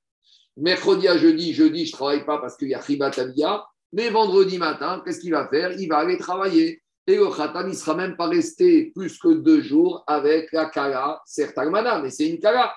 [0.57, 3.67] Mercredi à jeudi, jeudi, je ne travaille pas parce qu'il y a Ribat Abia.
[3.93, 5.73] Mais vendredi matin, qu'est-ce qu'il va faire?
[5.73, 6.83] Il va aller travailler.
[7.07, 10.67] Et le khatan, il ne sera même pas resté plus que deux jours avec la
[10.67, 12.75] Kala, certes Almana, mais c'est une Kala.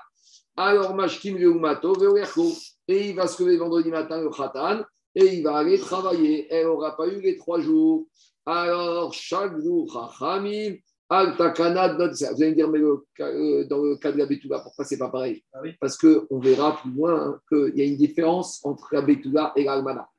[0.56, 1.96] Alors, Mashkim Reumato,
[2.88, 4.82] et il va se lever vendredi matin, le khatan,
[5.16, 6.48] et il va aller travailler.
[6.52, 8.08] Elle n'aura pas eu les trois jours.
[8.52, 10.78] Alors, chaque jour, Chachamim,
[11.08, 14.86] Al-Takana, vous allez me dire, mais le, euh, dans le cas de la Betula, pourquoi
[14.86, 15.74] c'est pas pareil Ah oui.
[15.80, 19.66] Parce qu'on verra plus loin hein, qu'il y a une différence entre la Betula et
[19.66, 20.10] l'Almana.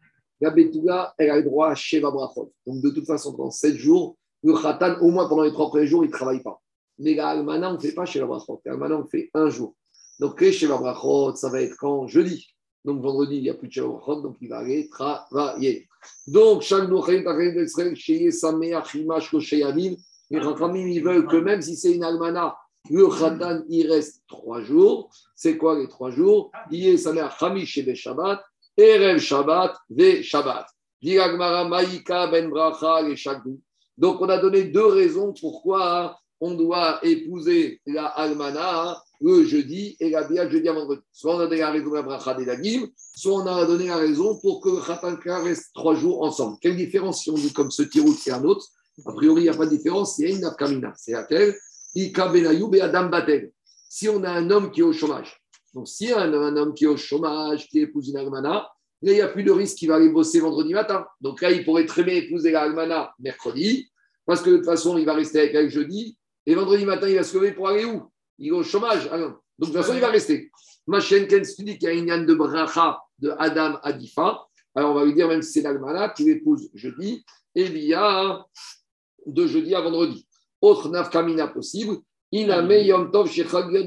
[0.41, 2.53] La Betula, elle a le droit à Sheva Brachot.
[2.69, 5.89] Donc, de toute façon, pendant 7 jours, le Khatan, au moins pendant les trois premiers
[5.89, 6.61] jours, il ne travaille pas.
[7.01, 8.63] Mais l'Almana, on ne fait pas Sheva Brachot.
[8.65, 9.75] L'Almana, on fait un jour.
[10.21, 12.55] Donc, les Sheva Brachot, ça va être quand Jeudi.
[12.85, 15.89] Donc, vendredi, il n'y a plus de Sheva Brachot, donc il va aller travailler.
[16.27, 16.63] Donc,
[20.31, 22.57] les Rachamim, ils veulent que même si c'est une almana,
[22.89, 25.11] le Khatan, il reste trois jours.
[25.35, 26.53] C'est quoi les trois jours?
[26.73, 28.41] Est Sameach, Hamish et Shabbat,
[28.77, 30.67] Erev Shabbat, Ve Shabbat.
[31.03, 33.15] Maïka, Ben Bracha, et.
[33.99, 40.11] Donc, on a donné deux raisons pourquoi on doit épouser la almana le jeudi et
[40.11, 41.03] la bia jeudi à vendredi.
[41.13, 43.97] Soit on a donné la raison de la bracha des soit on a donné la
[43.97, 46.57] raison pour que le reste trois jours ensemble.
[46.61, 48.67] Quelle différence si on dit comme ce tirout et un autre?
[49.07, 50.93] A priori, il n'y a pas de différence, il y a une nafkamina.
[50.97, 51.57] C'est laquelle?
[51.95, 53.53] Ika benayou et adam batel.
[53.89, 55.41] Si on a un homme qui est au chômage,
[55.75, 58.69] donc si un, un homme qui est au chômage, qui épouse une almana,
[59.03, 61.07] Là, il n'y a plus de risque qu'il va aller bosser vendredi matin.
[61.21, 63.89] Donc là, il pourrait très bien épouser la Almana mercredi,
[64.27, 66.19] parce que de toute façon, il va rester avec elle jeudi.
[66.45, 68.03] Et vendredi matin, il va se lever pour aller où?
[68.41, 69.09] Il est au chômage.
[69.13, 69.29] Ah non.
[69.29, 70.51] Donc de toute façon, il va rester.
[70.87, 74.47] Machenken se dit qu'il y a une yann de bracha de Adam Adifa.
[74.75, 77.95] Alors on va lui dire, même si c'est l'Almana, tu l'épouses jeudi, et il y
[77.95, 78.45] a
[79.27, 80.27] de jeudi à vendredi.
[80.61, 81.99] Autre nafkamina possible,
[82.33, 83.31] il a Yom Tov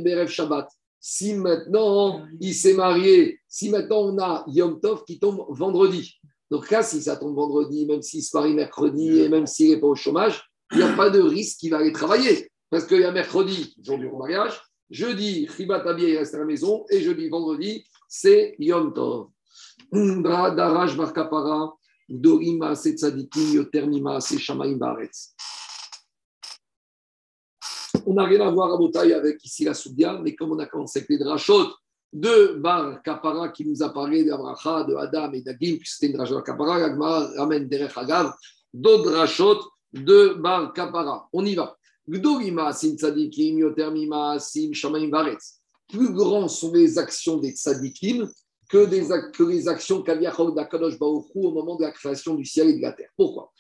[0.04, 0.70] Berev Shabbat.
[1.00, 6.20] Si maintenant il s'est marié, si maintenant on a Yom Tov qui tombe vendredi,
[6.54, 9.80] donc là, si ça tombe vendredi, même s'il se marie mercredi et même s'il n'est
[9.80, 10.40] pas au chômage,
[10.72, 12.52] il n'y a pas de risque qu'il va aller travailler.
[12.74, 14.60] Parce qu'il y a mercredi, jour du mariage,
[14.90, 19.28] jeudi, Abia, il reste à la maison, et jeudi, vendredi, c'est Yom Tov.
[22.10, 22.74] Dorima
[24.80, 25.36] Baretz.
[28.08, 30.66] On n'a rien à voir à Botaï avec ici la Soudia, mais comme on a
[30.66, 31.68] commencé avec les drachot
[32.12, 34.32] de Bar Kapara qui nous a parlé de
[34.96, 37.94] Adam et d'Agim, puisque c'était une drachot de Kapara, l'Agma ramène Derech
[38.74, 39.60] d'autres drachot
[39.94, 41.30] de Bar Kapara.
[41.32, 41.78] On y va.
[44.74, 45.62] Shamaim Baretz.
[45.88, 48.28] Plus grands sont les actions des tzadikim
[48.70, 50.98] que, des, que les actions qu'Aviachok d'Akadosh Hu
[51.36, 53.10] au moment de la création du ciel et de la terre.
[53.16, 53.54] Pourquoi?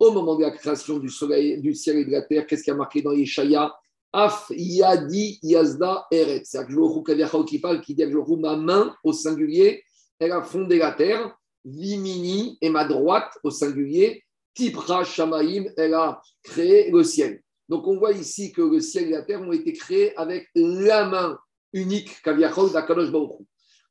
[0.00, 3.02] Au moment de la création du, ciel et de la terre, qu'est-ce qui a marqué
[3.02, 3.74] dans Yeshaya?
[4.12, 6.42] Af Yadi Yazda Eret.
[6.44, 8.06] C'est-à-dire qui parle, qui dit
[8.38, 9.82] ma main au singulier,
[10.18, 11.34] elle a fondé la terre.
[11.64, 14.22] Vimini et ma droite au singulier.
[14.58, 17.40] Tipra Shamaim, elle a créé le ciel.
[17.68, 21.06] Donc on voit ici que le ciel et la terre ont été créés avec la
[21.06, 21.38] main
[21.72, 23.38] unique qu'Aviachol d'Akadosh Baruch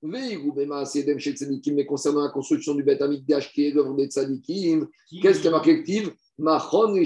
[0.03, 0.37] mais
[1.85, 4.87] concernant la construction du Beth Amikdash qui est l'œuvre des Tzadikim,
[5.21, 5.83] qu'est-ce qui a marqué
[6.37, 7.01] Machon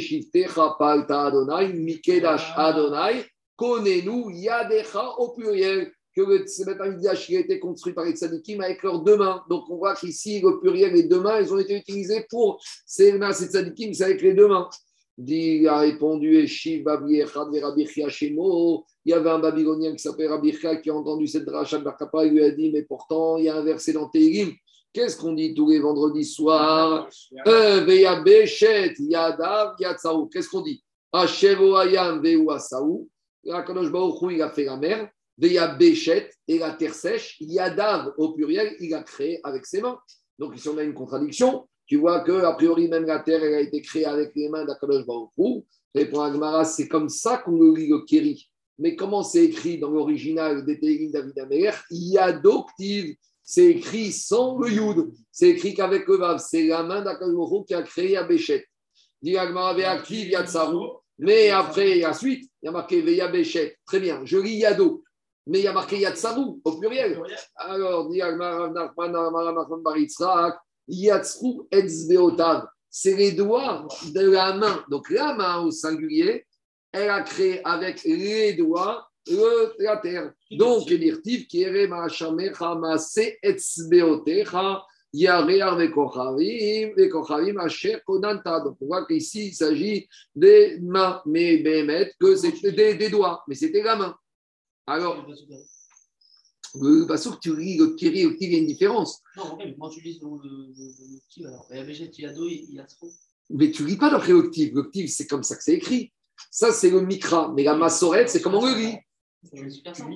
[1.09, 3.25] Adonai, Mikedash Adonai,
[3.55, 5.91] Konenu Yadecha au pluriel.
[6.15, 9.43] Que le Beth Amikdash a été construit par les Tzadikim avec leurs deux mains.
[9.49, 13.17] Donc on voit qu'ici, le pluriel, les deux mains, ils ont été utilisés pour ces
[13.17, 14.69] Tzadikim, c'est avec les deux mains.
[15.17, 16.83] Il a répondu Il
[19.05, 22.25] y avait un Babylonien qui s'appelait Rabbi qui a entendu cette dracha de Barkapa.
[22.25, 24.51] Il lui a dit Mais pourtant, il y a un verset dans Tehillim.
[24.93, 27.07] Qu'est-ce qu'on dit tous les vendredis soirs?
[27.45, 28.49] Qu'est-ce
[30.49, 30.83] qu'on dit?
[31.13, 33.07] Veu Asaou.
[33.43, 35.09] Il a fait la mer.
[35.41, 37.37] Veya Béchet et la terre sèche.
[37.39, 39.99] Yadav au pluriel, il a créé avec ses mains.
[40.37, 41.67] Donc ici on a une contradiction.
[41.87, 44.63] Tu vois que, a priori, même la terre, elle a été créée avec les mains
[44.63, 45.63] d'Akadosh Baruch
[45.93, 48.49] Répond Agmara, c'est comme ça qu'on le lit le Kéri.
[48.79, 54.69] Mais comment c'est écrit dans l'original des Télim David Amer Yadoktiv, c'est écrit sans le
[54.69, 55.11] Yud.
[55.31, 56.39] C'est écrit qu'avec le Vav.
[56.39, 58.65] C'est la main d'Akadosh Baruch qui a créé Abéchet.
[59.21, 60.87] Dit Agmara, Veaktiv, Yatsaru.
[61.17, 63.75] Mais après, la suite, il y a marqué Veya Béchet.
[63.85, 65.03] Très bien, je lis Yado.
[65.47, 67.21] Mais il y a marqué Yatsaru au pluriel.
[67.55, 70.57] Alors, Nachman, Baritzrak
[72.89, 74.83] c'est les doigts de la main.
[74.89, 76.45] Donc la main au singulier,
[76.91, 80.31] elle a créé avec les doigts le, la terre.
[80.49, 81.71] Donc, l'irtif qui est
[88.63, 91.57] donc, on voit qu'ici, il s'agit des mains, mais
[92.19, 94.15] que c'est des, des, doigts, mais c'était la main.
[94.87, 95.25] Alors,
[96.75, 99.21] le tu lis le Kiri, le il y a une différence.
[99.35, 102.33] Non, mais quand tu lis le, le, alors, il y a Végét, il y a
[102.33, 103.09] Do, il y a trop.
[103.49, 106.11] Mais tu lis pas d'après le Le c'est comme ça que c'est écrit.
[106.49, 107.51] Ça, c'est le Mikra.
[107.53, 108.97] Mais la Massorette, c'est comment on le lit.
[109.43, 110.07] Ça a super sens.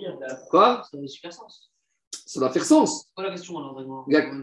[0.50, 0.84] Quoi?
[0.90, 1.72] Ça a super sens.
[2.26, 3.04] Ça doit faire sens.
[3.04, 4.34] C'est quoi la question alors vraiment la...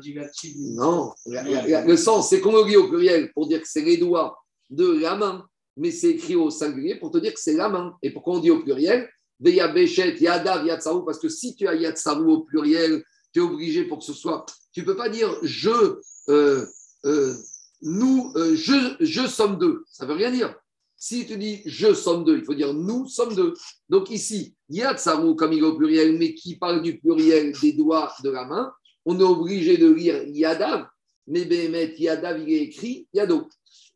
[0.74, 3.82] Non, la, la, le sens, c'est qu'on le lit au pluriel pour dire que c'est
[3.82, 4.39] les doigts
[4.70, 5.47] de la main,
[5.77, 7.97] mais c'est écrit au singulier pour te dire que c'est la main.
[8.03, 9.09] Et pourquoi on dit au pluriel?
[9.43, 10.66] Béchet, Yadav,
[11.05, 13.02] parce que si tu as Yatsaou au pluriel,
[13.32, 14.47] tu es obligé pour que ce soit.
[14.73, 15.98] Tu ne peux pas dire je,
[16.28, 16.66] euh,
[17.05, 17.35] euh,
[17.82, 19.85] nous, euh, je, je sommes deux.
[19.90, 20.55] Ça ne veut rien dire.
[20.97, 23.55] Si tu dis je sommes deux, il faut dire nous sommes deux.
[23.89, 28.12] Donc ici, Yatsaou, comme il est au pluriel, mais qui parle du pluriel des doigts
[28.23, 28.73] de la main,
[29.05, 30.86] on est obligé de lire Yadav,
[31.27, 33.48] mais Bémet, Yadav, il est écrit Yado.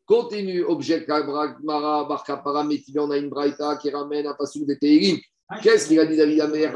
[0.05, 5.17] Continue, objet Mara, Barka Paramétivé, on a une braïta qui ramène un passage de Teirim.
[5.61, 6.73] Qu'est-ce qu'il a dit David Amer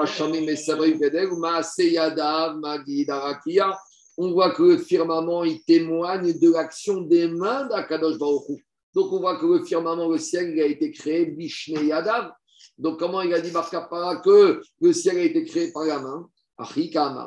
[4.17, 8.63] On voit que le firmament, il témoigne de l'action des mains d'Akadosh Baruch
[8.95, 12.31] Donc on voit que le firmament, le ciel, il a été créé Bishne Yadav.
[12.77, 16.29] Donc comment il a dit Barkapara que le ciel a été créé par la main?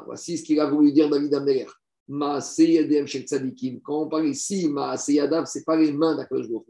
[0.07, 1.67] Voici ce qu'il a voulu dire David Amer.
[2.09, 4.71] Quand on parle ici,
[5.09, 6.67] Yadav, ce n'est pas les mains d'Akadosh Baruch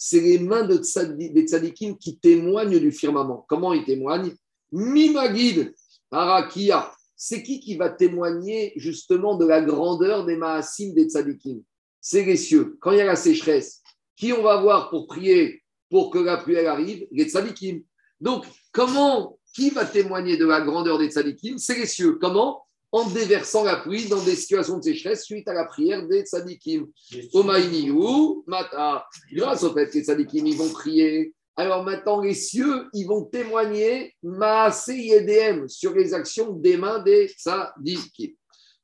[0.00, 0.76] c'est les mains de
[1.16, 3.44] des tzadikim qui témoignent du firmament.
[3.48, 4.32] Comment ils témoignent
[4.70, 5.74] Mimagid,
[6.12, 11.62] Arakia, c'est qui qui va témoigner justement de la grandeur des Maasim des Tzadikim
[12.00, 12.78] C'est les cieux.
[12.80, 13.82] Quand il y a la sécheresse,
[14.14, 17.82] qui on va voir pour prier pour que la pluie arrive Les Tzadikim.
[18.20, 22.18] Donc, comment, qui va témoigner de la grandeur des Tzadikim C'est les cieux.
[22.20, 26.22] Comment En déversant la pluie dans des situations de sécheresse suite à la prière des
[26.22, 26.86] Tzadikim.
[27.34, 29.06] Omaïniou, Mata.
[29.32, 31.34] Grâce au fait que les Tzadikim, ils vont prier.
[31.54, 37.28] Alors maintenant, les cieux, ils vont témoigner Maase Yedem sur les actions des mains des
[37.28, 38.32] Tzadikim.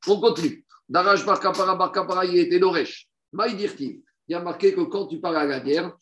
[0.06, 0.64] On continue.
[0.86, 3.08] Darash Barkapara Barkapara, il était Doresh.
[3.32, 4.02] Maïdirki.
[4.28, 5.96] Il y a marqué que quand tu parles à la guerre.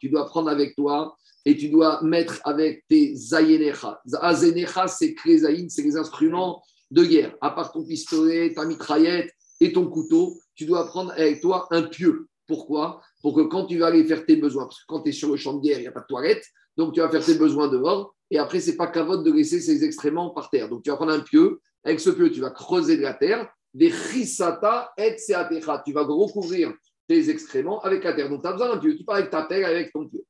[0.00, 4.00] Tu dois prendre avec toi et tu dois mettre avec tes Zayenecha.
[4.20, 7.34] Azenecha, c'est c'est les instruments de guerre.
[7.40, 11.82] À part ton pistolet, ta mitraillette et ton couteau, tu dois prendre avec toi un
[11.82, 12.26] pieu.
[12.46, 13.00] Pourquoi?
[13.22, 15.30] Pour que quand tu vas aller faire tes besoins, parce que quand tu es sur
[15.30, 16.44] le champ de guerre, il n'y a pas de toilette,
[16.76, 19.84] donc tu vas faire tes besoins dehors, et après, c'est pas cavote de laisser ses
[19.84, 20.68] excréments par terre.
[20.68, 23.48] Donc tu vas prendre un pieu, avec ce pieu, tu vas creuser de la terre,
[23.72, 25.16] des chisata et.
[25.16, 26.72] Tu vas recouvrir
[27.10, 28.30] tes excréments avec la terre.
[28.30, 30.24] Donc tu as besoin d'un pieu, tu pars avec ta terre, avec ton pieu.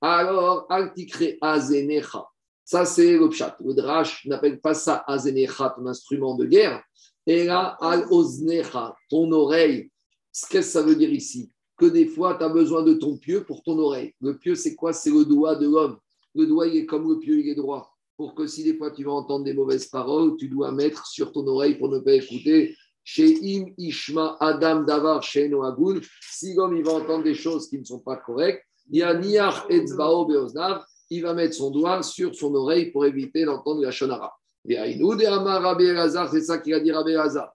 [0.00, 2.26] Alors, altikre azenecha.
[2.64, 3.54] Ça, c'est le pshat.
[3.62, 6.82] Le drash n'appelle pas ça azenecha, ton instrument de guerre.
[7.26, 9.90] Et là, al oznecha, ton oreille.
[10.32, 13.44] Qu'est-ce que ça veut dire ici Que des fois, tu as besoin de ton pieu
[13.44, 14.14] pour ton oreille.
[14.22, 14.94] Le pieu, c'est quoi?
[14.94, 15.98] C'est le doigt de l'homme.
[16.34, 17.94] Le doigt, il est comme le pieu, il est droit.
[18.16, 21.30] Pour que si des fois tu vas entendre des mauvaises paroles, tu dois mettre sur
[21.30, 22.74] ton oreille pour ne pas écouter.
[23.04, 27.84] Chez Im Ishma Adam Davar chez Noagoun, si l'homme va entendre des choses qui ne
[27.84, 32.90] sont pas correctes, il Niach Etzbao Beoznav, il va mettre son doigt sur son oreille
[32.90, 34.32] pour éviter d'entendre la Shonara.
[34.68, 37.52] Et Aïnou de Amar Rabbi Elazar, c'est ça qu'il a dit Rabbi Elazar.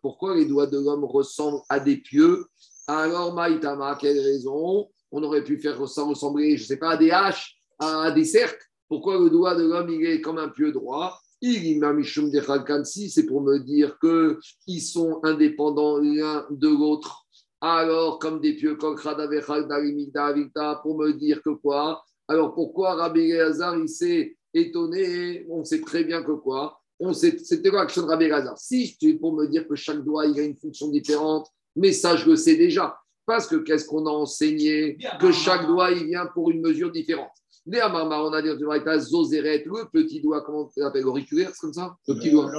[0.00, 2.46] Pourquoi les doigts de l'homme ressemblent à des pieux?
[2.86, 4.88] Alors, Maïtama, quelle raison?
[5.12, 8.64] On aurait pu faire ressembler, je ne sais pas, à des haches, à des cercles.
[8.88, 11.20] Pourquoi le doigt de l'homme, il est comme un pieu droit?
[11.42, 17.26] C'est pour me dire qu'ils sont indépendants l'un de l'autre.
[17.60, 22.04] Alors, comme des pieux, pour me dire que quoi?
[22.28, 25.46] Alors, pourquoi Rabbi Hazar, il s'est étonné?
[25.48, 26.80] On sait très bien que quoi?
[26.98, 30.04] On sait, C'était quoi l'action de Rabbi Hazar Si c'est pour me dire que chaque
[30.04, 32.98] doigt, il a une fonction différente, mais ça, je le sais déjà.
[33.26, 34.98] Parce que qu'est-ce qu'on a enseigné?
[35.20, 37.30] Que chaque doigt, il vient pour une mesure différente.
[37.66, 42.14] On a dit Zozeret, le petit doigt, comment on l'appelle L'auriculaire, c'est comme ça Le
[42.14, 42.50] petit doigt.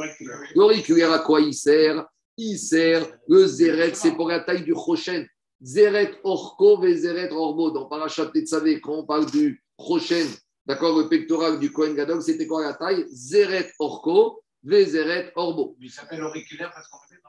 [0.55, 2.05] L'auriculaire, à quoi il sert
[2.37, 5.27] Il sert, le Zeret, c'est pour la taille du Rochen.
[5.61, 7.71] Zeret Orko, Zeret Orbo.
[7.71, 10.27] Dans Parachat Tetzavé, quand on parle du Rochen,
[10.65, 15.75] d'accord, le pectoral du Kohen Gadol, c'était quoi la taille Zeret Orko, Zeret Orbo.
[15.79, 17.21] Il s'appelle auriculaire parce qu'on fait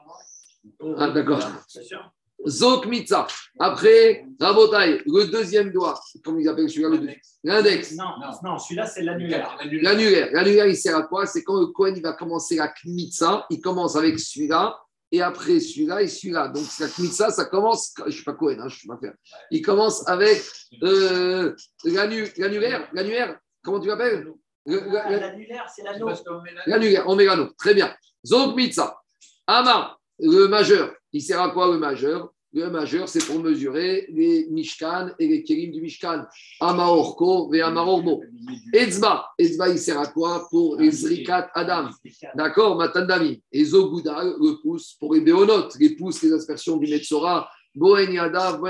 [0.97, 1.41] Ah, d'accord.
[1.67, 2.11] C'est sûr.
[2.47, 3.27] Zok Mitza.
[3.59, 7.13] Après, Rabotai, le deuxième doigt, comment ils appellent celui-là
[7.43, 7.95] L'index.
[7.95, 9.57] Non, non, non celui-là, c'est l'annulaire.
[9.63, 10.29] L'annulaire.
[10.31, 11.25] L'annulaire, il sert à quoi?
[11.25, 14.79] C'est quand le Kohen il va commencer la Kmitza, il commence avec celui-là,
[15.11, 16.47] et après celui-là et celui-là.
[16.47, 18.97] Donc la Kmitza, ça commence, je ne suis pas Kohen, hein, je ne suis pas
[18.97, 19.13] faire.
[19.51, 20.41] Il commence avec
[20.81, 21.55] euh,
[21.85, 22.89] l'annulaire.
[22.93, 24.27] L'annulaire, comment tu l'appelles?
[24.65, 26.09] L'annulaire, c'est l'anneau.
[26.65, 27.49] L'annulaire, on met l'anneau.
[27.57, 27.93] Très bien.
[28.25, 28.97] Zok Mitza.
[29.45, 30.93] Ama, le majeur.
[31.13, 32.33] Il sert à quoi le majeur?
[32.55, 36.25] Le majeur, c'est pour mesurer les Mishkan et les Kérim du Mishkan.
[36.59, 38.21] Amaorko et Amaorbo.
[38.71, 39.25] Etzba.
[39.39, 41.89] Etzba, il sert à quoi Pour les Zrikat Adam?
[42.35, 43.41] D'accord Matandami.
[43.51, 47.49] Et Zogouda, le pouce pour les Béonotes, les pouces, les aspersions du Metzora.
[47.73, 48.61] Boen Yadav.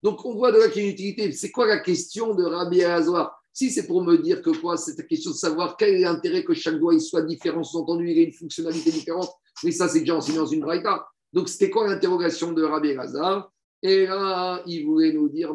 [0.00, 1.32] Donc on voit de là qu'il y a une utilité.
[1.32, 4.96] C'est quoi la question de Rabbi Azwa si c'est pour me dire que quoi, c'est
[4.96, 8.22] la question de savoir quel est l'intérêt que chaque doigt soit différent, sous-entendu, il a
[8.22, 9.30] une fonctionnalité différente,
[9.64, 11.04] mais ça c'est déjà enseigné dans une braïta.
[11.32, 13.50] Donc, c'était quoi l'interrogation de Rabbi Lazar
[13.82, 15.54] Et là, il voulait nous dire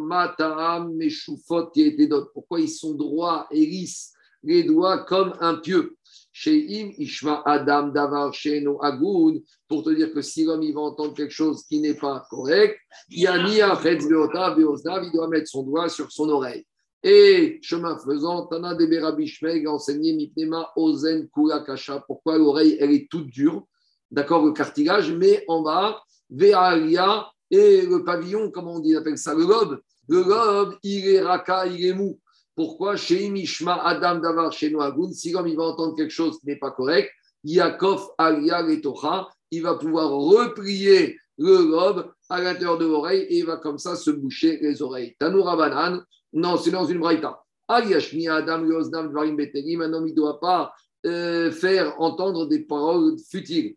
[1.88, 2.32] étaient d'autres.
[2.34, 4.14] Pourquoi ils sont droits et lisses,
[4.44, 5.98] les doigts comme un pieu?
[6.32, 11.14] Chez Im, Ishma Adam, Davar, Sheno, Agoun, pour te dire que si l'homme va entendre
[11.14, 12.78] quelque chose qui n'est pas correct,
[14.56, 16.66] Beosdav, il doit mettre son doigt sur son oreille.
[17.04, 22.02] Et chemin faisant, Tana de Berabishmeg a enseigné Mitnema Ozen Kula Kasha.
[22.08, 23.68] Pourquoi l'oreille, elle est toute dure?
[24.14, 29.34] D'accord, le cartilage, mais en bas, Véalia et le pavillon, comment on dit, appelle ça,
[29.34, 29.80] le lobe.
[30.08, 32.20] Le lobe, il est raka, il est mou.
[32.56, 32.96] Pourquoi?
[32.96, 36.60] Chez Mishma Adam Davar chez Noagoun, si l'homme il va entendre quelque chose qui n'est
[36.60, 37.10] pas correct,
[37.44, 43.46] Yaakov Alia Letocha, il va pouvoir replier le lobe à l'intérieur de l'oreille et il
[43.46, 45.16] va comme ça se boucher les oreilles.
[45.18, 46.02] Tanoura Banan,
[46.34, 47.44] non, c'est dans une braïta.
[47.68, 50.74] Aliashmi Adam Yoznam Dvarim Betelim, un homme il ne doit pas
[51.06, 53.76] euh, faire entendre des paroles futiles.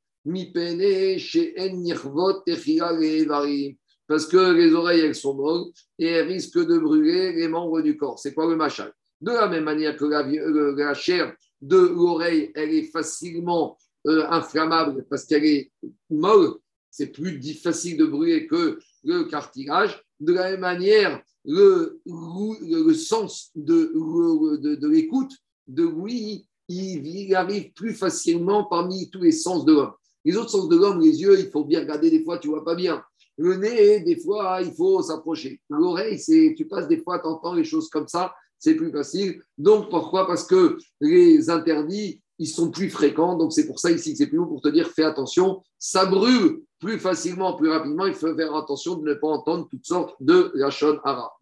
[4.08, 7.96] Parce que les oreilles, elles sont molles et elles risquent de brûler les membres du
[7.96, 8.18] corps.
[8.18, 8.92] C'est quoi le machal?
[9.20, 15.06] De la même manière que euh, la chair de l'oreille, elle est facilement euh, inflammable
[15.08, 15.72] parce qu'elle est
[16.10, 16.56] molle,
[16.90, 20.02] c'est plus facile de brûler que le cartilage.
[20.20, 23.92] De la même manière, le, le, sens de,
[24.56, 25.32] de l'écoute,
[25.66, 29.92] de l'ouïe, il, il arrive plus facilement parmi tous les sens de l'homme.
[30.26, 32.64] Les autres sens de l'homme, les yeux, il faut bien regarder, des fois, tu vois
[32.64, 33.00] pas bien.
[33.38, 35.60] Le nez, des fois, il faut s'approcher.
[35.70, 39.40] L'oreille, c'est, tu passes des fois, tu entends les choses comme ça, c'est plus facile.
[39.56, 40.26] Donc, pourquoi?
[40.26, 43.36] Parce que les interdits, ils sont plus fréquents.
[43.36, 46.06] Donc, c'est pour ça ici que c'est plus haut pour te dire, fais attention, ça
[46.06, 48.06] brûle plus facilement, plus rapidement.
[48.06, 51.32] Il faut faire attention de ne pas entendre toutes sortes de lachon hara.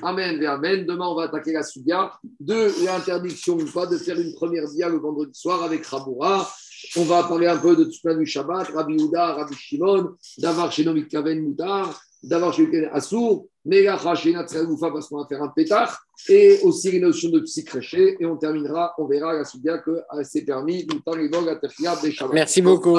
[0.00, 0.86] Amen et Amen.
[0.86, 4.88] Demain, on va attaquer la sugia de l'interdiction ou pas de faire une première dia
[4.88, 6.48] le vendredi soir avec Raboura.
[6.96, 11.08] On va parler un peu de Tzman du Shabbat, Rabbi Houda, Rabbi Shimon, Davar Shenomit
[11.08, 16.58] Kaven Moutar, Davar Shenomit Assour, Megacha Shenat Goufa parce qu'on va faire un pétard, et
[16.62, 20.42] aussi les notions de psychréché, et on terminera, on verra la sugia que euh, c'est
[20.42, 22.34] permis, Moutar, Livog, Atefia, Shabbat.
[22.34, 22.96] Merci beaucoup.